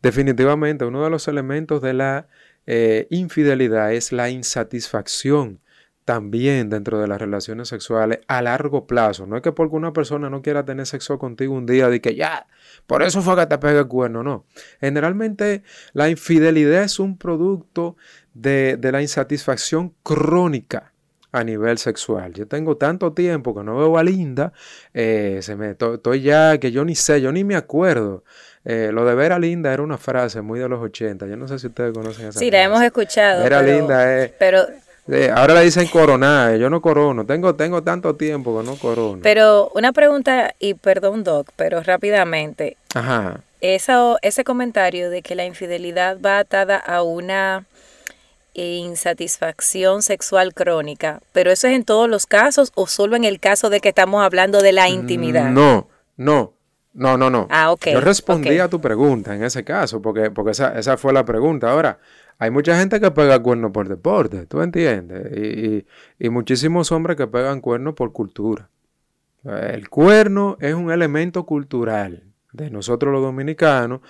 definitivamente 0.02 0.84
uno 0.84 1.04
de 1.04 1.10
los 1.10 1.28
elementos 1.28 1.80
de 1.82 1.94
la 1.94 2.28
eh, 2.66 3.06
infidelidad 3.10 3.92
es 3.92 4.10
la 4.10 4.28
insatisfacción 4.28 5.60
también 6.06 6.70
dentro 6.70 7.00
de 7.00 7.08
las 7.08 7.20
relaciones 7.20 7.68
sexuales 7.68 8.20
a 8.28 8.40
largo 8.40 8.86
plazo. 8.86 9.26
No 9.26 9.34
es 9.36 9.42
que 9.42 9.50
porque 9.50 9.74
una 9.74 9.92
persona 9.92 10.30
no 10.30 10.40
quiera 10.40 10.64
tener 10.64 10.86
sexo 10.86 11.18
contigo 11.18 11.52
un 11.52 11.66
día, 11.66 11.88
de 11.88 12.00
que 12.00 12.14
ya, 12.14 12.46
por 12.86 13.02
eso 13.02 13.22
fue 13.22 13.34
que 13.34 13.46
te 13.46 13.58
pega 13.58 13.80
el 13.80 13.88
cuerno, 13.88 14.22
no. 14.22 14.46
Generalmente 14.80 15.64
la 15.94 16.08
infidelidad 16.08 16.84
es 16.84 17.00
un 17.00 17.18
producto 17.18 17.96
de, 18.34 18.78
la 18.80 19.02
insatisfacción 19.02 19.94
crónica 20.04 20.92
a 21.32 21.42
nivel 21.42 21.76
sexual. 21.76 22.32
Yo 22.34 22.46
tengo 22.46 22.76
tanto 22.76 23.12
tiempo 23.12 23.52
que 23.52 23.64
no 23.64 23.76
veo 23.76 23.98
a 23.98 24.04
Linda, 24.04 24.52
eh, 24.94 25.40
se 25.42 25.56
me, 25.56 25.72
estoy 25.72 26.22
ya 26.22 26.58
que 26.58 26.70
yo 26.70 26.84
ni 26.84 26.94
sé, 26.94 27.20
yo 27.20 27.32
ni 27.32 27.42
me 27.42 27.56
acuerdo. 27.56 28.22
Eh, 28.64 28.90
lo 28.92 29.04
de 29.04 29.16
ver 29.16 29.32
a 29.32 29.40
Linda 29.40 29.72
era 29.72 29.82
una 29.82 29.98
frase 29.98 30.40
muy 30.40 30.60
de 30.60 30.68
los 30.68 30.80
80. 30.80 31.26
Yo 31.26 31.36
no 31.36 31.48
sé 31.48 31.58
si 31.58 31.66
ustedes 31.66 31.92
conocen 31.92 32.28
esa 32.28 32.38
Sí, 32.38 32.48
la 32.48 32.62
hemos 32.62 32.80
escuchado. 32.80 33.42
Ver 33.42 33.54
a 33.54 33.62
Linda 33.62 34.22
es... 34.22 34.30
Pero 34.38 34.66
ahora 35.34 35.54
le 35.54 35.64
dicen 35.64 35.86
coronar, 35.86 36.56
yo 36.56 36.68
no 36.68 36.80
corono, 36.80 37.24
tengo, 37.24 37.54
tengo 37.54 37.82
tanto 37.82 38.14
tiempo 38.16 38.58
que 38.58 38.66
no 38.66 38.76
corono. 38.76 39.20
Pero 39.22 39.70
una 39.74 39.92
pregunta, 39.92 40.54
y 40.58 40.74
perdón 40.74 41.24
Doc, 41.24 41.50
pero 41.56 41.82
rápidamente. 41.82 42.76
Ajá. 42.94 43.40
Eso, 43.60 44.18
ese 44.22 44.44
comentario 44.44 45.10
de 45.10 45.22
que 45.22 45.34
la 45.34 45.44
infidelidad 45.44 46.18
va 46.20 46.38
atada 46.38 46.76
a 46.76 47.02
una 47.02 47.64
insatisfacción 48.54 50.02
sexual 50.02 50.54
crónica, 50.54 51.20
pero 51.32 51.50
eso 51.50 51.66
es 51.66 51.74
en 51.74 51.84
todos 51.84 52.08
los 52.08 52.26
casos 52.26 52.72
o 52.74 52.86
solo 52.86 53.16
en 53.16 53.24
el 53.24 53.38
caso 53.38 53.70
de 53.70 53.80
que 53.80 53.90
estamos 53.90 54.24
hablando 54.24 54.60
de 54.60 54.72
la 54.72 54.88
intimidad? 54.88 55.50
No, 55.50 55.88
no, 56.16 56.54
no, 56.94 57.18
no, 57.18 57.28
no. 57.28 57.46
Ah, 57.50 57.70
ok. 57.70 57.88
Yo 57.92 58.00
respondí 58.00 58.58
a 58.58 58.68
tu 58.68 58.80
pregunta 58.80 59.34
en 59.34 59.44
ese 59.44 59.62
caso, 59.64 60.00
porque, 60.00 60.30
porque 60.30 60.52
esa, 60.52 60.78
esa 60.78 60.96
fue 60.96 61.12
la 61.12 61.24
pregunta. 61.24 61.70
Ahora, 61.70 61.98
hay 62.38 62.50
mucha 62.50 62.78
gente 62.78 63.00
que 63.00 63.10
pega 63.10 63.42
cuernos 63.42 63.70
por 63.72 63.88
deporte, 63.88 64.46
¿tú 64.46 64.60
entiendes? 64.60 65.32
Y, 65.36 65.86
y, 66.18 66.28
muchísimos 66.28 66.92
hombres 66.92 67.16
que 67.16 67.26
pegan 67.26 67.60
cuernos 67.60 67.94
por 67.94 68.12
cultura. 68.12 68.68
El 69.44 69.88
cuerno 69.88 70.56
es 70.60 70.74
un 70.74 70.90
elemento 70.90 71.46
cultural 71.46 72.24
de 72.52 72.70
nosotros 72.70 73.12
los 73.12 73.22
dominicanos 73.22 74.00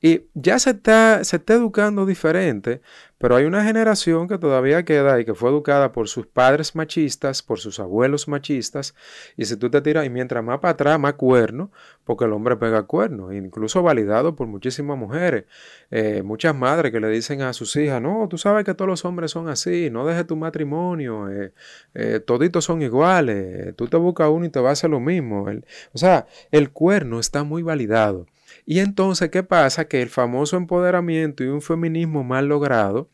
y 0.00 0.22
ya 0.34 0.58
se 0.58 0.70
está, 0.70 1.22
se 1.24 1.36
está 1.36 1.54
educando 1.54 2.04
diferente, 2.04 2.82
pero 3.22 3.36
hay 3.36 3.44
una 3.44 3.62
generación 3.62 4.26
que 4.26 4.36
todavía 4.36 4.84
queda 4.84 5.20
y 5.20 5.24
que 5.24 5.32
fue 5.32 5.48
educada 5.50 5.92
por 5.92 6.08
sus 6.08 6.26
padres 6.26 6.74
machistas, 6.74 7.40
por 7.40 7.60
sus 7.60 7.78
abuelos 7.78 8.26
machistas, 8.26 8.96
y 9.36 9.44
si 9.44 9.56
tú 9.56 9.70
te 9.70 9.80
tiras, 9.80 10.04
y 10.04 10.10
mientras 10.10 10.42
más 10.42 10.58
para 10.58 10.72
atrás, 10.72 10.98
más 10.98 11.12
cuerno, 11.12 11.70
porque 12.02 12.24
el 12.24 12.32
hombre 12.32 12.56
pega 12.56 12.82
cuerno, 12.82 13.32
incluso 13.32 13.80
validado 13.80 14.34
por 14.34 14.48
muchísimas 14.48 14.98
mujeres, 14.98 15.44
eh, 15.92 16.22
muchas 16.24 16.56
madres 16.56 16.90
que 16.90 16.98
le 16.98 17.08
dicen 17.10 17.42
a 17.42 17.52
sus 17.52 17.76
hijas, 17.76 18.02
no, 18.02 18.26
tú 18.28 18.38
sabes 18.38 18.64
que 18.64 18.74
todos 18.74 18.88
los 18.88 19.04
hombres 19.04 19.30
son 19.30 19.48
así, 19.48 19.88
no 19.88 20.04
dejes 20.04 20.26
tu 20.26 20.34
matrimonio, 20.34 21.30
eh, 21.30 21.52
eh, 21.94 22.18
toditos 22.18 22.64
son 22.64 22.82
iguales, 22.82 23.76
tú 23.76 23.86
te 23.86 23.98
buscas 23.98 24.30
uno 24.30 24.46
y 24.46 24.48
te 24.48 24.58
va 24.58 24.70
a 24.70 24.72
hacer 24.72 24.90
lo 24.90 24.98
mismo. 24.98 25.46
o 25.92 25.98
sea, 25.98 26.26
el 26.50 26.72
cuerno 26.72 27.20
está 27.20 27.44
muy 27.44 27.62
validado. 27.62 28.26
Y 28.64 28.80
entonces, 28.80 29.30
¿qué 29.30 29.42
pasa? 29.42 29.86
Que 29.86 30.02
el 30.02 30.08
famoso 30.08 30.56
empoderamiento 30.56 31.44
y 31.44 31.48
un 31.48 31.62
feminismo 31.62 32.24
mal 32.24 32.46
logrado, 32.46 33.08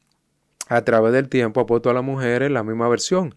a 0.68 0.82
través 0.84 1.12
del 1.12 1.28
tiempo 1.28 1.60
ha 1.60 1.66
puesto 1.66 1.90
a 1.90 1.94
las 1.94 2.04
mujeres 2.04 2.50
la 2.50 2.62
misma 2.62 2.88
versión 2.88 3.34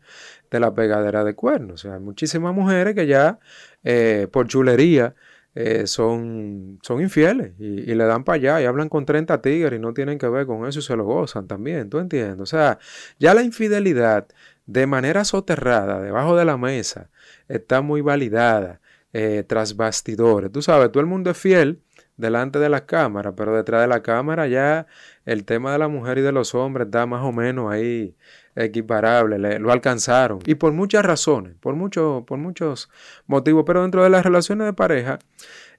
de 0.50 0.60
la 0.60 0.74
pegadera 0.76 1.24
de 1.24 1.34
cuernos. 1.34 1.74
O 1.74 1.78
sea, 1.78 1.96
hay 1.96 2.02
muchísimas 2.02 2.54
mujeres 2.54 2.94
que 2.94 3.08
ya 3.08 3.40
eh, 3.84 4.28
por 4.32 4.48
chulería 4.48 5.16
eh, 5.56 5.88
son, 5.88 6.80
son 6.82 7.02
infieles 7.02 7.54
y, 7.60 7.94
le 7.94 8.04
dan 8.06 8.24
para 8.24 8.36
allá 8.38 8.62
y 8.62 8.66
hablan 8.66 8.90
con 8.90 9.06
30 9.06 9.42
tigres 9.42 9.78
y 9.78 9.82
no 9.82 9.94
tienen 9.94 10.18
que 10.18 10.28
ver 10.28 10.46
con 10.46 10.66
eso 10.68 10.80
y 10.80 10.82
se 10.82 10.96
lo 10.96 11.06
gozan 11.06 11.48
también, 11.48 11.90
¿tú 11.90 12.00
entiendes? 12.00 12.40
O 12.40 12.46
sea, 12.46 12.80
ya 13.20 13.34
la 13.34 13.44
infidelidad 13.44 14.28
de 14.66 14.88
manera 14.88 15.26
soterrada, 15.26 16.02
debajo 16.02 16.38
de 16.38 16.46
la 16.46 16.58
mesa, 16.58 17.10
está 17.50 17.82
muy 17.82 18.02
validada 18.02 18.80
eh, 19.14 19.44
tras 19.46 19.76
bastidores. 19.76 20.52
Tú 20.52 20.62
sabes, 20.62 20.92
todo 20.92 21.02
el 21.02 21.08
mundo 21.08 21.32
es 21.32 21.38
fiel 21.38 21.82
delante 22.18 22.60
de 22.60 22.70
la 22.70 22.86
cámara, 22.86 23.34
pero 23.34 23.56
detrás 23.56 23.82
de 23.82 23.88
la 23.88 24.02
cámara 24.02 24.48
ya 24.48 24.86
el 25.26 25.46
tema 25.46 25.72
de 25.72 25.80
la 25.80 25.88
mujer 25.88 26.18
y 26.20 26.22
de 26.22 26.32
los 26.32 26.54
hombres 26.54 26.88
está 26.88 27.06
más 27.06 27.24
o 27.24 27.32
menos 27.32 27.72
ahí 27.72 28.16
equiparable, 28.56 29.60
lo 29.60 29.72
alcanzaron. 29.72 30.40
Y 30.46 30.56
por 30.56 30.74
muchas 30.74 31.06
razones, 31.06 31.56
por, 31.60 31.76
mucho, 31.76 32.24
por 32.28 32.38
muchos 32.38 32.90
motivos, 33.28 33.64
pero 33.66 33.82
dentro 33.82 34.04
de 34.04 34.10
las 34.10 34.24
relaciones 34.24 34.66
de 34.68 34.74
pareja, 34.74 35.20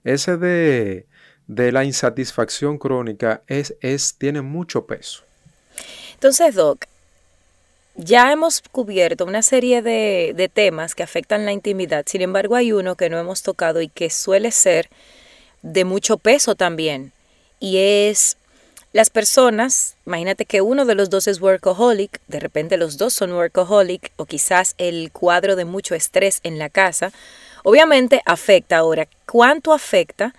ese 0.05 0.37
de, 0.37 1.07
de 1.47 1.73
la 1.73 1.85
insatisfacción 1.85 2.79
crónica 2.79 3.43
es, 3.47 3.77
es, 3.81 4.17
tiene 4.17 4.43
mucho 4.43 4.87
peso. 4.87 5.25
Entonces, 6.15 6.55
Doc, 6.55 6.87
ya 7.95 8.33
hemos 8.33 8.63
cubierto 8.63 9.25
una 9.27 9.43
serie 9.43 9.83
de, 9.83 10.33
de 10.35 10.49
temas 10.49 10.95
que 10.95 11.03
afectan 11.03 11.45
la 11.45 11.53
intimidad, 11.53 12.05
sin 12.07 12.23
embargo 12.23 12.57
hay 12.57 12.73
uno 12.73 12.97
que 12.97 13.11
no 13.11 13.19
hemos 13.19 13.43
tocado 13.43 13.83
y 13.83 13.89
que 13.89 14.09
suele 14.09 14.51
ser 14.51 14.89
de 15.63 15.85
mucho 15.85 16.19
peso 16.19 16.55
también. 16.55 17.13
Y 17.61 17.79
es 17.79 18.37
las 18.93 19.09
personas, 19.09 19.97
imagínate 20.05 20.45
que 20.45 20.61
uno 20.61 20.85
de 20.85 20.95
los 20.95 21.09
dos 21.09 21.27
es 21.27 21.41
workaholic, 21.41 22.21
de 22.29 22.41
repente 22.41 22.77
los 22.77 22.99
dos 22.99 23.15
son 23.15 23.33
workaholic, 23.33 24.13
o 24.17 24.27
quizás 24.27 24.75
el 24.77 25.11
cuadro 25.13 25.57
de 25.57 25.65
mucho 25.65 25.95
estrés 25.95 26.41
en 26.43 26.59
la 26.59 26.69
casa, 26.69 27.11
obviamente 27.65 28.21
afecta 28.27 28.77
ahora. 28.77 29.09
¿Cuánto 29.25 29.73
afecta 29.73 30.35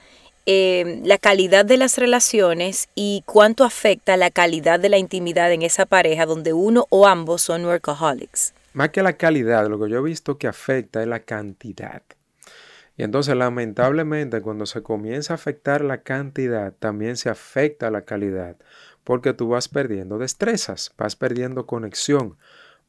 eh, 0.45 1.01
la 1.03 1.17
calidad 1.17 1.65
de 1.65 1.77
las 1.77 1.97
relaciones 1.97 2.89
y 2.93 3.23
cuánto 3.25 3.63
afecta 3.63 4.17
la 4.17 4.29
calidad 4.29 4.79
de 4.79 4.89
la 4.89 4.99
intimidad 4.99 5.51
en 5.51 5.63
esa 5.63 5.87
pareja 5.87 6.27
donde 6.27 6.53
uno 6.53 6.85
o 6.89 7.07
ambos 7.07 7.41
son 7.41 7.65
workaholics? 7.65 8.53
Más 8.73 8.89
que 8.89 9.01
la 9.01 9.13
calidad, 9.13 9.67
lo 9.67 9.79
que 9.79 9.89
yo 9.89 9.97
he 9.97 10.03
visto 10.03 10.37
que 10.37 10.47
afecta 10.47 11.01
es 11.01 11.07
la 11.07 11.21
cantidad. 11.21 12.03
Y 12.95 13.03
entonces, 13.03 13.35
lamentablemente, 13.35 14.41
cuando 14.41 14.65
se 14.65 14.83
comienza 14.83 15.33
a 15.33 15.35
afectar 15.35 15.83
la 15.83 16.03
cantidad, 16.03 16.73
también 16.73 17.17
se 17.17 17.29
afecta 17.29 17.89
la 17.89 18.05
calidad, 18.05 18.57
porque 19.03 19.33
tú 19.33 19.49
vas 19.49 19.67
perdiendo 19.67 20.19
destrezas, 20.19 20.93
vas 20.97 21.15
perdiendo 21.15 21.65
conexión, 21.65 22.37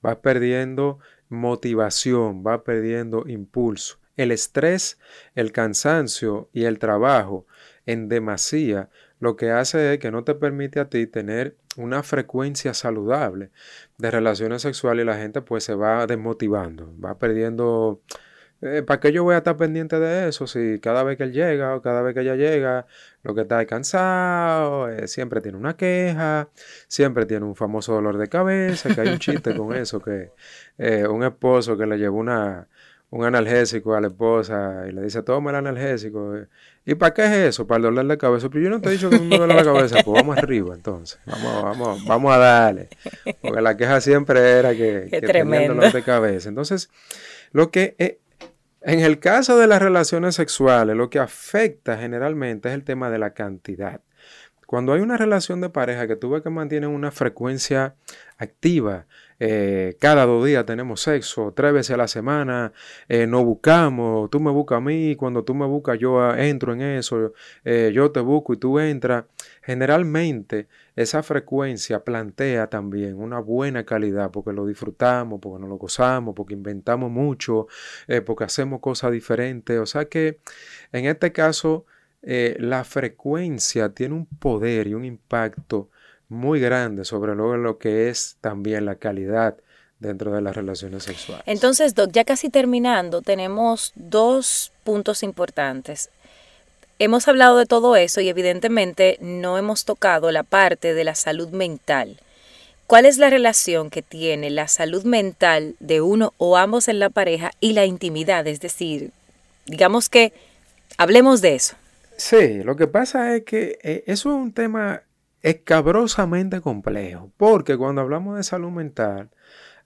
vas 0.03 0.17
perdiendo 0.17 0.99
motivación, 1.29 2.43
vas 2.43 2.61
perdiendo 2.61 3.25
impulso. 3.27 3.99
El 4.17 4.31
estrés, 4.31 4.99
el 5.35 5.51
cansancio 5.53 6.49
y 6.53 6.65
el 6.65 6.79
trabajo 6.79 7.47
en 7.87 8.09
demasía 8.09 8.91
lo 9.19 9.37
que 9.37 9.51
hace 9.51 9.95
es 9.95 9.99
que 10.01 10.11
no 10.11 10.23
te 10.23 10.35
permite 10.35 10.81
a 10.81 10.91
ti 10.91 11.07
tener 11.07 11.57
una 11.77 12.03
frecuencia 12.03 12.75
saludable 12.75 13.51
de 13.97 14.11
relaciones 14.11 14.63
sexuales 14.63 15.05
y 15.05 15.07
la 15.07 15.17
gente 15.17 15.41
pues 15.41 15.65
se 15.65 15.75
va 15.75 16.07
desmotivando, 16.07 16.95
va 17.03 17.19
perdiendo 17.19 18.03
eh, 18.63 18.83
¿para 18.83 19.01
qué 19.01 19.13
yo 19.13 19.25
voy 19.25 19.35
a 19.35 19.39
estar 19.39 19.57
pendiente 19.57 19.99
de 19.99 20.29
eso 20.29 20.47
si 20.47 20.79
cada 20.81 21.03
vez 21.03 21.17
que 21.19 21.25
él 21.25 21.33
llega 21.33 21.75
o 21.75 21.83
cada 21.83 22.03
vez 22.03 22.15
que 22.15 22.21
ella 22.21 22.35
llega, 22.37 22.87
lo 23.23 23.35
que 23.35 23.43
está 23.43 23.61
es 23.61 23.69
cansado, 23.69 24.89
eh, 24.89 25.09
siempre 25.09 25.41
tiene 25.41 25.59
una 25.59 25.77
queja, 25.77 26.49
siempre 26.89 27.27
tiene 27.27 27.45
un 27.45 27.57
famoso 27.57 27.93
dolor 27.93 28.19
de 28.19 28.29
cabeza, 28.29 28.95
que 28.95 29.01
hay 29.01 29.09
un 29.09 29.19
chiste 29.19 29.57
con 29.57 29.75
eso, 29.77 30.01
que 30.01 30.33
eh, 30.79 31.07
un 31.07 31.25
esposo 31.25 31.77
que 31.77 31.87
le 31.87 31.99
llevó 31.99 32.19
una, 32.19 32.69
un 33.15 33.25
analgésico 33.25 33.95
a 33.95 34.01
la 34.01 34.09
esposa 34.09 34.85
y 34.89 34.93
le 34.93 35.03
dice, 35.03 35.23
toma 35.23 35.51
el 35.51 35.57
analgésico. 35.57 36.35
¿Y 36.85 36.97
para 36.97 37.15
qué 37.15 37.25
es 37.27 37.33
eso? 37.33 37.67
Para 37.67 37.77
el 37.77 37.83
dolor 37.85 38.07
de 38.07 38.19
cabeza. 38.19 38.49
Pero 38.49 38.65
yo 38.65 38.71
no 38.71 38.81
te 38.81 38.89
he 38.89 38.93
dicho 38.93 39.09
que 39.09 39.21
me 39.21 39.39
duele 39.39 39.55
la 39.55 39.63
cabeza. 39.63 39.99
Pues 40.05 40.21
vamos 40.21 40.37
arriba 40.37 40.75
entonces. 40.75 41.21
Vamos, 41.25 41.63
vamos, 41.63 42.05
vamos 42.07 42.35
a 42.35 42.39
darle. 42.39 42.89
Porque 43.41 43.61
la 43.61 43.77
queja 43.77 44.01
siempre 44.01 44.59
era 44.59 44.73
que, 44.73 45.07
que 45.11 45.21
tenía 45.21 45.69
dolor 45.69 45.93
de 45.93 46.03
cabeza. 46.03 46.49
Entonces, 46.49 46.91
lo 47.53 47.71
que 47.71 48.19
en 48.85 49.01
el 49.01 49.19
caso 49.19 49.57
de 49.57 49.67
las 49.67 49.81
relaciones 49.81 50.35
sexuales, 50.35 50.95
lo 50.95 51.09
que 51.09 51.19
afecta 51.19 51.97
generalmente 51.97 52.69
es 52.69 52.75
el 52.75 52.85
tema 52.85 53.09
de 53.09 53.19
la 53.19 53.33
cantidad. 53.33 54.03
Cuando 54.67 54.93
hay 54.93 55.01
una 55.01 55.17
relación 55.17 55.63
de 55.63 55.71
pareja 55.71 56.07
que 56.07 56.17
tú 56.17 56.31
ves 56.31 56.43
que 56.43 56.51
mantienen 56.51 56.91
una 56.91 57.11
frecuencia 57.11 57.95
activa, 58.37 59.07
eh, 59.41 59.97
cada 59.99 60.27
dos 60.27 60.45
días 60.45 60.65
tenemos 60.65 61.01
sexo, 61.01 61.53
tres 61.55 61.73
veces 61.73 61.93
a 61.93 61.97
la 61.97 62.09
semana, 62.09 62.73
eh, 63.09 63.27
nos 63.27 63.45
buscamos, 63.45 64.31
tú 64.31 64.41
me 64.41 64.51
buscas 64.51 64.79
a 64.79 64.81
mí, 64.81 65.17
cuando 65.17 65.45
tú 65.45 65.55
me 65.55 65.67
buscas 65.67 65.99
yo 65.99 66.21
ah, 66.21 66.41
entro 66.43 66.73
en 66.73 66.83
eso, 66.83 67.33
eh, 67.65 67.91
yo 67.95 68.11
te 68.11 68.21
busco 68.21 68.55
y 68.55 68.57
tú 68.59 68.79
entras. 68.79 69.25
Generalmente 69.63 70.69
esa 70.95 71.23
frecuencia 71.23 72.05
plantea 72.05 72.69
también 72.69 73.17
una 73.17 73.39
buena 73.41 73.85
calidad 73.85 74.31
porque 74.31 74.53
lo 74.53 74.67
disfrutamos, 74.67 75.41
porque 75.41 75.61
nos 75.61 75.71
lo 75.71 75.77
gozamos, 75.77 76.35
porque 76.35 76.55
inventamos 76.55 77.11
mucho, 77.11 77.67
porque 78.27 78.45
hacemos 78.45 78.81
cosas 78.81 79.13
diferentes. 79.13 79.79
O 79.79 79.87
sea 79.87 80.05
que 80.05 80.41
en 80.93 81.07
este 81.07 81.33
caso 81.33 81.87
la 82.23 82.85
frecuencia 82.85 83.95
tiene 83.95 84.15
un 84.15 84.27
poder 84.27 84.87
y 84.89 84.95
un 84.95 85.05
impacto 85.07 85.89
muy 86.35 86.61
grande 86.61 87.05
sobre 87.05 87.35
lo 87.35 87.79
que 87.79 88.09
es 88.09 88.37
también 88.41 88.85
la 88.85 88.97
calidad 88.97 89.57
dentro 89.99 90.33
de 90.33 90.43
las 90.43 90.55
relaciones 90.55 91.05
sexuales. 91.05 91.45
Entonces, 91.47 91.95
Doc, 91.95 92.11
ya 92.13 92.25
casi 92.25 92.51
terminando, 92.51 93.23
tenemos 93.23 93.93
dos 93.95 94.73
puntos 94.85 95.23
importantes. 95.23 96.11
Hemos 96.99 97.27
hablado 97.27 97.57
de 97.59 97.67
todo 97.67 97.97
eso 97.97 98.21
y 98.21 98.29
evidentemente 98.29 99.19
no 99.21 99.59
hemos 99.59 99.85
tocado 99.85 100.31
la 100.31 100.43
parte 100.43 100.95
de 100.95 101.05
la 101.05 101.15
salud 101.15 101.49
mental. 101.51 102.19
¿Cuál 102.87 103.07
es 103.07 103.19
la 103.19 103.31
relación 103.31 103.89
que 103.89 104.03
tiene 104.03 104.51
la 104.51 104.69
salud 104.69 105.05
mental 105.05 105.75
de 105.81 106.03
uno 106.03 106.35
o 106.37 106.57
ambos 106.57 106.89
en 106.89 106.99
la 106.99 107.09
pareja 107.09 107.53
y 107.61 107.73
la 107.73 107.87
intimidad? 107.87 108.47
Es 108.47 108.61
decir, 108.61 109.11
digamos 109.67 110.09
que 110.09 110.33
hablemos 110.99 111.41
de 111.41 111.55
eso. 111.55 111.77
Sí, 112.17 112.63
lo 112.63 112.77
que 112.77 112.87
pasa 112.87 113.35
es 113.35 113.45
que 113.45 113.79
eh, 113.83 114.05
eso 114.07 114.31
es 114.31 114.37
un 114.37 114.53
tema 114.53 115.03
escabrosamente 115.45 116.63
complejo, 116.63 117.31
porque 117.37 117.77
cuando 117.77 118.01
hablamos 118.01 118.39
de 118.39 118.43
salud 118.43 118.71
mental, 118.71 119.31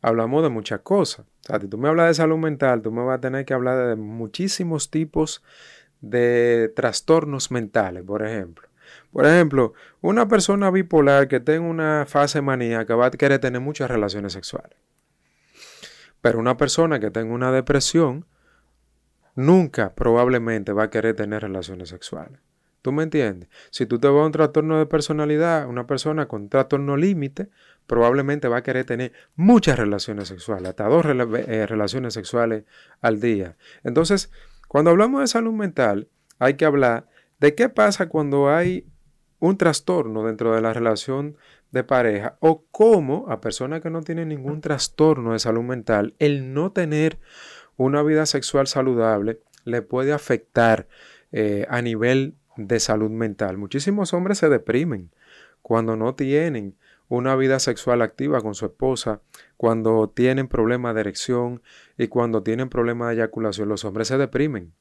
hablamos 0.00 0.44
de 0.44 0.50
muchas 0.50 0.80
cosas. 0.80 1.26
O 1.26 1.46
sea, 1.46 1.60
si 1.60 1.66
tú 1.66 1.76
me 1.78 1.88
hablas 1.88 2.06
de 2.06 2.14
salud 2.14 2.38
mental, 2.38 2.80
tú 2.80 2.92
me 2.92 3.02
vas 3.02 3.18
a 3.18 3.20
tener 3.20 3.44
que 3.44 3.54
hablar 3.54 3.88
de 3.88 3.96
muchísimos 3.96 4.88
tipos 4.88 5.42
de 6.00 6.72
trastornos 6.76 7.50
mentales, 7.50 8.04
por 8.04 8.24
ejemplo. 8.24 8.68
Por 9.12 9.26
ejemplo, 9.26 9.72
una 10.00 10.28
persona 10.28 10.70
bipolar 10.70 11.26
que 11.26 11.40
tenga 11.40 11.66
una 11.66 12.06
fase 12.06 12.40
maníaca 12.40 12.94
va 12.94 13.06
a 13.06 13.10
querer 13.10 13.40
tener 13.40 13.60
muchas 13.60 13.90
relaciones 13.90 14.34
sexuales. 14.34 14.78
Pero 16.20 16.38
una 16.38 16.56
persona 16.56 17.00
que 17.00 17.10
tenga 17.10 17.34
una 17.34 17.50
depresión 17.50 18.26
nunca 19.34 19.92
probablemente 19.96 20.72
va 20.72 20.84
a 20.84 20.90
querer 20.90 21.16
tener 21.16 21.42
relaciones 21.42 21.88
sexuales. 21.88 22.38
¿Tú 22.82 22.92
me 22.92 23.02
entiendes? 23.02 23.48
Si 23.70 23.86
tú 23.86 23.98
te 23.98 24.08
vas 24.08 24.22
a 24.22 24.26
un 24.26 24.32
trastorno 24.32 24.78
de 24.78 24.86
personalidad, 24.86 25.66
una 25.66 25.86
persona 25.86 26.28
con 26.28 26.48
trastorno 26.48 26.96
límite 26.96 27.48
probablemente 27.86 28.48
va 28.48 28.58
a 28.58 28.62
querer 28.62 28.84
tener 28.84 29.12
muchas 29.34 29.78
relaciones 29.78 30.28
sexuales, 30.28 30.68
hasta 30.68 30.84
dos 30.88 31.04
eh, 31.06 31.66
relaciones 31.66 32.14
sexuales 32.14 32.64
al 33.00 33.20
día. 33.20 33.56
Entonces, 33.82 34.30
cuando 34.68 34.90
hablamos 34.90 35.22
de 35.22 35.26
salud 35.26 35.52
mental, 35.52 36.08
hay 36.38 36.54
que 36.54 36.66
hablar 36.66 37.08
de 37.40 37.54
qué 37.54 37.68
pasa 37.68 38.08
cuando 38.08 38.50
hay 38.50 38.86
un 39.40 39.56
trastorno 39.56 40.24
dentro 40.24 40.54
de 40.54 40.60
la 40.60 40.72
relación 40.72 41.36
de 41.70 41.84
pareja 41.84 42.36
o 42.40 42.64
cómo 42.70 43.26
a 43.28 43.40
personas 43.40 43.80
que 43.80 43.90
no 43.90 44.02
tienen 44.02 44.28
ningún 44.28 44.60
trastorno 44.60 45.32
de 45.32 45.38
salud 45.38 45.62
mental, 45.62 46.14
el 46.18 46.52
no 46.54 46.72
tener 46.72 47.18
una 47.76 48.02
vida 48.02 48.26
sexual 48.26 48.66
saludable 48.66 49.40
le 49.64 49.82
puede 49.82 50.12
afectar 50.12 50.88
eh, 51.30 51.66
a 51.68 51.82
nivel 51.82 52.36
de 52.58 52.80
salud 52.80 53.10
mental. 53.10 53.56
Muchísimos 53.56 54.12
hombres 54.12 54.38
se 54.38 54.48
deprimen 54.48 55.10
cuando 55.62 55.96
no 55.96 56.14
tienen 56.14 56.76
una 57.08 57.36
vida 57.36 57.58
sexual 57.58 58.02
activa 58.02 58.42
con 58.42 58.54
su 58.54 58.66
esposa, 58.66 59.22
cuando 59.56 60.10
tienen 60.14 60.48
problemas 60.48 60.94
de 60.94 61.00
erección 61.00 61.62
y 61.96 62.08
cuando 62.08 62.42
tienen 62.42 62.68
problemas 62.68 63.08
de 63.08 63.14
eyaculación, 63.14 63.68
los 63.68 63.84
hombres 63.84 64.08
se 64.08 64.18
deprimen. 64.18 64.72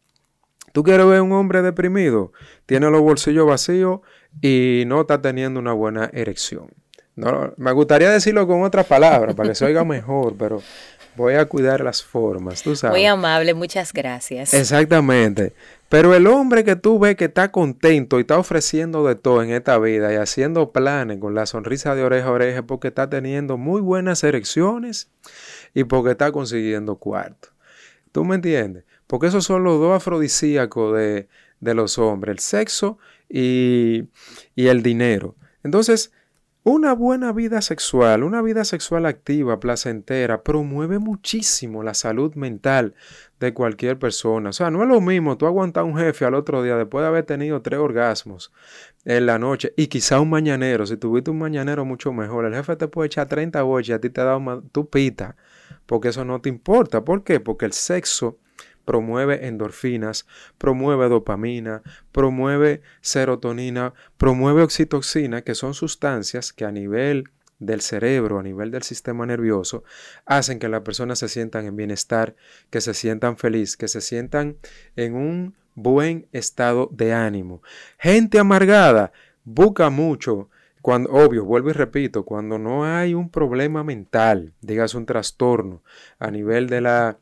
¿Tú 0.74 0.84
quieres 0.84 1.08
ver 1.08 1.22
un 1.22 1.32
hombre 1.32 1.62
deprimido? 1.62 2.34
Tiene 2.66 2.90
los 2.90 3.02
bolsillos 3.02 3.48
vacíos 3.48 4.02
y 4.42 4.84
no 4.88 5.02
está 5.02 5.22
teniendo 5.22 5.60
una 5.60 5.72
buena 5.72 6.10
erección. 6.12 6.68
No, 7.16 7.54
me 7.58 7.72
gustaría 7.72 8.12
decirlo 8.12 8.46
con 8.46 8.64
otras 8.64 8.86
palabras 8.86 9.34
para 9.34 9.50
que 9.50 9.56
se 9.56 9.66
oiga 9.66 9.86
mejor, 9.86 10.36
pero 10.38 10.62
voy 11.16 11.34
a 11.34 11.46
cuidar 11.46 11.82
las 11.82 12.04
formas, 12.04 12.62
tú 12.62 12.76
sabes. 12.76 12.94
Muy 12.94 13.06
amable, 13.06 13.54
muchas 13.54 13.92
gracias. 13.92 14.54
Exactamente. 14.54 15.54
Pero 15.90 16.14
el 16.14 16.28
hombre 16.28 16.66
que 16.66 16.76
tú 16.76 17.00
ves 17.00 17.16
que 17.16 17.26
está 17.26 17.52
contento 17.52 18.18
y 18.18 18.22
está 18.22 18.38
ofreciendo 18.38 19.08
de 19.08 19.16
todo 19.16 19.42
en 19.42 19.52
esta 19.52 19.80
vida 19.80 20.12
y 20.12 20.18
haciendo 20.18 20.74
planes 20.74 21.20
con 21.20 21.34
la 21.34 21.46
sonrisa 21.46 21.96
de 21.96 22.04
oreja 22.04 22.28
a 22.28 22.32
oreja 22.32 22.64
porque 22.64 22.90
está 22.90 23.10
teniendo 23.10 23.58
muy 23.58 23.80
buenas 23.80 24.24
erecciones 24.24 25.10
y 25.74 25.86
porque 25.86 26.12
está 26.12 26.34
consiguiendo 26.34 26.98
cuarto. 26.98 27.50
¿Tú 28.12 28.26
me 28.26 28.36
entiendes? 28.36 28.84
Porque 29.08 29.28
esos 29.28 29.46
son 29.46 29.64
los 29.64 29.80
dos 29.80 29.96
afrodisíacos 29.96 30.98
de, 30.98 31.30
de 31.62 31.74
los 31.74 31.98
hombres, 31.98 32.34
el 32.34 32.40
sexo 32.40 32.98
y, 33.30 34.10
y 34.56 34.68
el 34.68 34.84
dinero. 34.84 35.36
Entonces, 35.64 36.12
una 36.70 36.92
buena 36.92 37.32
vida 37.32 37.62
sexual, 37.62 38.24
una 38.24 38.42
vida 38.42 38.66
sexual 38.66 39.06
activa, 39.06 39.58
placentera, 39.58 40.44
promueve 40.44 41.00
muchísimo 41.00 41.82
la 41.82 41.94
salud 41.94 42.36
mental 42.36 42.94
de 43.40 43.54
cualquier 43.54 43.98
persona. 43.98 44.50
O 44.50 44.52
sea, 44.52 44.70
no 44.70 44.84
es 44.84 44.90
lo 44.90 45.00
mismo 45.00 45.38
tú 45.38 45.46
aguantar 45.46 45.86
un 45.86 45.98
jefe 45.98 46.26
al 46.26 46.34
otro 46.34 46.62
día 46.62 46.76
después 46.76 47.04
de 47.04 47.08
haber 47.08 47.24
tenido 47.24 47.62
tres 47.62 47.80
orgasmos 47.80 48.52
en 49.06 49.28
la 49.28 49.40
noche 49.40 49.74
y 49.78 49.88
quizá 49.88 50.20
un 50.20 50.30
mañanero. 50.30 50.86
Si 50.86 50.98
tuviste 50.98 51.32
un 51.32 51.40
mañanero 51.40 51.86
mucho 51.86 52.12
mejor, 52.12 52.44
el 52.44 52.54
jefe 52.54 52.76
te 52.76 52.90
puede 52.90 53.08
echar 53.08 53.30
30 53.30 53.62
boches 53.62 53.88
y 53.88 53.94
a 53.94 54.02
ti 54.02 54.10
te 54.10 54.20
da 54.20 54.38
tu 54.74 54.90
pita, 54.90 55.38
porque 55.86 56.10
eso 56.10 56.26
no 56.26 56.42
te 56.42 56.50
importa. 56.50 57.06
¿Por 57.06 57.24
qué? 57.24 57.40
Porque 57.40 57.64
el 57.64 57.72
sexo 57.72 58.40
promueve 58.88 59.48
endorfinas, 59.48 60.26
promueve 60.58 61.10
dopamina, 61.10 61.84
promueve 62.14 62.82
serotonina, 63.02 63.94
promueve 64.18 64.64
oxitoxina, 64.64 65.42
que 65.42 65.56
son 65.56 65.74
sustancias 65.74 66.54
que 66.54 66.64
a 66.64 66.72
nivel 66.72 67.26
del 67.60 67.82
cerebro, 67.82 68.40
a 68.40 68.44
nivel 68.44 68.72
del 68.72 68.84
sistema 68.84 69.26
nervioso, 69.26 69.84
hacen 70.26 70.58
que 70.58 70.70
las 70.70 70.84
personas 70.84 71.20
se 71.20 71.28
sientan 71.28 71.66
en 71.66 71.76
bienestar, 71.76 72.38
que 72.70 72.80
se 72.80 72.94
sientan 72.94 73.36
feliz, 73.36 73.76
que 73.76 73.90
se 73.90 74.00
sientan 74.00 74.56
en 74.96 75.16
un 75.16 75.56
buen 75.76 76.30
estado 76.32 76.90
de 76.94 77.14
ánimo. 77.14 77.62
Gente 78.00 78.40
amargada 78.40 79.12
busca 79.44 79.90
mucho 79.90 80.50
cuando, 80.82 81.12
obvio, 81.12 81.44
vuelvo 81.44 81.72
y 81.72 81.74
repito, 81.74 82.24
cuando 82.24 82.58
no 82.58 82.86
hay 82.86 83.14
un 83.14 83.30
problema 83.30 83.84
mental, 83.84 84.54
digas 84.62 84.96
un 84.96 85.06
trastorno 85.06 85.84
a 86.20 86.32
nivel 86.32 86.68
de 86.68 86.80
la 86.80 87.20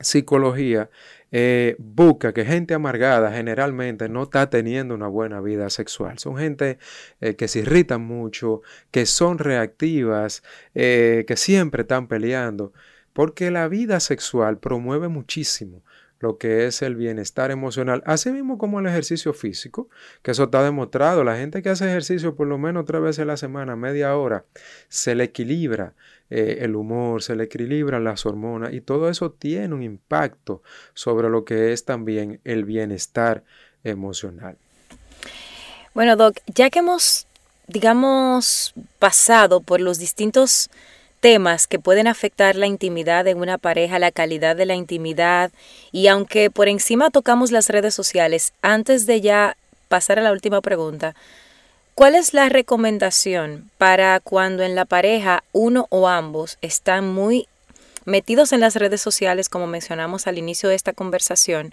psicología 0.00 0.90
eh, 1.36 1.74
busca 1.78 2.32
que 2.32 2.44
gente 2.44 2.74
amargada 2.74 3.32
generalmente 3.32 4.08
no 4.08 4.22
está 4.22 4.50
teniendo 4.50 4.94
una 4.94 5.08
buena 5.08 5.40
vida 5.40 5.68
sexual. 5.68 6.18
Son 6.20 6.36
gente 6.36 6.78
eh, 7.20 7.34
que 7.34 7.48
se 7.48 7.60
irritan 7.60 8.02
mucho, 8.02 8.62
que 8.92 9.04
son 9.04 9.38
reactivas, 9.38 10.44
eh, 10.74 11.24
que 11.26 11.36
siempre 11.36 11.82
están 11.82 12.06
peleando, 12.06 12.72
porque 13.12 13.50
la 13.50 13.66
vida 13.66 13.98
sexual 13.98 14.58
promueve 14.58 15.08
muchísimo 15.08 15.82
lo 16.24 16.38
que 16.38 16.66
es 16.66 16.80
el 16.80 16.96
bienestar 16.96 17.50
emocional, 17.50 18.02
así 18.06 18.30
mismo 18.30 18.56
como 18.56 18.80
el 18.80 18.86
ejercicio 18.86 19.34
físico, 19.34 19.90
que 20.22 20.30
eso 20.30 20.44
está 20.44 20.62
demostrado. 20.62 21.22
La 21.22 21.36
gente 21.36 21.62
que 21.62 21.68
hace 21.68 21.86
ejercicio 21.86 22.34
por 22.34 22.46
lo 22.46 22.56
menos 22.56 22.86
tres 22.86 23.02
veces 23.02 23.20
a 23.20 23.24
la 23.26 23.36
semana, 23.36 23.76
media 23.76 24.16
hora, 24.16 24.46
se 24.88 25.14
le 25.14 25.24
equilibra 25.24 25.92
eh, 26.30 26.60
el 26.62 26.76
humor, 26.76 27.22
se 27.22 27.36
le 27.36 27.44
equilibran 27.44 28.04
las 28.04 28.24
hormonas 28.24 28.72
y 28.72 28.80
todo 28.80 29.10
eso 29.10 29.32
tiene 29.32 29.74
un 29.74 29.82
impacto 29.82 30.62
sobre 30.94 31.28
lo 31.28 31.44
que 31.44 31.74
es 31.74 31.84
también 31.84 32.40
el 32.44 32.64
bienestar 32.64 33.44
emocional. 33.84 34.56
Bueno, 35.92 36.16
Doc, 36.16 36.38
ya 36.46 36.70
que 36.70 36.78
hemos, 36.78 37.26
digamos, 37.68 38.72
pasado 38.98 39.60
por 39.60 39.82
los 39.82 39.98
distintos 39.98 40.70
temas 41.24 41.66
que 41.66 41.78
pueden 41.78 42.06
afectar 42.06 42.54
la 42.54 42.66
intimidad 42.66 43.26
en 43.28 43.38
una 43.38 43.56
pareja, 43.56 43.98
la 43.98 44.12
calidad 44.12 44.56
de 44.56 44.66
la 44.66 44.74
intimidad. 44.74 45.50
Y 45.90 46.08
aunque 46.08 46.50
por 46.50 46.68
encima 46.68 47.08
tocamos 47.08 47.50
las 47.50 47.70
redes 47.70 47.94
sociales, 47.94 48.52
antes 48.60 49.06
de 49.06 49.22
ya 49.22 49.56
pasar 49.88 50.18
a 50.18 50.22
la 50.22 50.32
última 50.32 50.60
pregunta, 50.60 51.14
¿cuál 51.94 52.14
es 52.14 52.34
la 52.34 52.50
recomendación 52.50 53.70
para 53.78 54.20
cuando 54.20 54.64
en 54.64 54.74
la 54.74 54.84
pareja 54.84 55.44
uno 55.52 55.86
o 55.88 56.08
ambos 56.08 56.58
están 56.60 57.08
muy 57.08 57.48
metidos 58.04 58.52
en 58.52 58.60
las 58.60 58.76
redes 58.76 59.00
sociales, 59.00 59.48
como 59.48 59.66
mencionamos 59.66 60.26
al 60.26 60.36
inicio 60.36 60.68
de 60.68 60.74
esta 60.74 60.92
conversación? 60.92 61.72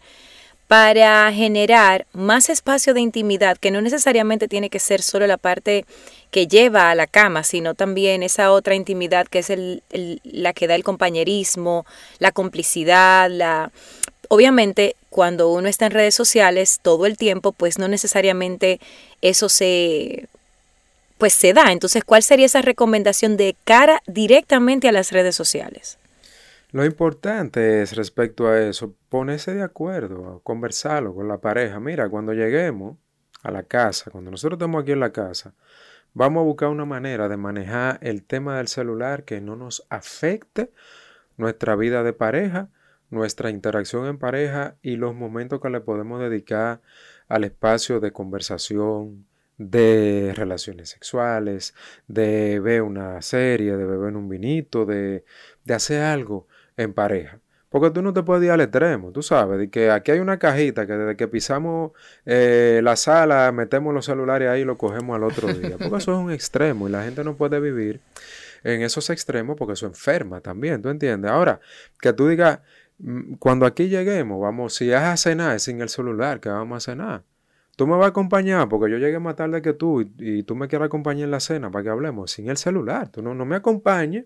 para 0.72 1.30
generar 1.34 2.06
más 2.14 2.50
espacio 2.50 2.94
de 2.94 3.02
intimidad, 3.02 3.58
que 3.58 3.72
no 3.72 3.82
necesariamente 3.82 4.48
tiene 4.48 4.70
que 4.70 4.80
ser 4.80 5.02
solo 5.02 5.28
la 5.28 5.36
parte 5.36 5.84
que 6.32 6.48
lleva 6.48 6.90
a 6.90 6.96
la 6.96 7.08
cama, 7.08 7.44
sino 7.44 7.76
también 7.76 8.24
esa 8.24 8.52
otra 8.52 8.76
intimidad 8.76 9.28
que 9.28 9.40
es 9.40 9.52
la 10.24 10.54
que 10.54 10.68
da 10.68 10.76
el 10.76 10.84
compañerismo, 10.84 11.86
la 12.20 12.32
complicidad, 12.32 13.30
la... 13.30 13.72
Obviamente, 14.30 14.96
cuando 15.10 15.50
uno 15.50 15.68
está 15.68 15.88
en 15.88 15.92
redes 15.92 16.16
sociales 16.16 16.80
todo 16.82 17.06
el 17.06 17.18
tiempo, 17.18 17.52
pues 17.52 17.78
no 17.78 17.90
necesariamente 17.90 18.80
eso 19.22 19.50
se 19.50 20.30
pues 21.18 21.34
se 21.34 21.54
da. 21.54 21.72
Entonces, 21.72 22.04
¿cuál 22.04 22.24
sería 22.24 22.48
esa 22.48 22.64
recomendación 22.64 23.38
de 23.38 23.56
cara 23.64 24.02
directamente 24.08 24.88
a 24.88 24.92
las 24.92 25.12
redes 25.12 25.36
sociales? 25.36 26.00
Lo 26.72 26.84
importante 26.84 27.84
es 27.84 27.96
respecto 27.96 28.48
a 28.48 28.60
eso, 28.60 28.96
ponerse 29.10 29.54
de 29.54 29.62
acuerdo, 29.62 30.40
conversarlo 30.44 31.14
con 31.14 31.28
la 31.28 31.38
pareja. 31.38 31.80
Mira, 31.80 32.10
cuando 32.10 32.34
lleguemos 32.34 32.98
a 33.44 33.52
la 33.52 33.62
casa, 33.64 34.10
cuando 34.10 34.32
nosotros 34.32 34.58
estemos 34.58 34.82
aquí 34.82 34.94
en 34.94 35.02
la 35.02 35.12
casa, 35.12 35.54
vamos 36.14 36.42
a 36.42 36.46
buscar 36.46 36.70
una 36.70 36.86
manera 36.86 37.30
de 37.30 37.38
manejar 37.38 38.00
el 38.02 38.24
tema 38.24 38.58
del 38.58 38.68
celular 38.68 39.24
que 39.24 39.42
no 39.42 39.56
nos 39.56 39.86
afecte 39.90 40.72
nuestra 41.38 41.76
vida 41.76 42.04
de 42.04 42.14
pareja, 42.14 42.70
nuestra 43.10 43.50
interacción 43.50 44.08
en 44.08 44.18
pareja 44.18 44.76
y 44.82 44.96
los 44.96 45.16
momentos 45.16 45.62
que 45.62 45.70
le 45.70 45.82
podemos 45.82 46.20
dedicar 46.22 46.82
al 47.28 47.44
espacio 47.44 48.00
de 48.00 48.12
conversación, 48.12 49.26
de 49.58 50.34
relaciones 50.36 50.90
sexuales, 50.90 51.76
de 52.08 52.60
ver 52.60 52.82
una 52.82 53.22
serie, 53.22 53.78
de 53.78 53.86
beber 53.86 54.16
un 54.16 54.28
vinito, 54.28 54.86
de, 54.86 55.24
de 55.66 55.74
hacer 55.74 56.02
algo 56.02 56.48
en 56.78 56.94
pareja. 56.94 57.40
Porque 57.72 57.90
tú 57.90 58.02
no 58.02 58.12
te 58.12 58.22
puedes 58.22 58.44
ir 58.44 58.52
al 58.52 58.60
extremo, 58.60 59.14
tú 59.14 59.24
sabes, 59.24 59.58
de 59.58 59.70
que 59.70 59.90
aquí 59.90 60.12
hay 60.12 60.20
una 60.20 60.38
cajita 60.38 60.86
que 60.86 60.92
desde 60.92 61.16
que 61.16 61.30
pisamos 61.30 61.94
eh, 62.26 62.82
la 62.84 62.98
sala, 62.98 63.50
metemos 63.54 63.94
los 63.94 64.06
celulares 64.06 64.50
ahí 64.50 64.62
y 64.62 64.66
lo 64.66 64.78
cogemos 64.78 65.16
al 65.16 65.24
otro 65.24 65.48
día. 65.54 65.78
Porque 65.80 65.98
eso 65.98 66.12
es 66.12 66.18
un 66.18 66.32
extremo 66.32 66.90
y 66.90 66.92
la 66.92 67.06
gente 67.06 67.24
no 67.24 67.38
puede 67.38 67.62
vivir 67.62 68.02
en 68.66 68.82
esos 68.82 69.10
extremos 69.10 69.56
porque 69.58 69.74
eso 69.74 69.86
enferma 69.86 70.42
también, 70.42 70.82
¿tú 70.82 70.90
entiendes? 70.90 71.32
Ahora, 71.32 71.62
que 72.02 72.12
tú 72.12 72.28
digas, 72.28 72.60
mm, 73.00 73.36
cuando 73.36 73.66
aquí 73.66 73.88
lleguemos, 73.88 74.42
vamos, 74.42 74.76
si 74.76 74.92
es 74.92 75.00
a 75.00 75.16
cenar, 75.16 75.58
sin 75.62 75.82
el 75.82 75.88
celular, 75.88 76.42
que 76.42 76.50
vamos 76.50 76.76
a 76.76 76.92
cenar. 76.92 77.24
Tú 77.82 77.88
me 77.88 77.96
vas 77.96 78.06
a 78.06 78.10
acompañar 78.10 78.70
porque 78.70 78.92
yo 78.92 79.00
llegué 79.00 79.18
más 79.18 79.36
tarde 79.36 79.60
que 79.64 79.74
tú 79.74 80.02
y, 80.02 80.44
tú 80.44 80.56
me 80.56 80.68
quieres 80.68 80.86
acompañar 80.86 81.24
en 81.24 81.32
la 81.32 81.40
cena 81.40 81.72
para 81.72 81.82
que 81.82 81.90
hablemos 81.90 82.30
sin 82.30 82.48
el 82.48 82.58
celular. 82.58 83.10
Tú 83.10 83.24
no, 83.24 83.34
no 83.34 83.44
me 83.44 83.56
acompañes. 83.56 84.26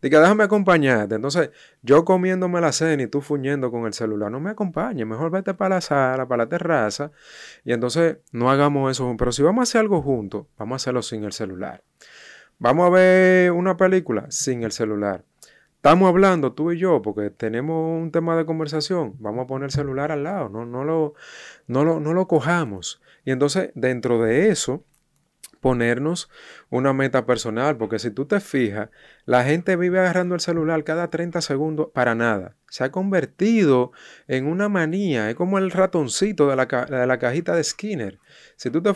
Diga, 0.00 0.20
déjame 0.20 0.44
acompañarte. 0.44 1.16
Entonces, 1.16 1.50
yo 1.82 2.04
comiéndome 2.04 2.60
la 2.60 2.70
cena 2.70 3.02
y 3.02 3.08
tú 3.08 3.20
fuñendo 3.20 3.72
con 3.72 3.86
el 3.86 3.92
celular, 3.92 4.30
no 4.30 4.38
me 4.38 4.50
acompañes. 4.50 5.04
Mejor 5.04 5.32
vete 5.32 5.52
para 5.52 5.74
la 5.74 5.80
sala, 5.80 6.28
para 6.28 6.44
la 6.44 6.48
terraza. 6.48 7.10
Y 7.64 7.72
entonces 7.72 8.18
no 8.30 8.52
hagamos 8.52 8.92
eso. 8.92 9.12
Pero 9.18 9.32
si 9.32 9.42
vamos 9.42 9.62
a 9.62 9.64
hacer 9.64 9.80
algo 9.80 10.00
juntos, 10.00 10.46
vamos 10.56 10.74
a 10.74 10.76
hacerlo 10.76 11.02
sin 11.02 11.24
el 11.24 11.32
celular. 11.32 11.82
Vamos 12.60 12.86
a 12.86 12.90
ver 12.90 13.50
una 13.50 13.76
película 13.76 14.26
sin 14.30 14.62
el 14.62 14.70
celular. 14.70 15.24
Estamos 15.84 16.08
hablando 16.08 16.52
tú 16.52 16.70
y 16.70 16.78
yo 16.78 17.02
porque 17.02 17.30
tenemos 17.30 18.00
un 18.00 18.12
tema 18.12 18.36
de 18.36 18.46
conversación. 18.46 19.16
Vamos 19.18 19.42
a 19.42 19.46
poner 19.48 19.64
el 19.64 19.72
celular 19.72 20.12
al 20.12 20.22
lado, 20.22 20.48
no, 20.48 20.64
no, 20.64 20.84
lo, 20.84 21.14
no, 21.66 21.84
lo, 21.84 21.98
no 21.98 22.12
lo 22.12 22.28
cojamos. 22.28 23.02
Y 23.24 23.32
entonces, 23.32 23.72
dentro 23.74 24.22
de 24.22 24.50
eso, 24.50 24.84
ponernos 25.62 26.28
una 26.70 26.92
meta 26.92 27.24
personal, 27.24 27.76
porque 27.76 28.00
si 28.00 28.10
tú 28.10 28.26
te 28.26 28.40
fijas, 28.40 28.90
la 29.26 29.44
gente 29.44 29.76
vive 29.76 30.00
agarrando 30.00 30.34
el 30.34 30.40
celular 30.40 30.82
cada 30.82 31.08
30 31.08 31.40
segundos 31.40 31.90
para 31.94 32.16
nada. 32.16 32.56
Se 32.68 32.82
ha 32.82 32.90
convertido 32.90 33.92
en 34.26 34.46
una 34.46 34.68
manía, 34.68 35.30
es 35.30 35.36
como 35.36 35.58
el 35.58 35.70
ratoncito 35.70 36.48
de 36.48 36.56
la, 36.56 36.66
de 36.66 37.06
la 37.06 37.18
cajita 37.20 37.54
de 37.54 37.62
Skinner. 37.62 38.18
Si 38.56 38.70
tú 38.70 38.82
te, 38.82 38.92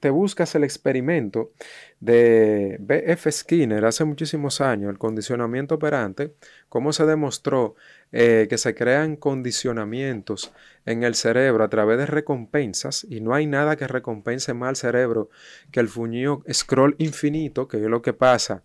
te, 0.00 0.10
buscas 0.10 0.54
el 0.54 0.62
experimento 0.62 1.50
de 1.98 2.76
B.F. 2.78 3.32
Skinner 3.32 3.84
hace 3.84 4.04
muchísimos 4.04 4.60
años, 4.60 4.88
el 4.88 4.98
condicionamiento 4.98 5.74
operante, 5.74 6.34
cómo 6.68 6.92
se 6.92 7.06
demostró 7.06 7.74
eh, 8.12 8.46
que 8.48 8.58
se 8.58 8.74
crean 8.74 9.16
condicionamientos 9.16 10.52
en 10.84 11.02
el 11.02 11.14
cerebro 11.14 11.64
a 11.64 11.68
través 11.68 11.98
de 11.98 12.06
recompensas 12.06 13.06
y 13.08 13.20
no 13.20 13.34
hay 13.34 13.46
nada 13.46 13.76
que 13.76 13.86
recompense 13.86 14.52
más 14.52 14.68
al 14.68 14.76
cerebro 14.76 15.30
que 15.70 15.80
el 15.80 15.88
fuñido 15.88 16.42
scroll 16.52 16.94
infinito, 16.98 17.68
que 17.68 17.78
es 17.78 17.82
lo 17.84 18.02
que 18.02 18.12
pasa 18.12 18.62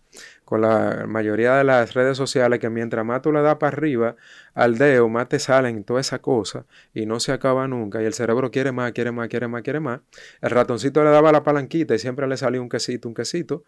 con 0.48 0.62
la 0.62 1.04
mayoría 1.06 1.56
de 1.56 1.64
las 1.64 1.92
redes 1.92 2.16
sociales, 2.16 2.58
que 2.58 2.70
mientras 2.70 3.04
más 3.04 3.20
tú 3.20 3.32
le 3.32 3.42
das 3.42 3.56
para 3.56 3.76
arriba 3.76 4.16
al 4.54 4.78
dedo, 4.78 5.06
más 5.10 5.28
te 5.28 5.38
salen 5.38 5.84
toda 5.84 6.00
esa 6.00 6.20
cosa 6.20 6.64
y 6.94 7.04
no 7.04 7.20
se 7.20 7.32
acaba 7.32 7.68
nunca 7.68 8.00
y 8.00 8.06
el 8.06 8.14
cerebro 8.14 8.50
quiere 8.50 8.72
más, 8.72 8.92
quiere 8.92 9.12
más, 9.12 9.28
quiere 9.28 9.46
más, 9.46 9.60
quiere 9.60 9.80
más. 9.80 10.00
El 10.40 10.48
ratoncito 10.48 11.04
le 11.04 11.10
daba 11.10 11.32
la 11.32 11.42
palanquita 11.42 11.94
y 11.94 11.98
siempre 11.98 12.26
le 12.26 12.38
salía 12.38 12.62
un 12.62 12.70
quesito, 12.70 13.08
un 13.08 13.14
quesito. 13.14 13.64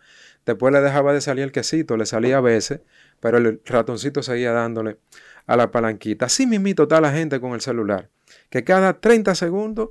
Después 0.47 0.72
le 0.72 0.81
dejaba 0.81 1.12
de 1.12 1.20
salir 1.20 1.45
el 1.45 1.53
quesito, 1.53 1.99
le 1.99 2.07
salía 2.07 2.39
a 2.39 2.41
veces, 2.41 2.81
pero 3.20 3.37
el 3.37 3.61
ratoncito 3.66 4.22
seguía 4.22 4.53
dándole 4.53 4.97
a 5.47 5.59
la 5.59 5.70
palanquita. 5.70 6.24
Así 6.24 6.47
mismito 6.47 6.85
está 6.85 7.03
la 7.03 7.12
gente 7.12 7.41
con 7.41 7.53
el 7.53 7.61
celular 7.61 8.09
que 8.49 8.64
cada 8.64 9.01
30 9.01 9.35
segundos, 9.35 9.91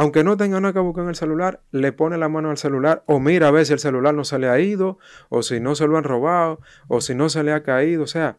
aunque 0.00 0.24
no 0.24 0.38
tenga 0.38 0.58
nada 0.62 0.72
que 0.72 1.00
en 1.02 1.08
el 1.10 1.14
celular, 1.14 1.60
le 1.72 1.92
pone 1.92 2.16
la 2.16 2.30
mano 2.30 2.48
al 2.48 2.56
celular 2.56 3.04
o 3.04 3.20
mira 3.20 3.48
a 3.48 3.50
ver 3.50 3.66
si 3.66 3.74
el 3.74 3.80
celular 3.80 4.14
no 4.14 4.24
se 4.24 4.38
le 4.38 4.48
ha 4.48 4.58
ido, 4.58 4.98
o 5.28 5.42
si 5.42 5.60
no 5.60 5.74
se 5.74 5.86
lo 5.86 5.98
han 5.98 6.04
robado, 6.04 6.58
o 6.88 7.02
si 7.02 7.14
no 7.14 7.28
se 7.28 7.42
le 7.42 7.52
ha 7.52 7.62
caído. 7.62 8.04
O 8.04 8.06
sea, 8.06 8.38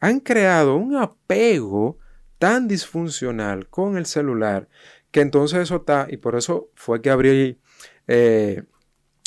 han 0.00 0.20
creado 0.20 0.76
un 0.76 0.96
apego 0.96 1.96
tan 2.38 2.68
disfuncional 2.68 3.66
con 3.68 3.96
el 3.96 4.04
celular 4.04 4.68
que 5.10 5.22
entonces 5.22 5.60
eso 5.60 5.76
está, 5.76 6.06
y 6.10 6.18
por 6.18 6.36
eso 6.36 6.68
fue 6.74 7.00
que 7.00 7.08
abrí 7.08 7.58
eh, 8.06 8.64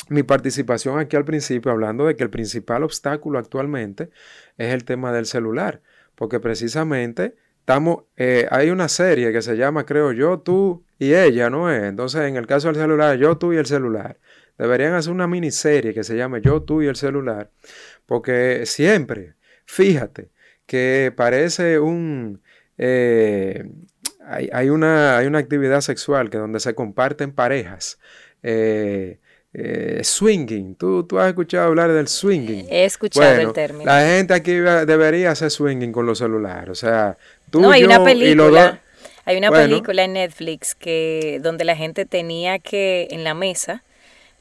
mi 0.08 0.22
participación 0.22 1.00
aquí 1.00 1.16
al 1.16 1.24
principio 1.24 1.72
hablando 1.72 2.06
de 2.06 2.14
que 2.14 2.22
el 2.22 2.30
principal 2.30 2.84
obstáculo 2.84 3.40
actualmente 3.40 4.10
es 4.58 4.72
el 4.72 4.84
tema 4.84 5.10
del 5.10 5.26
celular, 5.26 5.82
porque 6.14 6.38
precisamente 6.38 7.34
estamos, 7.64 8.04
eh, 8.18 8.46
hay 8.50 8.68
una 8.68 8.88
serie 8.88 9.32
que 9.32 9.40
se 9.40 9.56
llama, 9.56 9.86
creo 9.86 10.12
yo, 10.12 10.38
tú 10.38 10.84
y 10.98 11.14
ella, 11.14 11.48
¿no 11.48 11.70
es? 11.72 11.82
Entonces, 11.82 12.20
en 12.28 12.36
el 12.36 12.46
caso 12.46 12.68
del 12.68 12.76
celular, 12.76 13.16
yo, 13.16 13.38
tú 13.38 13.54
y 13.54 13.56
el 13.56 13.64
celular. 13.64 14.18
Deberían 14.58 14.92
hacer 14.92 15.12
una 15.14 15.26
miniserie 15.26 15.94
que 15.94 16.04
se 16.04 16.14
llame 16.14 16.42
Yo, 16.42 16.62
tú 16.62 16.82
y 16.82 16.86
el 16.88 16.94
celular, 16.94 17.50
porque 18.04 18.66
siempre, 18.66 19.32
fíjate, 19.64 20.28
que 20.66 21.10
parece 21.16 21.78
un... 21.78 22.42
Eh, 22.76 23.64
hay, 24.26 24.68
una, 24.68 25.16
hay 25.16 25.26
una 25.26 25.38
actividad 25.38 25.80
sexual 25.80 26.28
que 26.28 26.36
donde 26.36 26.60
se 26.60 26.74
comparten 26.74 27.32
parejas. 27.32 27.98
Eh, 28.42 30.00
swinging. 30.02 30.74
¿Tú, 30.74 31.04
¿Tú, 31.04 31.18
has 31.18 31.28
escuchado 31.28 31.68
hablar 31.68 31.92
del 31.92 32.08
swinging. 32.08 32.66
He 32.68 32.84
escuchado 32.84 33.40
el 33.40 33.52
término. 33.52 33.84
La 33.84 34.04
gente 34.04 34.34
aquí 34.34 34.52
debería 34.52 35.30
hacer 35.30 35.48
swinging 35.48 35.92
con 35.92 36.06
los 36.06 36.18
celulares. 36.18 36.70
O 36.70 36.74
sea, 36.74 37.16
no, 37.54 37.70
hay 37.70 37.84
una 37.84 38.02
película. 38.02 38.80
Hay 39.26 39.38
una 39.38 39.50
película 39.50 40.04
en 40.04 40.14
Netflix 40.14 40.74
que 40.74 41.40
donde 41.42 41.64
la 41.64 41.76
gente 41.76 42.04
tenía 42.04 42.58
que 42.58 43.08
en 43.10 43.24
la 43.24 43.32
mesa 43.32 43.82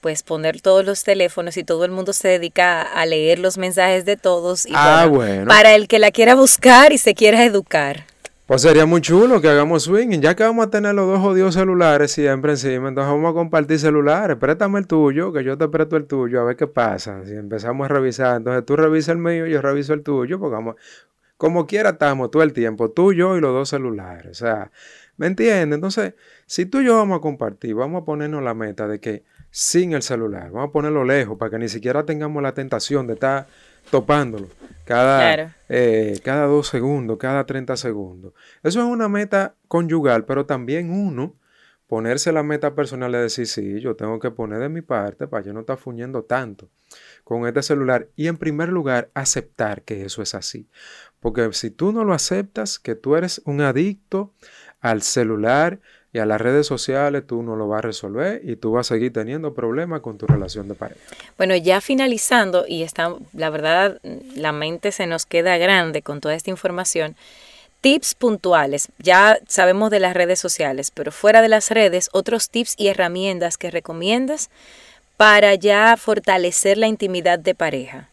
pues 0.02 0.22
poner 0.22 0.60
todos 0.60 0.86
los 0.86 1.06
teléfonos 1.06 1.56
y 1.56 1.64
todo 1.64 1.86
el 1.86 1.92
mundo 1.92 2.12
se 2.12 2.28
dedica 2.28 2.82
a 2.82 3.06
leer 3.06 3.40
los 3.40 3.58
mensajes 3.58 4.04
de 4.04 4.18
todos 4.18 4.66
y 4.66 4.74
ah, 4.76 5.08
bueno, 5.10 5.48
para 5.48 5.76
el 5.76 5.88
que 5.88 5.98
la 5.98 6.12
quiera 6.12 6.36
buscar 6.36 6.92
y 6.92 6.98
se 6.98 7.16
quiera 7.16 7.46
educar. 7.46 8.04
Pues 8.46 8.62
sería 8.62 8.86
muy 8.86 9.00
chulo 9.00 9.40
que 9.40 9.48
hagamos 9.48 9.84
swinging, 9.84 10.22
ya 10.22 10.36
que 10.36 10.44
vamos 10.44 10.68
a 10.68 10.70
tener 10.70 10.94
los 10.94 11.08
dos 11.08 11.22
jodidos 11.22 11.54
celulares 11.54 12.12
siempre 12.12 12.52
encima, 12.52 12.90
entonces 12.90 13.14
vamos 13.14 13.32
a 13.32 13.34
compartir 13.34 13.80
celulares, 13.80 14.36
préstame 14.36 14.80
el 14.80 14.88
tuyo, 14.88 15.32
que 15.32 15.46
yo 15.46 15.58
te 15.58 15.70
presto 15.70 15.96
el 15.96 16.06
tuyo, 16.06 16.42
a 16.42 16.44
ver 16.44 16.58
qué 16.58 16.68
pasa, 16.68 17.24
si 17.26 17.32
empezamos 17.32 17.86
a 17.86 17.88
revisar, 17.88 18.36
entonces 18.36 18.66
tú 18.66 18.76
revisas 18.76 19.14
el 19.14 19.20
mío, 19.20 19.48
yo 19.48 19.62
reviso 19.62 19.94
el 19.94 20.04
tuyo, 20.04 20.38
porque 20.38 20.56
vamos, 20.56 20.76
como 21.44 21.68
quiera 21.68 21.90
estamos 21.90 22.32
todo 22.32 22.42
el 22.42 22.54
tiempo, 22.54 22.90
tú, 22.92 23.12
yo 23.12 23.36
y 23.36 23.42
los 23.42 23.52
dos 23.52 23.68
celulares. 23.68 24.28
O 24.32 24.34
sea, 24.34 24.72
¿me 25.18 25.28
entiendes? 25.28 25.76
Entonces, 25.76 26.14
si 26.46 26.66
tú 26.66 26.80
y 26.80 26.86
yo 26.86 26.96
vamos 26.96 27.18
a 27.18 27.20
compartir, 27.20 27.76
vamos 27.76 28.02
a 28.02 28.06
ponernos 28.06 28.42
la 28.42 28.54
meta 28.54 28.88
de 28.88 29.02
que 29.02 29.26
sin 29.52 29.92
el 29.92 30.04
celular, 30.04 30.52
vamos 30.52 30.70
a 30.70 30.72
ponerlo 30.72 31.04
lejos 31.04 31.38
para 31.38 31.52
que 31.52 31.60
ni 31.60 31.68
siquiera 31.68 32.06
tengamos 32.06 32.42
la 32.42 32.54
tentación 32.54 33.08
de 33.08 33.16
estar 33.16 33.48
topándolo 33.92 34.48
cada, 34.86 35.54
eh, 35.68 36.18
cada 36.24 36.46
dos 36.46 36.70
segundos, 36.70 37.18
cada 37.18 37.46
30 37.46 37.76
segundos. 37.76 38.32
Eso 38.64 38.80
es 38.80 38.86
una 38.86 39.10
meta 39.10 39.56
conyugal, 39.68 40.24
pero 40.24 40.46
también 40.46 40.92
uno 40.92 41.36
ponerse 41.88 42.32
la 42.32 42.42
meta 42.42 42.74
personal 42.74 43.12
de 43.12 43.20
decir, 43.20 43.48
sí, 43.48 43.82
yo 43.82 43.98
tengo 43.98 44.18
que 44.18 44.32
poner 44.32 44.60
de 44.60 44.70
mi 44.70 44.82
parte 44.82 45.28
para 45.28 45.44
yo 45.44 45.52
no 45.52 45.60
estar 45.60 45.78
fuñendo 45.78 46.24
tanto 46.24 46.70
con 47.24 47.46
este 47.48 47.62
celular. 47.62 48.08
Y 48.16 48.28
en 48.28 48.38
primer 48.38 48.70
lugar, 48.70 49.10
aceptar 49.14 49.84
que 49.84 50.06
eso 50.06 50.22
es 50.22 50.34
así. 50.36 50.68
Porque 51.24 51.52
si 51.54 51.72
tú 51.72 51.94
no 51.94 52.04
lo 52.04 52.14
aceptas, 52.14 52.78
que 52.78 52.96
tú 52.96 53.16
eres 53.16 53.42
un 53.46 53.62
adicto 53.62 54.34
al 54.82 55.02
celular 55.02 55.80
y 56.12 56.20
a 56.20 56.26
las 56.26 56.40
redes 56.40 56.68
sociales, 56.68 57.26
tú 57.26 57.42
no 57.42 57.56
lo 57.56 57.70
vas 57.70 57.80
a 57.80 57.82
resolver 57.82 58.42
y 58.44 58.58
tú 58.58 58.74
vas 58.74 58.92
a 58.92 58.94
seguir 58.94 59.14
teniendo 59.14 59.54
problemas 59.54 60.02
con 60.02 60.18
tu 60.18 60.28
relación 60.28 60.68
de 60.68 60.76
pareja. 60.76 61.00
Bueno, 61.38 61.56
ya 61.56 61.80
finalizando, 61.80 62.66
y 62.68 62.84
está, 62.84 63.16
la 63.32 63.50
verdad, 63.50 64.00
la 64.36 64.52
mente 64.52 64.92
se 64.92 65.08
nos 65.08 65.26
queda 65.26 65.58
grande 65.58 66.02
con 66.02 66.20
toda 66.20 66.36
esta 66.36 66.52
información. 66.52 67.16
Tips 67.80 68.16
puntuales. 68.16 68.90
Ya 69.00 69.40
sabemos 69.48 69.92
de 69.92 70.02
las 70.02 70.14
redes 70.14 70.40
sociales, 70.40 70.92
pero 70.92 71.14
fuera 71.14 71.42
de 71.42 71.50
las 71.50 71.72
redes, 71.72 72.10
otros 72.12 72.50
tips 72.50 72.76
y 72.78 72.90
herramientas 72.90 73.58
que 73.58 73.72
recomiendas 73.72 74.50
para 75.16 75.56
ya 75.56 75.96
fortalecer 75.96 76.78
la 76.78 76.88
intimidad 76.88 77.40
de 77.40 77.56
pareja. 77.56 78.10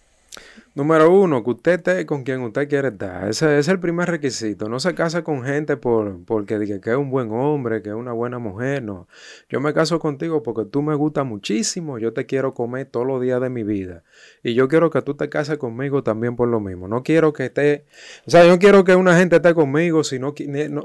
Número 0.81 1.13
uno, 1.13 1.45
que 1.45 1.51
usted 1.51 1.73
esté 1.73 2.07
con 2.07 2.25
quien 2.25 2.41
usted 2.41 2.67
quiere 2.67 2.89
estar. 2.89 3.29
Ese, 3.29 3.59
es 3.59 3.69
el 3.69 3.79
primer 3.79 4.09
requisito. 4.09 4.67
No 4.71 4.81
se 4.81 4.95
casa 4.95 5.23
con 5.23 5.45
gente 5.45 5.77
por, 5.77 6.25
porque 6.25 6.59
diga 6.59 6.81
que 6.81 6.89
es 6.89 6.97
un 6.97 7.11
buen 7.11 7.31
hombre, 7.33 7.83
que 7.83 7.91
es 7.91 7.95
una 7.95 8.13
buena 8.13 8.39
mujer. 8.39 8.83
No. 8.83 9.07
Yo 9.51 9.61
me 9.61 9.75
caso 9.75 9.99
contigo 9.99 10.43
porque 10.43 10.65
tú 10.65 10.81
me 10.81 10.95
gustas 10.95 11.27
muchísimo. 11.27 11.99
Yo 11.99 12.15
te 12.15 12.25
quiero 12.25 12.55
comer 12.55 12.87
todos 12.87 13.07
los 13.07 13.21
días 13.21 13.43
de 13.43 13.51
mi 13.51 13.63
vida. 13.63 14.05
Y 14.43 14.55
yo 14.55 14.69
quiero 14.69 14.89
que 14.89 15.03
tú 15.03 15.15
te 15.15 15.29
cases 15.29 15.59
conmigo 15.59 16.03
también 16.03 16.35
por 16.35 16.49
lo 16.49 16.61
mismo. 16.61 16.89
No 16.89 17.03
quiero 17.03 17.35
que 17.35 17.45
esté. 17.45 17.85
O 18.27 18.31
sea, 18.31 18.47
yo 18.47 18.59
quiero 18.59 18.83
que 18.83 18.95
una 18.95 19.19
gente 19.19 19.37
esté 19.37 19.53
conmigo 19.53 20.03
si 20.03 20.19
no, 20.19 20.33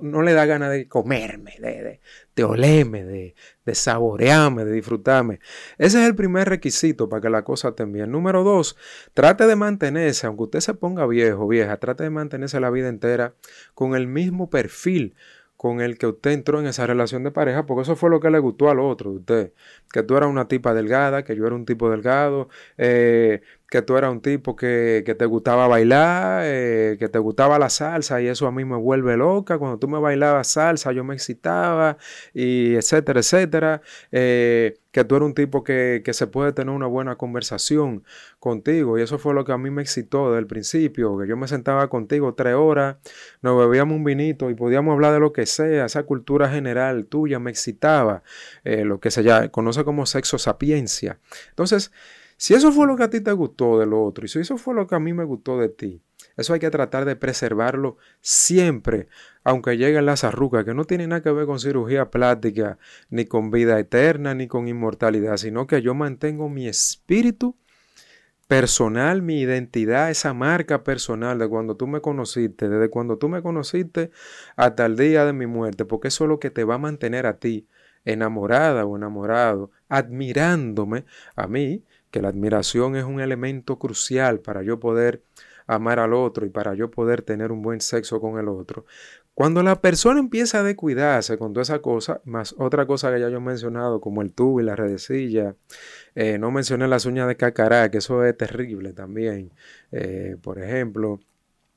no, 0.01 0.21
le 0.23 0.33
da 0.33 0.45
ganas 0.45 0.71
de 0.71 0.89
comerme, 0.89 1.53
de, 1.61 1.83
de 1.83 2.01
olerme, 2.43 3.03
de, 3.03 3.35
de 3.65 3.75
saborearme, 3.75 4.65
de 4.65 4.71
disfrutarme. 4.73 5.39
Ese 5.77 6.01
es 6.01 6.07
el 6.07 6.15
primer 6.15 6.49
requisito 6.49 7.09
para 7.09 7.21
que 7.21 7.29
la 7.29 7.43
cosa 7.43 7.69
esté 7.69 7.85
bien. 7.85 8.11
Número 8.11 8.43
dos, 8.43 8.75
trate 9.13 9.47
de 9.47 9.55
mantenerse, 9.55 10.27
aunque 10.27 10.43
usted 10.43 10.59
se 10.59 10.73
ponga 10.73 11.07
viejo, 11.07 11.47
vieja, 11.47 11.77
trate 11.77 12.03
de 12.03 12.09
mantenerse 12.09 12.59
la 12.59 12.69
vida 12.69 12.89
entera 12.89 13.33
con 13.73 13.95
el 13.95 14.07
mismo 14.07 14.49
perfil 14.49 15.15
con 15.57 15.81
el 15.81 15.97
que 15.97 16.07
usted 16.07 16.31
entró 16.31 16.59
en 16.59 16.67
esa 16.67 16.85
relación 16.85 17.23
de 17.23 17.31
pareja, 17.31 17.65
porque 17.65 17.83
eso 17.83 17.95
fue 17.95 18.09
lo 18.09 18.19
que 18.19 18.29
le 18.29 18.39
gustó 18.39 18.69
al 18.69 18.79
otro 18.79 19.11
de 19.11 19.17
usted, 19.17 19.53
que 19.91 20.03
tú 20.03 20.17
eras 20.17 20.29
una 20.29 20.47
tipa 20.47 20.73
delgada, 20.73 21.23
que 21.23 21.35
yo 21.35 21.45
era 21.45 21.55
un 21.55 21.65
tipo 21.65 21.89
delgado, 21.89 22.49
eh, 22.77 23.41
que 23.69 23.81
tú 23.81 23.97
eras 23.97 24.11
un 24.11 24.21
tipo 24.21 24.55
que, 24.55 25.15
te 25.17 25.25
gustaba 25.25 25.67
bailar, 25.67 26.43
eh, 26.45 26.97
que 26.99 27.09
te 27.09 27.19
gustaba 27.19 27.57
la 27.59 27.69
salsa 27.69 28.21
y 28.21 28.27
eso 28.27 28.47
a 28.47 28.51
mí 28.51 28.65
me 28.65 28.77
vuelve 28.77 29.17
loca. 29.17 29.57
Cuando 29.57 29.79
tú 29.79 29.87
me 29.87 29.99
bailabas 29.99 30.47
salsa 30.47 30.91
yo 30.91 31.03
me 31.03 31.15
excitaba 31.15 31.97
y 32.33 32.75
etcétera, 32.75 33.19
etcétera. 33.19 33.81
Eh, 34.11 34.79
que 34.91 35.03
tú 35.03 35.17
eres 35.17 35.25
un 35.25 35.33
tipo 35.33 35.61
que, 35.61 36.01
que, 36.05 36.13
se 36.13 36.25
puede 36.25 36.53
tener 36.53 36.73
una 36.73 36.87
buena 36.87 37.17
conversación 37.17 38.05
contigo 38.39 38.97
y 38.97 39.01
eso 39.01 39.19
fue 39.19 39.33
lo 39.33 39.43
que 39.43 39.51
a 39.51 39.57
mí 39.57 39.69
me 39.69 39.81
excitó 39.81 40.29
desde 40.29 40.39
el 40.39 40.47
principio, 40.47 41.17
que 41.17 41.27
yo 41.27 41.35
me 41.35 41.49
sentaba 41.49 41.89
contigo 41.89 42.33
tres 42.33 42.55
horas, 42.55 42.95
nos 43.41 43.59
bebíamos 43.59 43.93
un 43.93 44.05
vinito 44.05 44.49
y 44.49 44.55
podíamos 44.55 44.93
hablar 44.93 45.11
de 45.11 45.19
lo 45.19 45.33
que 45.33 45.45
sea, 45.47 45.83
esa 45.83 46.03
cultura 46.03 46.49
general 46.49 47.07
tuya 47.07 47.39
me 47.39 47.51
excitaba, 47.51 48.23
eh, 48.63 48.85
lo 48.85 49.01
que 49.01 49.11
se 49.11 49.23
llama, 49.23 49.49
conoce 49.49 49.83
como 49.83 50.05
sexo 50.05 50.37
sapiencia. 50.37 51.19
Entonces, 51.49 51.91
si 52.37 52.53
eso 52.53 52.71
fue 52.71 52.87
lo 52.87 52.95
que 52.95 53.03
a 53.03 53.09
ti 53.09 53.21
te 53.21 53.31
gustó 53.31 53.79
del 53.79 53.93
otro 53.93 54.25
y 54.25 54.27
si 54.27 54.39
eso 54.39 54.57
fue 54.57 54.73
lo 54.73 54.87
que 54.87 54.95
a 54.95 54.99
mí 54.99 55.13
me 55.13 55.23
gustó 55.23 55.57
de 55.57 55.69
ti, 55.69 56.01
eso 56.37 56.53
hay 56.53 56.59
que 56.59 56.69
tratar 56.69 57.05
de 57.05 57.15
preservarlo 57.15 57.97
siempre, 58.21 59.07
aunque 59.43 59.77
lleguen 59.77 60.05
las 60.05 60.23
arrugas, 60.23 60.65
que 60.65 60.73
no 60.73 60.85
tienen 60.85 61.09
nada 61.09 61.21
que 61.21 61.31
ver 61.31 61.45
con 61.45 61.59
cirugía 61.59 62.11
plástica, 62.11 62.77
ni 63.09 63.25
con 63.25 63.51
vida 63.51 63.79
eterna, 63.79 64.33
ni 64.35 64.47
con 64.47 64.67
inmortalidad, 64.67 65.37
sino 65.37 65.65
que 65.67 65.81
yo 65.81 65.93
mantengo 65.93 66.49
mi 66.49 66.67
espíritu 66.67 67.55
personal, 68.47 69.21
mi 69.21 69.39
identidad, 69.39 70.11
esa 70.11 70.33
marca 70.33 70.83
personal 70.83 71.39
de 71.39 71.47
cuando 71.47 71.75
tú 71.75 71.87
me 71.87 72.01
conociste, 72.01 72.69
desde 72.69 72.89
cuando 72.89 73.17
tú 73.17 73.29
me 73.29 73.41
conociste 73.41 74.11
hasta 74.55 74.85
el 74.85 74.97
día 74.97 75.25
de 75.25 75.33
mi 75.33 75.47
muerte, 75.47 75.85
porque 75.85 76.09
eso 76.09 76.25
es 76.25 76.29
lo 76.29 76.39
que 76.39 76.51
te 76.51 76.63
va 76.63 76.75
a 76.75 76.79
mantener 76.79 77.25
a 77.25 77.39
ti 77.39 77.67
enamorada 78.03 78.85
o 78.85 78.95
enamorado, 78.95 79.71
admirándome 79.89 81.05
a 81.35 81.47
mí 81.47 81.83
que 82.15 82.21
la 82.21 82.29
admiración 82.29 82.95
es 82.95 83.03
un 83.03 83.19
elemento 83.19 83.77
crucial 83.77 84.39
para 84.39 84.63
yo 84.63 84.79
poder 84.79 85.21
amar 85.67 85.99
al 85.99 86.13
otro 86.13 86.45
y 86.45 86.49
para 86.49 86.73
yo 86.73 86.89
poder 86.89 87.23
tener 87.23 87.51
un 87.51 87.61
buen 87.61 87.81
sexo 87.81 88.21
con 88.21 88.39
el 88.39 88.47
otro. 88.47 88.85
Cuando 89.33 89.61
la 89.63 89.81
persona 89.81 90.21
empieza 90.21 90.59
a 90.61 90.63
descuidarse 90.63 91.37
con 91.37 91.51
toda 91.51 91.63
esa 91.63 91.79
cosa, 91.79 92.21
más 92.23 92.55
otra 92.57 92.85
cosa 92.87 93.11
que 93.13 93.19
ya 93.19 93.27
yo 93.27 93.39
he 93.39 93.41
mencionado, 93.41 93.99
como 93.99 94.21
el 94.21 94.31
tubo 94.31 94.61
y 94.61 94.63
la 94.63 94.77
redecilla, 94.77 95.57
eh, 96.15 96.37
no 96.37 96.51
mencioné 96.51 96.87
las 96.87 97.05
uñas 97.05 97.27
de 97.27 97.35
cacará, 97.35 97.91
que 97.91 97.97
eso 97.97 98.23
es 98.23 98.37
terrible 98.37 98.93
también. 98.93 99.51
Eh, 99.91 100.37
por 100.41 100.59
ejemplo, 100.63 101.19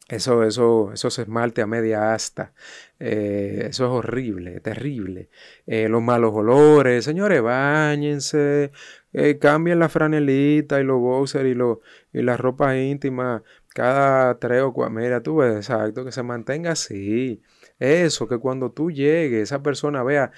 eso, 0.09 0.45
eso, 0.45 0.93
eso 0.95 1.11
se 1.11 1.22
esmalte 1.22 1.62
a 1.62 1.66
media 1.66 2.14
asta. 2.14 2.55
Eh, 3.01 3.66
eso 3.70 3.86
es 3.86 3.91
horrible, 3.91 4.61
terrible. 4.61 5.30
los 5.66 6.01
malos 6.03 6.32
olores, 6.34 7.05
señores, 7.05 7.43
bañense, 7.43 8.70
eh, 9.12 9.38
la 9.42 9.88
franelita 9.88 10.80
y 10.80 10.84
los 10.84 11.00
boxers 11.00 11.46
y, 11.46 11.54
lo, 11.54 11.80
y 12.12 12.22
la 12.22 12.36
ropa 12.36 12.76
íntima 12.76 13.42
cada 13.68 14.38
tres 14.38 14.62
o 14.62 14.72
cuatro. 14.72 14.94
Mira, 14.94 15.22
tú 15.22 15.36
ves, 15.36 15.56
exacto, 15.56 16.04
que 16.04 16.12
se 16.12 16.22
mantenga 16.22 16.72
así. 16.72 17.42
Eso, 17.78 18.28
que 18.28 18.38
cuando 18.38 18.72
tú 18.72 18.90
llegues, 18.90 19.42
esa 19.44 19.62
persona 19.62 20.02
vea 20.02 20.32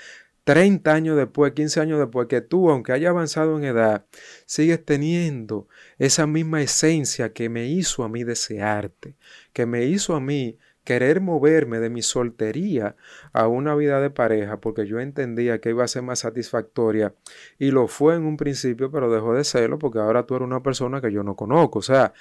30 0.45 0.93
años 0.93 1.17
después, 1.17 1.53
15 1.53 1.81
años 1.81 1.99
después, 1.99 2.29
que 2.29 2.41
tú, 2.41 2.71
aunque 2.71 2.93
haya 2.93 3.11
avanzado 3.11 3.57
en 3.59 3.65
edad, 3.65 4.07
sigues 4.47 4.85
teniendo 4.85 5.69
esa 5.99 6.27
misma 6.27 6.63
esencia 6.63 7.33
que 7.33 7.49
me 7.49 7.67
hizo 7.67 8.05
a 8.05 8.09
mí 8.09 8.25
desearte, 8.25 9.17
que 9.53 9.67
me 9.67 9.85
hizo 9.85 10.15
a 10.15 10.21
mí 10.21 10.59
querer 10.85 11.21
moverme 11.21 11.79
de 11.79 11.91
mi 11.91 12.03
soltería 12.03 12.97
a 13.33 13.47
una 13.49 13.75
vida 13.75 14.01
de 14.01 14.11
pareja 14.11 14.61
porque 14.61 14.87
yo 14.87 15.01
entendía 15.01 15.61
que 15.61 15.71
iba 15.71 15.85
a 15.85 15.89
ser 15.89 16.03
más 16.03 16.21
satisfactoria 16.21 17.15
y 17.59 17.71
lo 17.71 17.87
fue 17.89 18.17
en 18.17 18.25
un 18.25 18.37
principio, 18.37 18.91
pero 18.91 19.13
dejó 19.13 19.35
de 19.35 19.45
serlo 19.45 19.79
porque 19.79 19.99
ahora 19.99 20.25
tú 20.25 20.37
eres 20.37 20.47
una 20.47 20.63
persona 20.63 21.01
que 21.01 21.13
yo 21.13 21.23
no 21.23 21.37
conozco. 21.37 21.81
O 21.81 21.83
sea, 21.83 22.13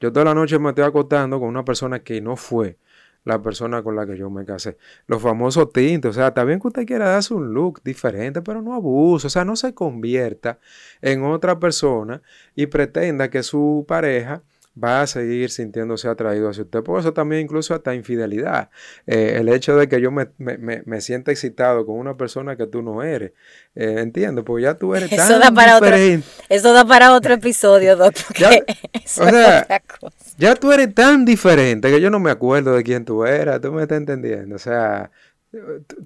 yo 0.00 0.12
toda 0.12 0.24
la 0.26 0.34
noche 0.34 0.58
me 0.58 0.70
estoy 0.70 0.84
acostando 0.84 1.38
con 1.38 1.48
una 1.48 1.64
persona 1.64 2.00
que 2.00 2.20
no 2.20 2.36
fue 2.36 2.76
la 3.24 3.42
persona 3.42 3.82
con 3.82 3.94
la 3.94 4.06
que 4.06 4.16
yo 4.16 4.30
me 4.30 4.44
casé. 4.44 4.78
Los 5.06 5.20
famosos 5.22 5.72
tintes, 5.72 6.10
o 6.10 6.12
sea, 6.12 6.28
está 6.28 6.44
bien 6.44 6.60
que 6.60 6.68
usted 6.68 6.86
quiera 6.86 7.10
darse 7.10 7.34
un 7.34 7.52
look 7.52 7.82
diferente, 7.84 8.42
pero 8.42 8.62
no 8.62 8.74
abuse, 8.74 9.26
o 9.26 9.30
sea, 9.30 9.44
no 9.44 9.54
se 9.54 9.74
convierta 9.74 10.58
en 11.02 11.22
otra 11.24 11.58
persona 11.58 12.22
y 12.54 12.66
pretenda 12.66 13.28
que 13.30 13.42
su 13.42 13.84
pareja 13.86 14.42
va 14.82 15.02
a 15.02 15.06
seguir 15.06 15.50
sintiéndose 15.50 16.08
atraído 16.08 16.48
hacia 16.48 16.64
usted. 16.64 16.82
Por 16.82 17.00
eso 17.00 17.12
también 17.12 17.42
incluso 17.42 17.74
hasta 17.74 17.94
infidelidad. 17.94 18.70
Eh, 19.06 19.36
el 19.36 19.48
hecho 19.48 19.76
de 19.76 19.88
que 19.88 20.00
yo 20.00 20.10
me, 20.10 20.28
me, 20.38 21.00
sienta 21.00 21.32
excitado 21.32 21.84
con 21.86 21.96
una 21.96 22.16
persona 22.16 22.56
que 22.56 22.66
tú 22.66 22.82
no 22.82 23.02
eres. 23.02 23.32
Eh, 23.74 23.96
entiendo, 23.98 24.44
porque 24.44 24.64
ya 24.64 24.74
tú 24.74 24.94
eres 24.94 25.10
eso 25.12 25.38
da 25.38 25.50
para 25.50 25.74
diferente. 25.80 26.26
Otro, 26.28 26.46
eso 26.48 26.72
da 26.72 26.84
para 26.84 27.14
otro 27.14 27.34
episodio, 27.34 27.96
doctor. 27.96 28.36
Ya, 28.36 28.50
o 28.50 29.02
sea, 29.04 29.66
ya 30.36 30.54
tú 30.54 30.72
eres 30.72 30.94
tan 30.94 31.24
diferente 31.24 31.90
que 31.90 32.00
yo 32.00 32.10
no 32.10 32.20
me 32.20 32.30
acuerdo 32.30 32.74
de 32.74 32.82
quién 32.82 33.04
tú 33.04 33.24
eras. 33.24 33.60
Tú 33.60 33.72
me 33.72 33.82
estás 33.82 33.98
entendiendo. 33.98 34.54
O 34.54 34.58
sea, 34.58 35.10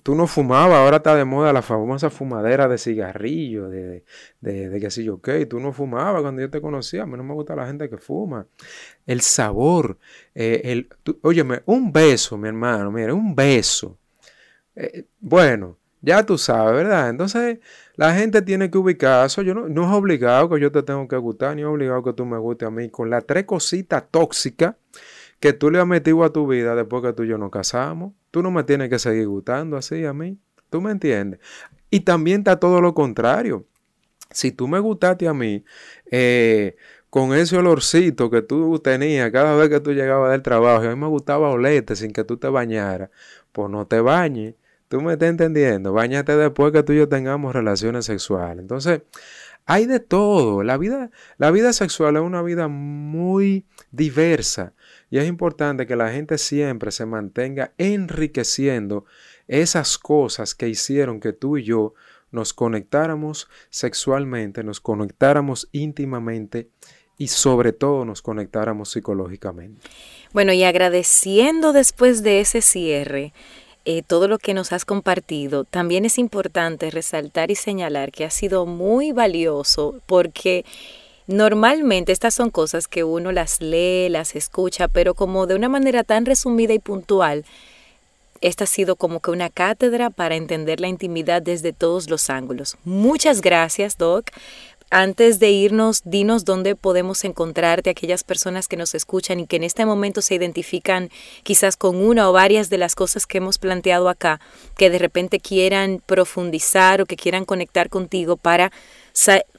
Tú 0.04 0.14
no 0.14 0.28
fumabas, 0.28 0.78
ahora 0.78 0.98
está 0.98 1.16
de 1.16 1.24
moda 1.24 1.52
la 1.52 1.62
famosa 1.62 2.10
fumadera 2.10 2.68
de 2.68 2.78
cigarrillo, 2.78 3.68
de, 3.68 4.04
de, 4.40 4.68
de 4.68 4.80
que 4.80 4.88
si 4.90 5.02
yo, 5.02 5.14
ok, 5.14 5.30
tú 5.50 5.58
no 5.58 5.72
fumabas 5.72 6.22
cuando 6.22 6.40
yo 6.42 6.50
te 6.50 6.60
conocía, 6.60 7.02
a 7.02 7.06
mí 7.06 7.16
no 7.16 7.24
me 7.24 7.34
gusta 7.34 7.56
la 7.56 7.66
gente 7.66 7.90
que 7.90 7.98
fuma. 7.98 8.46
El 9.04 9.20
sabor, 9.20 9.98
eh, 10.34 10.60
el, 10.64 10.88
óyeme, 11.22 11.62
un 11.66 11.92
beso, 11.92 12.38
mi 12.38 12.48
hermano, 12.48 12.92
mire, 12.92 13.12
un 13.12 13.34
beso. 13.34 13.98
Eh, 14.76 15.06
bueno, 15.20 15.76
ya 16.00 16.24
tú 16.24 16.38
sabes, 16.38 16.74
¿verdad? 16.74 17.10
Entonces, 17.10 17.58
la 17.96 18.14
gente 18.14 18.42
tiene 18.42 18.70
que 18.70 18.78
ubicar 18.78 19.26
eso. 19.26 19.42
Yo 19.42 19.54
no, 19.54 19.68
no 19.68 19.84
es 19.84 19.90
obligado 19.92 20.48
que 20.50 20.60
yo 20.60 20.70
te 20.72 20.82
tengo 20.82 21.06
que 21.08 21.16
gustar, 21.16 21.56
ni 21.56 21.62
es 21.62 21.68
obligado 21.68 22.02
que 22.02 22.12
tú 22.12 22.24
me 22.26 22.38
guste 22.38 22.64
a 22.64 22.70
mí. 22.70 22.90
Con 22.90 23.10
las 23.10 23.26
tres 23.26 23.44
cositas 23.44 24.04
tóxicas 24.10 24.76
que 25.40 25.52
tú 25.52 25.70
le 25.70 25.80
has 25.80 25.86
metido 25.86 26.24
a 26.24 26.32
tu 26.32 26.46
vida 26.46 26.74
después 26.74 27.02
que 27.02 27.12
tú 27.12 27.24
y 27.24 27.28
yo 27.28 27.38
nos 27.38 27.50
casamos. 27.50 28.12
Tú 28.32 28.42
no 28.42 28.50
me 28.50 28.64
tienes 28.64 28.88
que 28.88 28.98
seguir 28.98 29.28
gustando 29.28 29.76
así 29.76 30.04
a 30.04 30.12
mí. 30.12 30.38
¿Tú 30.70 30.80
me 30.80 30.90
entiendes? 30.90 31.38
Y 31.90 32.00
también 32.00 32.38
está 32.38 32.58
todo 32.58 32.80
lo 32.80 32.94
contrario. 32.94 33.66
Si 34.30 34.50
tú 34.50 34.66
me 34.66 34.80
gustaste 34.80 35.28
a 35.28 35.34
mí, 35.34 35.64
eh, 36.10 36.76
con 37.10 37.34
ese 37.34 37.58
olorcito 37.58 38.30
que 38.30 38.40
tú 38.40 38.78
tenías 38.78 39.30
cada 39.30 39.54
vez 39.54 39.68
que 39.68 39.80
tú 39.80 39.92
llegabas 39.92 40.32
del 40.32 40.40
trabajo, 40.40 40.82
y 40.82 40.86
a 40.86 40.90
mí 40.90 40.96
me 40.96 41.08
gustaba 41.08 41.50
olerte 41.50 41.94
sin 41.94 42.10
que 42.12 42.24
tú 42.24 42.38
te 42.38 42.48
bañaras, 42.48 43.10
pues 43.52 43.70
no 43.70 43.86
te 43.86 44.00
bañes. 44.00 44.54
Tú 44.88 45.02
me 45.02 45.12
estás 45.12 45.28
entendiendo. 45.28 45.92
Báñate 45.92 46.34
después 46.34 46.72
que 46.72 46.82
tú 46.82 46.94
y 46.94 46.98
yo 46.98 47.08
tengamos 47.10 47.54
relaciones 47.54 48.06
sexuales. 48.06 48.60
Entonces, 48.60 49.02
hay 49.66 49.86
de 49.86 50.00
todo. 50.00 50.62
La 50.62 50.78
vida, 50.78 51.10
la 51.36 51.50
vida 51.50 51.74
sexual 51.74 52.16
es 52.16 52.22
una 52.22 52.42
vida 52.42 52.68
muy 52.68 53.66
diversa. 53.90 54.72
Y 55.12 55.18
es 55.18 55.28
importante 55.28 55.86
que 55.86 55.94
la 55.94 56.10
gente 56.10 56.38
siempre 56.38 56.90
se 56.90 57.04
mantenga 57.04 57.74
enriqueciendo 57.76 59.04
esas 59.46 59.98
cosas 59.98 60.54
que 60.54 60.70
hicieron 60.70 61.20
que 61.20 61.34
tú 61.34 61.58
y 61.58 61.64
yo 61.64 61.92
nos 62.30 62.54
conectáramos 62.54 63.46
sexualmente, 63.68 64.64
nos 64.64 64.80
conectáramos 64.80 65.68
íntimamente 65.70 66.70
y 67.18 67.28
sobre 67.28 67.74
todo 67.74 68.06
nos 68.06 68.22
conectáramos 68.22 68.90
psicológicamente. 68.92 69.86
Bueno, 70.32 70.54
y 70.54 70.64
agradeciendo 70.64 71.74
después 71.74 72.22
de 72.22 72.40
ese 72.40 72.62
cierre 72.62 73.34
eh, 73.84 74.02
todo 74.02 74.28
lo 74.28 74.38
que 74.38 74.54
nos 74.54 74.72
has 74.72 74.86
compartido, 74.86 75.64
también 75.64 76.06
es 76.06 76.16
importante 76.16 76.90
resaltar 76.90 77.50
y 77.50 77.54
señalar 77.54 78.12
que 78.12 78.24
ha 78.24 78.30
sido 78.30 78.64
muy 78.64 79.12
valioso 79.12 80.00
porque 80.06 80.64
Normalmente 81.26 82.12
estas 82.12 82.34
son 82.34 82.50
cosas 82.50 82.88
que 82.88 83.04
uno 83.04 83.32
las 83.32 83.60
lee, 83.60 84.08
las 84.08 84.34
escucha, 84.34 84.88
pero 84.88 85.14
como 85.14 85.46
de 85.46 85.54
una 85.54 85.68
manera 85.68 86.02
tan 86.04 86.26
resumida 86.26 86.74
y 86.74 86.78
puntual, 86.78 87.44
esta 88.40 88.64
ha 88.64 88.66
sido 88.66 88.96
como 88.96 89.20
que 89.20 89.30
una 89.30 89.48
cátedra 89.48 90.10
para 90.10 90.34
entender 90.34 90.80
la 90.80 90.88
intimidad 90.88 91.40
desde 91.40 91.72
todos 91.72 92.10
los 92.10 92.28
ángulos. 92.28 92.76
Muchas 92.84 93.40
gracias, 93.40 93.96
Doc. 93.96 94.30
Antes 94.90 95.38
de 95.38 95.50
irnos, 95.50 96.02
dinos 96.04 96.44
dónde 96.44 96.76
podemos 96.76 97.24
encontrarte 97.24 97.88
aquellas 97.88 98.24
personas 98.24 98.68
que 98.68 98.76
nos 98.76 98.94
escuchan 98.94 99.40
y 99.40 99.46
que 99.46 99.56
en 99.56 99.62
este 99.62 99.86
momento 99.86 100.20
se 100.20 100.34
identifican 100.34 101.08
quizás 101.44 101.78
con 101.78 101.96
una 101.96 102.28
o 102.28 102.32
varias 102.34 102.68
de 102.68 102.76
las 102.76 102.94
cosas 102.94 103.26
que 103.26 103.38
hemos 103.38 103.56
planteado 103.56 104.10
acá, 104.10 104.38
que 104.76 104.90
de 104.90 104.98
repente 104.98 105.40
quieran 105.40 106.02
profundizar 106.04 107.00
o 107.00 107.06
que 107.06 107.16
quieran 107.16 107.46
conectar 107.46 107.88
contigo 107.88 108.36
para 108.36 108.70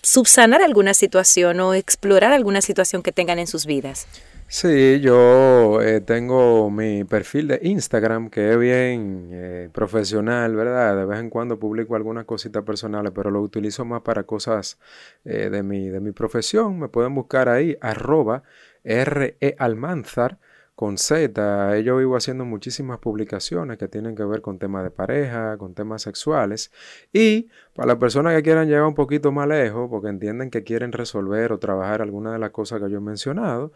subsanar 0.02 0.62
alguna 0.62 0.94
situación 0.94 1.60
o 1.60 1.74
explorar 1.74 2.34
alguna 2.34 2.62
situación 2.62 3.04
que 3.04 3.12
tengan 3.12 3.40
en 3.40 3.48
sus 3.48 3.66
vidas. 3.66 4.08
Sí, 4.48 5.00
yo 5.00 5.82
eh, 5.82 6.00
tengo 6.02 6.70
mi 6.70 7.06
perfil 7.06 7.48
de 7.48 7.60
Instagram 7.64 8.30
que 8.30 8.52
es 8.52 8.60
bien 8.60 9.30
eh, 9.32 9.70
profesional, 9.74 10.56
¿verdad? 10.56 10.96
De 10.96 11.06
vez 11.06 11.20
en 11.20 11.32
cuando 11.32 11.58
publico 11.58 11.96
algunas 11.96 12.26
cositas 12.26 12.64
personales, 12.64 13.12
pero 13.16 13.32
lo 13.32 13.42
utilizo 13.42 13.84
más 13.84 14.04
para 14.04 14.26
cosas 14.26 14.78
eh, 15.26 15.50
de, 15.50 15.64
mi, 15.64 15.90
de 15.90 16.00
mi 16.00 16.12
profesión. 16.12 16.78
Me 16.78 16.88
pueden 16.88 17.16
buscar 17.16 17.50
ahí, 17.50 17.78
arroba 17.82 18.44
R-E 18.84 19.56
Almanzar 19.58 20.38
con 20.76 20.98
Z. 20.98 21.80
Yo 21.80 21.98
vivo 21.98 22.16
haciendo 22.16 22.46
muchísimas 22.46 23.00
publicaciones 23.00 23.78
que 23.78 23.88
tienen 23.88 24.16
que 24.16 24.24
ver 24.24 24.42
con 24.42 24.60
temas 24.60 24.84
de 24.84 24.92
pareja, 24.92 25.58
con 25.58 25.74
temas 25.74 26.02
sexuales. 26.02 26.72
Y 27.12 27.50
para 27.76 27.88
las 27.88 27.98
personas 27.98 28.36
que 28.36 28.44
quieran 28.44 28.68
llegar 28.68 28.86
un 28.86 28.96
poquito 28.96 29.32
más 29.32 29.48
lejos, 29.48 29.90
porque 29.90 30.10
entienden 30.10 30.50
que 30.50 30.64
quieren 30.64 30.92
resolver 30.92 31.52
o 31.52 31.60
trabajar 31.60 32.02
alguna 32.02 32.34
de 32.34 32.40
las 32.40 32.52
cosas 32.52 32.82
que 32.82 32.90
yo 32.90 32.98
he 32.98 33.02
mencionado, 33.02 33.72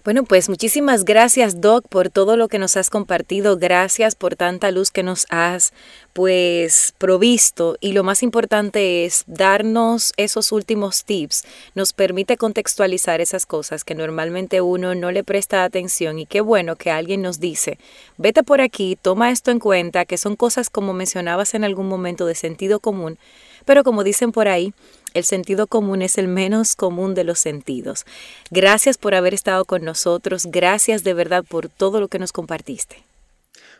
Bueno, 0.06 0.24
pues 0.24 0.49
muchísimas 0.49 1.03
gracias 1.03 1.62
Doc 1.62 1.88
por 1.88 2.12
todo 2.12 2.38
lo 2.38 2.47
que 2.47 2.60
nos 2.60 2.78
has 2.78 2.91
compartido, 2.91 3.58
gracias 3.58 4.14
por 4.14 4.36
tanta 4.36 4.70
luz 4.70 4.91
que 4.91 5.01
nos 5.01 5.26
has 5.32 5.74
pues 6.14 6.93
provisto. 6.99 7.76
Y 7.82 7.93
lo 7.93 8.03
más 8.03 8.22
importante 8.22 9.06
es 9.06 9.24
darnos 9.26 10.14
esos 10.16 10.51
últimos 10.51 11.06
tips, 11.06 11.43
nos 11.74 11.91
permite 11.91 12.38
contextualizar 12.38 13.20
esas 13.20 13.47
cosas 13.47 13.84
que 13.84 13.95
normalmente 13.95 14.62
uno 14.62 14.93
no 14.93 15.10
le 15.10 15.24
presta 15.24 15.64
atención 15.64 16.20
y 16.20 16.28
qué 16.28 16.39
bueno 16.39 16.76
que 16.76 16.91
alguien 16.91 17.24
nos 17.24 17.39
dice, 17.39 17.80
vete 18.18 18.43
por 18.43 18.62
aquí, 18.62 18.99
toma 19.01 19.32
esto 19.32 19.49
en 19.49 19.58
cuenta, 19.58 20.06
que 20.06 20.20
son 20.20 20.36
cosas 20.36 20.70
como 20.70 20.93
mencionabas 20.93 21.56
en 21.56 21.64
algún 21.64 21.88
momento 21.88 22.28
de 22.28 22.36
sentido 22.36 22.80
común, 22.80 23.18
pero 23.66 23.84
como 23.84 24.03
dicen 24.03 24.32
por 24.32 24.49
ahí, 24.49 24.72
el 25.16 25.24
sentido 25.24 25.66
común 25.66 26.03
es 26.03 26.20
el 26.20 26.28
menos 26.28 26.76
común 26.76 27.16
de 27.16 27.24
los 27.24 27.39
sentidos. 27.39 28.05
Gracias 28.51 28.99
por 28.99 29.16
haber 29.16 29.34
estado 29.34 29.66
con 29.66 29.84
nosotros. 29.84 30.45
Gracias 30.45 31.03
de 31.03 31.16
verdad 31.16 31.43
por 31.43 31.70
todo 31.70 31.99
lo 31.99 32.07
que 32.07 32.20
nos 32.20 32.32
compartiste. 32.32 33.03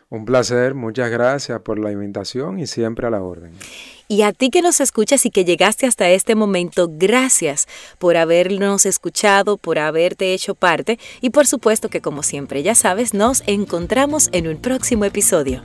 Un 0.08 0.24
placer, 0.24 0.74
muchas 0.74 1.10
gracias 1.10 1.60
por 1.62 1.80
la 1.80 1.90
invitación 1.90 2.60
y 2.60 2.66
siempre 2.68 3.08
a 3.08 3.10
la 3.10 3.22
orden. 3.22 3.50
Y 4.06 4.22
a 4.22 4.32
ti 4.32 4.50
que 4.50 4.62
nos 4.62 4.80
escuchas 4.80 5.26
y 5.26 5.30
que 5.30 5.44
llegaste 5.44 5.84
hasta 5.84 6.08
este 6.10 6.36
momento, 6.36 6.88
gracias 6.88 7.66
por 7.98 8.16
habernos 8.16 8.86
escuchado, 8.86 9.56
por 9.56 9.80
haberte 9.80 10.32
hecho 10.32 10.54
parte 10.54 11.00
y 11.20 11.30
por 11.30 11.48
supuesto 11.48 11.88
que 11.88 12.00
como 12.00 12.22
siempre 12.22 12.62
ya 12.62 12.76
sabes, 12.76 13.14
nos 13.14 13.42
encontramos 13.48 14.28
en 14.32 14.46
un 14.46 14.58
próximo 14.58 15.04
episodio. 15.04 15.64